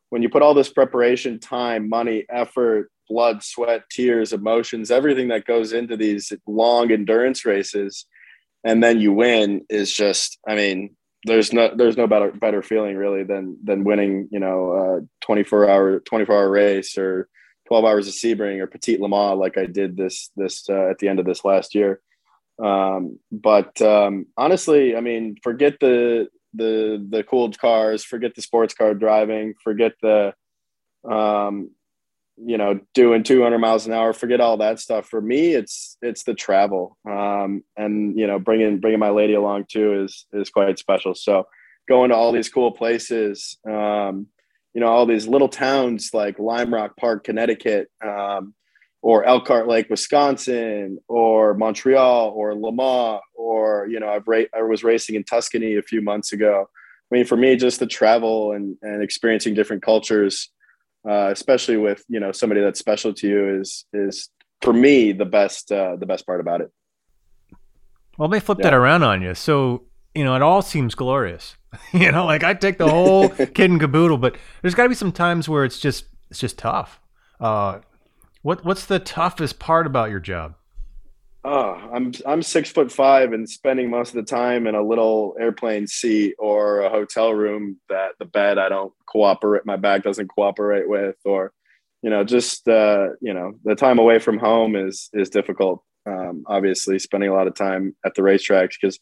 when 0.09 0.21
you 0.21 0.29
put 0.29 0.41
all 0.41 0.53
this 0.53 0.71
preparation, 0.71 1.39
time, 1.39 1.89
money, 1.89 2.25
effort, 2.29 2.91
blood, 3.09 3.43
sweat, 3.43 3.83
tears, 3.89 4.33
emotions, 4.33 4.91
everything 4.91 5.29
that 5.29 5.45
goes 5.45 5.73
into 5.73 5.97
these 5.97 6.31
long 6.45 6.91
endurance 6.91 7.45
races, 7.45 8.05
and 8.63 8.83
then 8.83 8.99
you 8.99 9.11
win 9.13 9.65
is 9.69 9.93
just, 9.93 10.37
I 10.47 10.55
mean, 10.55 10.95
there's 11.25 11.51
no 11.51 11.73
there's 11.75 11.97
no 11.97 12.07
better 12.07 12.31
better 12.31 12.61
feeling 12.61 12.95
really 12.95 13.23
than 13.23 13.57
than 13.63 13.83
winning, 13.83 14.29
you 14.31 14.39
know, 14.39 15.01
a 15.01 15.25
24 15.25 15.69
hour 15.69 15.99
24 16.01 16.35
hour 16.35 16.49
race 16.49 16.97
or 16.97 17.27
12 17.67 17.83
hours 17.83 18.07
of 18.07 18.13
Sebring 18.13 18.59
or 18.59 18.67
Petit 18.67 18.97
Le 18.97 19.09
Mans 19.09 19.37
like 19.37 19.57
I 19.57 19.65
did 19.65 19.97
this 19.97 20.29
this 20.35 20.69
uh, 20.69 20.87
at 20.89 20.99
the 20.99 21.07
end 21.07 21.19
of 21.19 21.25
this 21.25 21.43
last 21.43 21.73
year. 21.73 22.01
Um, 22.63 23.19
but 23.31 23.79
um, 23.81 24.27
honestly, 24.35 24.95
I 24.95 25.01
mean, 25.01 25.37
forget 25.43 25.79
the 25.79 26.27
the 26.53 27.05
the 27.09 27.23
cooled 27.23 27.59
cars, 27.59 28.03
forget 28.03 28.35
the 28.35 28.41
sports 28.41 28.73
car 28.73 28.93
driving, 28.93 29.53
forget 29.63 29.93
the 30.01 30.33
um, 31.09 31.71
you 32.37 32.57
know 32.57 32.79
doing 32.93 33.23
200 33.23 33.57
miles 33.59 33.85
an 33.85 33.93
hour, 33.93 34.13
forget 34.13 34.41
all 34.41 34.57
that 34.57 34.79
stuff. 34.79 35.07
For 35.07 35.21
me, 35.21 35.53
it's 35.53 35.97
it's 36.01 36.23
the 36.23 36.33
travel, 36.33 36.97
um, 37.07 37.63
and 37.75 38.17
you 38.17 38.27
know 38.27 38.39
bringing 38.39 38.79
bringing 38.79 38.99
my 38.99 39.09
lady 39.09 39.33
along 39.33 39.65
too 39.69 40.03
is 40.03 40.25
is 40.33 40.49
quite 40.49 40.79
special. 40.79 41.13
So 41.15 41.47
going 41.87 42.09
to 42.09 42.15
all 42.15 42.31
these 42.31 42.49
cool 42.49 42.71
places, 42.71 43.57
um, 43.67 44.27
you 44.73 44.81
know, 44.81 44.87
all 44.87 45.05
these 45.05 45.27
little 45.27 45.47
towns 45.49 46.11
like 46.13 46.37
Lime 46.37 46.73
Rock 46.73 46.97
Park, 46.97 47.23
Connecticut. 47.23 47.89
Um, 48.05 48.53
or 49.07 49.23
Elkhart 49.23 49.69
Lake, 49.69 49.89
Wisconsin, 49.89 50.97
or 51.07 51.53
Montreal, 51.53 52.33
or 52.35 52.53
Le 52.53 52.73
Mans, 52.73 53.21
or 53.35 53.87
you 53.87 54.01
know, 54.01 54.09
I've 54.09 54.27
ra- 54.27 54.51
I 54.53 54.61
was 54.63 54.83
racing 54.83 55.15
in 55.15 55.23
Tuscany 55.23 55.77
a 55.77 55.81
few 55.81 56.01
months 56.01 56.33
ago. 56.33 56.65
I 57.09 57.15
mean, 57.15 57.23
for 57.25 57.37
me, 57.37 57.55
just 57.55 57.79
the 57.79 57.87
travel 57.87 58.51
and 58.51 58.75
and 58.81 59.01
experiencing 59.01 59.53
different 59.53 59.81
cultures, 59.81 60.49
uh, 61.09 61.29
especially 61.31 61.77
with 61.77 62.03
you 62.09 62.19
know 62.19 62.33
somebody 62.33 62.59
that's 62.59 62.79
special 62.79 63.13
to 63.13 63.27
you, 63.29 63.61
is 63.61 63.85
is 63.93 64.29
for 64.61 64.73
me 64.73 65.13
the 65.13 65.25
best 65.25 65.71
uh, 65.71 65.95
the 65.95 66.05
best 66.05 66.25
part 66.25 66.41
about 66.41 66.59
it. 66.59 66.69
Well, 68.17 68.27
they 68.27 68.41
flip 68.41 68.57
Yeah. 68.59 68.63
that 68.71 68.73
around 68.73 69.03
on 69.03 69.21
you. 69.21 69.35
So, 69.35 69.85
you 70.15 70.25
know, 70.25 70.35
it 70.35 70.41
all 70.41 70.61
seems 70.61 70.95
glorious. 70.95 71.55
you 71.93 72.11
know, 72.11 72.25
like 72.25 72.43
I 72.43 72.53
take 72.55 72.77
the 72.77 72.89
whole 72.89 73.29
kid 73.57 73.69
and 73.71 73.79
caboodle, 73.79 74.17
but 74.17 74.35
there's 74.61 74.75
got 74.75 74.83
to 74.83 74.89
be 74.89 74.95
some 74.95 75.13
times 75.13 75.47
where 75.47 75.63
it's 75.63 75.79
just 75.79 76.07
it's 76.29 76.39
just 76.39 76.57
tough. 76.57 76.99
Uh, 77.39 77.79
what 78.47 78.63
what's 78.63 78.85
the 78.85 78.97
toughest 78.97 79.59
part 79.59 79.85
about 79.85 80.09
your 80.09 80.21
job? 80.21 80.55
Oh, 81.43 81.73
I'm 81.93 82.13
I'm 82.25 82.41
six 82.41 82.71
foot 82.71 82.89
five 82.89 83.33
and 83.33 83.47
spending 83.47 83.89
most 83.89 84.15
of 84.15 84.15
the 84.15 84.35
time 84.35 84.67
in 84.67 84.73
a 84.73 84.81
little 84.81 85.35
airplane 85.37 85.85
seat 85.85 86.33
or 86.39 86.79
a 86.79 86.89
hotel 86.89 87.33
room 87.33 87.77
that 87.89 88.11
the 88.19 88.25
bed 88.25 88.57
I 88.57 88.69
don't 88.69 88.93
cooperate, 89.05 89.65
my 89.65 89.75
back 89.75 90.01
doesn't 90.01 90.29
cooperate 90.29 90.87
with, 90.87 91.17
or 91.25 91.51
you 92.01 92.09
know, 92.09 92.23
just 92.23 92.69
uh, 92.69 93.09
you 93.19 93.33
know, 93.33 93.51
the 93.65 93.75
time 93.75 93.99
away 93.99 94.17
from 94.17 94.37
home 94.37 94.77
is 94.77 95.09
is 95.11 95.29
difficult. 95.29 95.83
Um, 96.05 96.45
obviously, 96.47 96.99
spending 96.99 97.29
a 97.29 97.33
lot 97.33 97.47
of 97.47 97.53
time 97.53 97.97
at 98.05 98.15
the 98.15 98.21
racetracks 98.21 98.75
because 98.81 98.97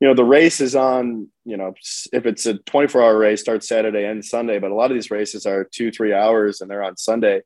you 0.00 0.08
know 0.08 0.14
the 0.14 0.24
race 0.24 0.60
is 0.60 0.74
on. 0.74 1.28
You 1.44 1.56
know, 1.56 1.72
if 2.12 2.26
it's 2.26 2.46
a 2.46 2.54
24 2.54 3.00
hour 3.00 3.16
race, 3.16 3.42
starts 3.42 3.68
Saturday 3.68 4.06
and 4.06 4.24
Sunday, 4.24 4.58
but 4.58 4.72
a 4.72 4.74
lot 4.74 4.90
of 4.90 4.96
these 4.96 5.12
races 5.12 5.46
are 5.46 5.62
two 5.62 5.92
three 5.92 6.12
hours 6.12 6.60
and 6.60 6.68
they're 6.68 6.82
on 6.82 6.96
Sunday 6.96 7.42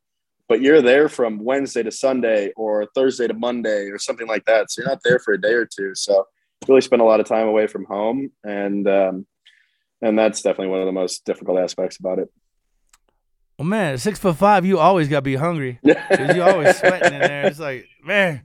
but 0.49 0.61
you're 0.61 0.83
there 0.83 1.09
from 1.09 1.39
Wednesday 1.39 1.83
to 1.83 1.91
Sunday 1.91 2.53
or 2.57 2.87
Thursday 2.95 3.27
to 3.27 3.35
Monday 3.35 3.89
or 3.89 3.99
something 3.99 4.27
like 4.27 4.45
that. 4.47 4.71
So 4.71 4.83
you're 4.83 4.91
not 4.91 5.01
there 5.05 5.19
for 5.19 5.35
a 5.35 5.41
day 5.41 5.53
or 5.53 5.67
two. 5.67 5.93
So 5.95 6.27
really 6.69 6.81
spend 6.81 7.03
a 7.03 7.05
lot 7.05 7.21
of 7.21 7.27
time 7.27 7.49
away 7.49 7.67
from 7.67 7.85
home, 7.85 8.31
and 8.45 8.87
um, 8.89 9.27
and 10.01 10.19
that's 10.19 10.43
definitely 10.43 10.69
one 10.69 10.81
of 10.81 10.87
the 10.87 10.93
most 10.93 11.25
difficult 11.25 11.59
aspects 11.59 11.99
about 11.99 12.19
it. 12.19 12.29
Well, 13.59 13.69
man, 13.69 13.99
six 13.99 14.19
foot 14.19 14.37
five, 14.37 14.65
you 14.65 14.79
always 14.79 15.09
got 15.09 15.19
to 15.19 15.23
be 15.23 15.37
hungry 15.37 15.79
you 15.85 16.43
always 16.43 16.77
sweating 16.79 17.13
in 17.13 17.21
there. 17.21 17.47
It's 17.47 17.61
like, 17.61 17.87
man, 18.05 18.43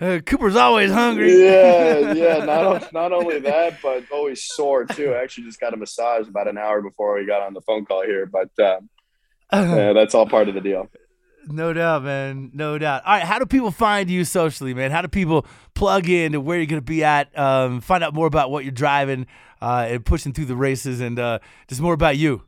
uh, 0.00 0.20
Cooper's 0.24 0.56
always 0.56 0.90
hungry. 0.90 1.44
yeah, 1.44 2.12
yeah. 2.12 2.38
Not 2.44 2.92
not 2.92 3.12
only 3.12 3.40
that, 3.40 3.78
but 3.82 4.04
always 4.10 4.42
sore 4.44 4.86
too. 4.86 5.12
I 5.12 5.22
actually 5.22 5.44
just 5.44 5.60
got 5.60 5.74
a 5.74 5.76
massage 5.76 6.26
about 6.28 6.48
an 6.48 6.56
hour 6.56 6.80
before 6.80 7.18
we 7.18 7.26
got 7.26 7.42
on 7.42 7.52
the 7.52 7.60
phone 7.60 7.84
call 7.84 8.02
here, 8.02 8.26
but 8.26 8.48
um, 8.64 8.88
yeah, 9.52 9.92
that's 9.92 10.14
all 10.14 10.26
part 10.26 10.48
of 10.48 10.54
the 10.54 10.60
deal. 10.60 10.88
No 11.50 11.72
doubt, 11.72 12.04
man. 12.04 12.50
No 12.54 12.78
doubt. 12.78 13.02
All 13.04 13.14
right, 13.14 13.24
how 13.24 13.38
do 13.38 13.46
people 13.46 13.70
find 13.70 14.08
you 14.08 14.24
socially, 14.24 14.72
man? 14.72 14.90
How 14.90 15.02
do 15.02 15.08
people 15.08 15.46
plug 15.74 16.08
in 16.08 16.32
to 16.32 16.40
where 16.40 16.56
you're 16.58 16.66
going 16.66 16.80
to 16.80 16.84
be 16.84 17.02
at? 17.02 17.36
Um, 17.36 17.80
find 17.80 18.04
out 18.04 18.14
more 18.14 18.26
about 18.26 18.50
what 18.50 18.64
you're 18.64 18.72
driving 18.72 19.26
uh, 19.60 19.86
and 19.88 20.04
pushing 20.04 20.32
through 20.32 20.46
the 20.46 20.56
races, 20.56 21.00
and 21.00 21.18
uh, 21.18 21.40
just 21.68 21.80
more 21.80 21.94
about 21.94 22.16
you. 22.16 22.42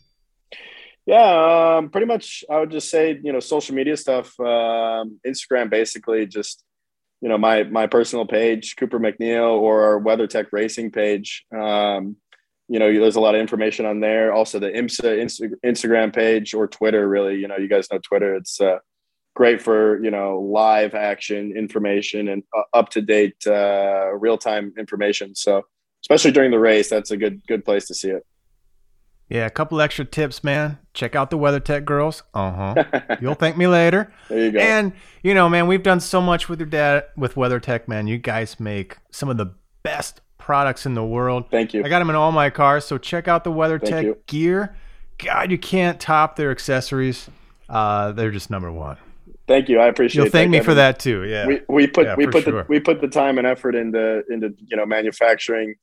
Yeah, 1.04 1.76
um, 1.78 1.90
pretty 1.90 2.06
much. 2.06 2.44
I 2.48 2.60
would 2.60 2.70
just 2.70 2.90
say, 2.90 3.18
you 3.22 3.32
know, 3.32 3.40
social 3.40 3.74
media 3.74 3.96
stuff, 3.96 4.38
um, 4.38 5.18
Instagram, 5.26 5.68
basically, 5.68 6.26
just 6.26 6.64
you 7.20 7.28
know, 7.28 7.38
my 7.38 7.64
my 7.64 7.86
personal 7.86 8.26
page, 8.26 8.76
Cooper 8.76 9.00
MacNeil, 9.00 9.50
or 9.50 9.82
our 9.84 10.00
WeatherTech 10.00 10.46
Racing 10.52 10.90
page. 10.90 11.44
Um, 11.56 12.16
you 12.68 12.78
know, 12.78 12.92
there's 12.92 13.16
a 13.16 13.20
lot 13.20 13.34
of 13.34 13.40
information 13.40 13.84
on 13.84 14.00
there. 14.00 14.32
Also, 14.32 14.58
the 14.58 14.70
IMSA 14.70 15.20
Insta- 15.20 15.54
Instagram 15.64 16.14
page 16.14 16.54
or 16.54 16.66
Twitter. 16.66 17.08
Really, 17.08 17.36
you 17.36 17.48
know, 17.48 17.56
you 17.56 17.68
guys 17.68 17.88
know 17.90 17.98
Twitter. 17.98 18.34
It's 18.34 18.60
uh, 18.60 18.78
great 19.34 19.62
for 19.62 20.02
you 20.02 20.10
know 20.10 20.40
live 20.40 20.94
action 20.94 21.54
information 21.56 22.28
and 22.28 22.42
uh, 22.56 22.62
up 22.74 22.90
to 22.90 23.02
date, 23.02 23.46
uh, 23.46 24.10
real 24.14 24.38
time 24.38 24.72
information. 24.78 25.34
So, 25.34 25.62
especially 26.02 26.32
during 26.32 26.50
the 26.50 26.58
race, 26.58 26.88
that's 26.90 27.10
a 27.10 27.16
good 27.16 27.46
good 27.46 27.64
place 27.64 27.86
to 27.86 27.94
see 27.94 28.10
it. 28.10 28.26
Yeah, 29.28 29.46
a 29.46 29.50
couple 29.50 29.80
extra 29.80 30.04
tips, 30.04 30.44
man. 30.44 30.78
Check 30.92 31.16
out 31.16 31.30
the 31.30 31.38
WeatherTech 31.38 31.86
girls. 31.86 32.22
Uh 32.34 32.74
huh. 32.74 33.16
You'll 33.20 33.34
thank 33.34 33.56
me 33.56 33.66
later. 33.66 34.12
There 34.28 34.38
you 34.38 34.52
go. 34.52 34.58
And 34.58 34.92
you 35.22 35.32
know, 35.32 35.48
man, 35.48 35.66
we've 35.66 35.82
done 35.82 36.00
so 36.00 36.20
much 36.20 36.48
with 36.48 36.60
your 36.60 36.68
dad 36.68 37.04
with 37.16 37.34
WeatherTech, 37.34 37.88
man. 37.88 38.06
You 38.06 38.18
guys 38.18 38.60
make 38.60 38.98
some 39.10 39.28
of 39.30 39.38
the 39.38 39.54
best 39.82 40.20
products 40.36 40.84
in 40.84 40.94
the 40.94 41.04
world. 41.04 41.44
Thank 41.50 41.72
you. 41.72 41.84
I 41.84 41.88
got 41.88 42.00
them 42.00 42.10
in 42.10 42.16
all 42.16 42.32
my 42.32 42.50
cars, 42.50 42.84
so 42.84 42.98
check 42.98 43.28
out 43.28 43.44
the 43.44 43.52
WeatherTech 43.52 44.26
gear. 44.26 44.76
God, 45.18 45.50
you 45.50 45.58
can't 45.58 46.00
top 46.00 46.36
their 46.36 46.50
accessories. 46.50 47.30
Uh, 47.68 48.12
they're 48.12 48.32
just 48.32 48.50
number 48.50 48.70
one. 48.70 48.98
Thank 49.46 49.68
you. 49.68 49.80
I 49.80 49.86
appreciate. 49.86 50.22
You'll 50.22 50.30
thank 50.30 50.46
that, 50.46 50.50
me 50.50 50.58
Kevin. 50.58 50.64
for 50.64 50.74
that 50.74 50.98
too. 50.98 51.24
Yeah. 51.24 51.46
we, 51.46 51.60
we 51.68 51.86
put 51.86 52.06
Yeah, 52.06 52.14
we 52.16 52.26
put 52.26 52.44
sure. 52.44 52.62
the 52.62 52.66
we 52.68 52.80
put 52.80 53.00
the 53.00 53.08
time 53.08 53.38
and 53.38 53.46
effort 53.46 53.74
into 53.74 54.22
into 54.30 54.54
you 54.66 54.76
know 54.76 54.86
manufacturing 54.86 55.74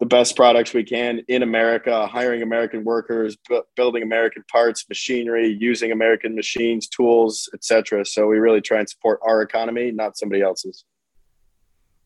the 0.00 0.06
best 0.06 0.36
products 0.36 0.72
we 0.72 0.84
can 0.84 1.20
in 1.28 1.42
America, 1.42 2.06
hiring 2.06 2.42
American 2.42 2.84
workers, 2.84 3.36
bu- 3.48 3.62
building 3.74 4.02
American 4.02 4.44
parts, 4.50 4.84
machinery, 4.88 5.56
using 5.58 5.90
American 5.90 6.36
machines, 6.36 6.86
tools, 6.86 7.48
etc. 7.52 8.04
So 8.04 8.28
we 8.28 8.38
really 8.38 8.60
try 8.60 8.78
and 8.78 8.88
support 8.88 9.18
our 9.26 9.42
economy, 9.42 9.90
not 9.90 10.16
somebody 10.16 10.40
else's. 10.40 10.84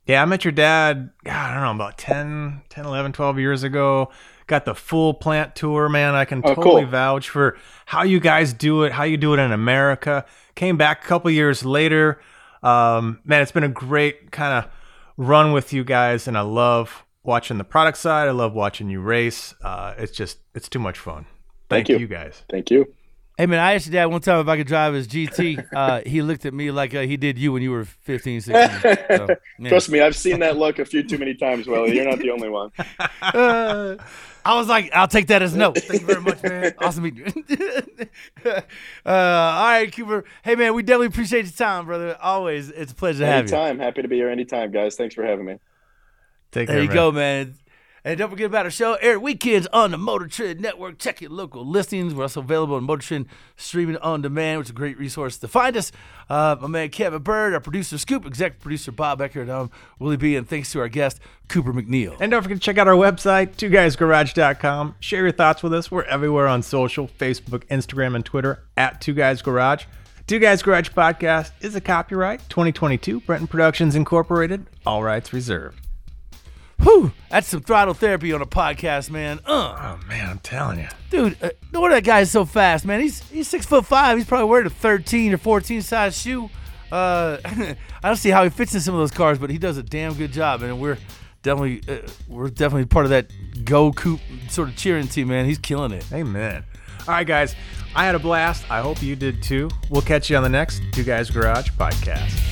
Yeah, 0.07 0.22
I 0.22 0.24
met 0.24 0.44
your 0.44 0.52
dad, 0.52 1.11
God, 1.22 1.50
I 1.50 1.55
don't 1.55 1.62
know, 1.62 1.85
about 1.85 1.96
10, 1.98 2.62
10, 2.70 2.87
11, 2.87 3.12
12 3.12 3.38
years 3.38 3.62
ago. 3.62 4.11
Got 4.52 4.66
the 4.66 4.74
full 4.74 5.14
plant 5.14 5.56
tour, 5.56 5.88
man. 5.88 6.14
I 6.14 6.26
can 6.26 6.42
Oh, 6.44 6.54
totally 6.54 6.82
cool. 6.82 6.90
vouch 6.90 7.30
for 7.30 7.56
how 7.86 8.02
you 8.02 8.20
guys 8.20 8.52
do 8.52 8.82
it, 8.82 8.92
how 8.92 9.04
you 9.04 9.16
do 9.16 9.32
it 9.32 9.38
in 9.38 9.50
America. 9.50 10.26
Came 10.56 10.76
back 10.76 11.02
a 11.02 11.06
couple 11.08 11.30
years 11.30 11.64
later. 11.64 12.20
Um, 12.62 13.20
man, 13.24 13.40
it's 13.40 13.50
been 13.50 13.64
a 13.64 13.68
great 13.68 14.30
kind 14.30 14.52
of 14.62 14.70
run 15.16 15.52
with 15.52 15.72
you 15.72 15.84
guys, 15.84 16.28
and 16.28 16.36
I 16.36 16.42
love 16.42 17.02
watching 17.22 17.56
the 17.56 17.64
product 17.64 17.96
side. 17.96 18.28
I 18.28 18.32
love 18.32 18.52
watching 18.52 18.90
you 18.90 19.00
race. 19.00 19.54
Uh, 19.64 19.94
it's 19.96 20.12
just, 20.12 20.36
it's 20.54 20.68
too 20.68 20.78
much 20.78 20.98
fun. 20.98 21.24
Thank, 21.70 21.86
Thank 21.86 21.88
you. 21.88 21.96
you 22.00 22.06
guys. 22.06 22.42
Thank 22.50 22.70
you. 22.70 22.92
Hey, 23.38 23.46
man, 23.46 23.60
I 23.60 23.74
asked 23.74 23.86
your 23.86 23.94
dad 23.94 24.06
one 24.06 24.20
time 24.20 24.40
if 24.40 24.48
I 24.48 24.58
could 24.58 24.66
drive 24.66 24.92
his 24.92 25.08
GT. 25.08 25.66
Uh, 25.72 26.02
he 26.04 26.20
looked 26.20 26.44
at 26.44 26.52
me 26.52 26.70
like 26.70 26.94
uh, 26.94 27.00
he 27.00 27.16
did 27.16 27.38
you 27.38 27.52
when 27.52 27.62
you 27.62 27.70
were 27.70 27.86
15, 27.86 28.42
16. 28.42 28.80
So, 28.80 29.36
yeah. 29.58 29.68
Trust 29.68 29.88
me, 29.90 30.00
I've 30.00 30.14
seen 30.14 30.40
that 30.40 30.58
look 30.58 30.78
a 30.78 30.84
few 30.84 31.02
too 31.02 31.16
many 31.16 31.34
times, 31.34 31.66
Willie. 31.66 31.94
You're 31.94 32.08
not 32.08 32.18
the 32.18 32.30
only 32.30 32.50
one. 32.50 32.70
Uh, 33.22 33.96
I 34.44 34.56
was 34.56 34.68
like, 34.68 34.90
I'll 34.92 35.08
take 35.08 35.28
that 35.28 35.40
as 35.40 35.54
no. 35.54 35.72
Thank 35.72 36.02
you 36.02 36.06
very 36.06 36.20
much, 36.20 36.42
man. 36.42 36.74
Awesome 36.78 37.04
meeting 37.04 37.44
you. 37.48 37.56
uh, 38.44 38.60
all 39.06 39.64
right, 39.64 39.90
Cooper. 39.94 40.24
Hey, 40.42 40.54
man, 40.54 40.74
we 40.74 40.82
definitely 40.82 41.06
appreciate 41.06 41.44
your 41.44 41.52
time, 41.52 41.86
brother. 41.86 42.18
Always, 42.20 42.68
it's 42.68 42.92
a 42.92 42.94
pleasure 42.94 43.20
to 43.20 43.26
have 43.26 43.48
you. 43.48 43.56
Anytime. 43.56 43.78
Happy 43.78 44.02
to 44.02 44.08
be 44.08 44.16
here 44.16 44.28
anytime, 44.28 44.72
guys. 44.72 44.96
Thanks 44.96 45.14
for 45.14 45.24
having 45.24 45.46
me. 45.46 45.58
Take 46.50 46.66
care. 46.68 46.76
There 46.76 46.76
care, 46.76 46.82
you 46.82 46.88
man. 46.88 46.96
go, 46.96 47.12
man. 47.12 47.54
And 48.04 48.18
don't 48.18 48.30
forget 48.30 48.46
about 48.46 48.66
our 48.66 48.70
show, 48.70 48.94
Air 48.94 49.20
Weekends 49.20 49.68
on 49.72 49.92
the 49.92 49.98
Motor 49.98 50.26
Trend 50.26 50.60
Network. 50.60 50.98
Check 50.98 51.20
your 51.20 51.30
local 51.30 51.64
listings. 51.64 52.12
We're 52.12 52.24
also 52.24 52.40
available 52.40 52.74
on 52.74 52.82
Motor 52.82 53.02
Trend 53.06 53.26
streaming 53.56 53.96
on 53.98 54.22
demand, 54.22 54.58
which 54.58 54.66
is 54.66 54.70
a 54.70 54.74
great 54.74 54.98
resource 54.98 55.38
to 55.38 55.46
find 55.46 55.76
us. 55.76 55.92
Uh, 56.28 56.56
my 56.60 56.66
man 56.66 56.88
Kevin 56.90 57.22
Byrd, 57.22 57.54
our 57.54 57.60
producer 57.60 57.98
Scoop, 57.98 58.26
executive 58.26 58.60
producer 58.60 58.90
Bob 58.90 59.18
Becker, 59.18 59.42
and 59.42 59.50
I'm 59.52 59.70
Willie 60.00 60.16
B. 60.16 60.34
And 60.34 60.48
thanks 60.48 60.72
to 60.72 60.80
our 60.80 60.88
guest, 60.88 61.20
Cooper 61.48 61.72
MacNeil. 61.72 62.16
And 62.18 62.32
don't 62.32 62.42
forget 62.42 62.56
to 62.56 62.60
check 62.60 62.76
out 62.76 62.88
our 62.88 62.96
website, 62.96 63.56
two 63.56 63.70
guysgarage.com. 63.70 64.96
Share 64.98 65.22
your 65.22 65.32
thoughts 65.32 65.62
with 65.62 65.72
us. 65.72 65.88
We're 65.90 66.02
everywhere 66.04 66.48
on 66.48 66.62
social 66.62 67.06
Facebook, 67.06 67.64
Instagram, 67.66 68.16
and 68.16 68.24
Twitter 68.24 68.64
at 68.76 69.00
Two 69.00 69.14
Guys 69.14 69.42
Garage. 69.42 69.84
Two 70.26 70.40
Guys 70.40 70.62
Garage 70.62 70.88
Podcast 70.90 71.52
is 71.60 71.76
a 71.76 71.80
copyright 71.80 72.40
2022 72.48 73.20
Brenton 73.20 73.46
Productions 73.46 73.94
Incorporated. 73.94 74.66
All 74.84 75.04
rights 75.04 75.32
reserved. 75.32 75.81
Whew, 76.82 77.12
that's 77.30 77.48
some 77.48 77.60
throttle 77.60 77.94
therapy 77.94 78.32
on 78.32 78.42
a 78.42 78.46
podcast, 78.46 79.10
man. 79.10 79.38
Uh, 79.46 79.96
Oh, 80.00 80.06
man, 80.08 80.28
I'm 80.28 80.38
telling 80.40 80.78
you. 80.80 80.88
dude, 81.10 81.36
uh, 81.42 81.50
no 81.72 81.80
wonder 81.80 81.96
that 81.96 82.04
guy 82.04 82.20
is 82.20 82.30
so 82.30 82.44
fast, 82.44 82.84
man. 82.84 83.00
He's 83.00 83.20
he's 83.30 83.46
six 83.48 83.64
foot 83.66 83.86
five. 83.86 84.18
He's 84.18 84.26
probably 84.26 84.46
wearing 84.48 84.66
a 84.66 84.70
13 84.70 85.32
or 85.34 85.38
14 85.38 85.80
size 85.82 86.18
shoe. 86.20 86.50
Uh, 86.90 87.38
I 87.44 87.76
don't 88.02 88.16
see 88.16 88.30
how 88.30 88.42
he 88.44 88.50
fits 88.50 88.74
in 88.74 88.80
some 88.80 88.94
of 88.94 89.00
those 89.00 89.12
cars, 89.12 89.38
but 89.38 89.48
he 89.50 89.58
does 89.58 89.76
a 89.78 89.82
damn 89.82 90.14
good 90.14 90.32
job, 90.32 90.62
and 90.62 90.80
we're 90.80 90.98
definitely 91.42 91.82
uh, 91.88 92.06
we're 92.28 92.48
definitely 92.48 92.86
part 92.86 93.06
of 93.06 93.10
that 93.10 93.26
go 93.64 93.92
coop 93.92 94.20
sort 94.48 94.68
of 94.68 94.76
cheering 94.76 95.06
team, 95.08 95.28
man. 95.28 95.46
He's 95.46 95.58
killing 95.58 95.92
it. 95.92 96.04
Amen. 96.12 96.64
All 97.00 97.14
right, 97.14 97.26
guys. 97.26 97.54
I 97.94 98.04
had 98.06 98.14
a 98.14 98.18
blast. 98.18 98.64
I 98.70 98.80
hope 98.80 99.02
you 99.02 99.14
did 99.16 99.42
too. 99.42 99.70
We'll 99.90 100.02
catch 100.02 100.30
you 100.30 100.36
on 100.36 100.42
the 100.42 100.48
next 100.48 100.82
Two 100.92 101.04
Guys 101.04 101.30
Garage 101.30 101.70
Podcast. 101.72 102.51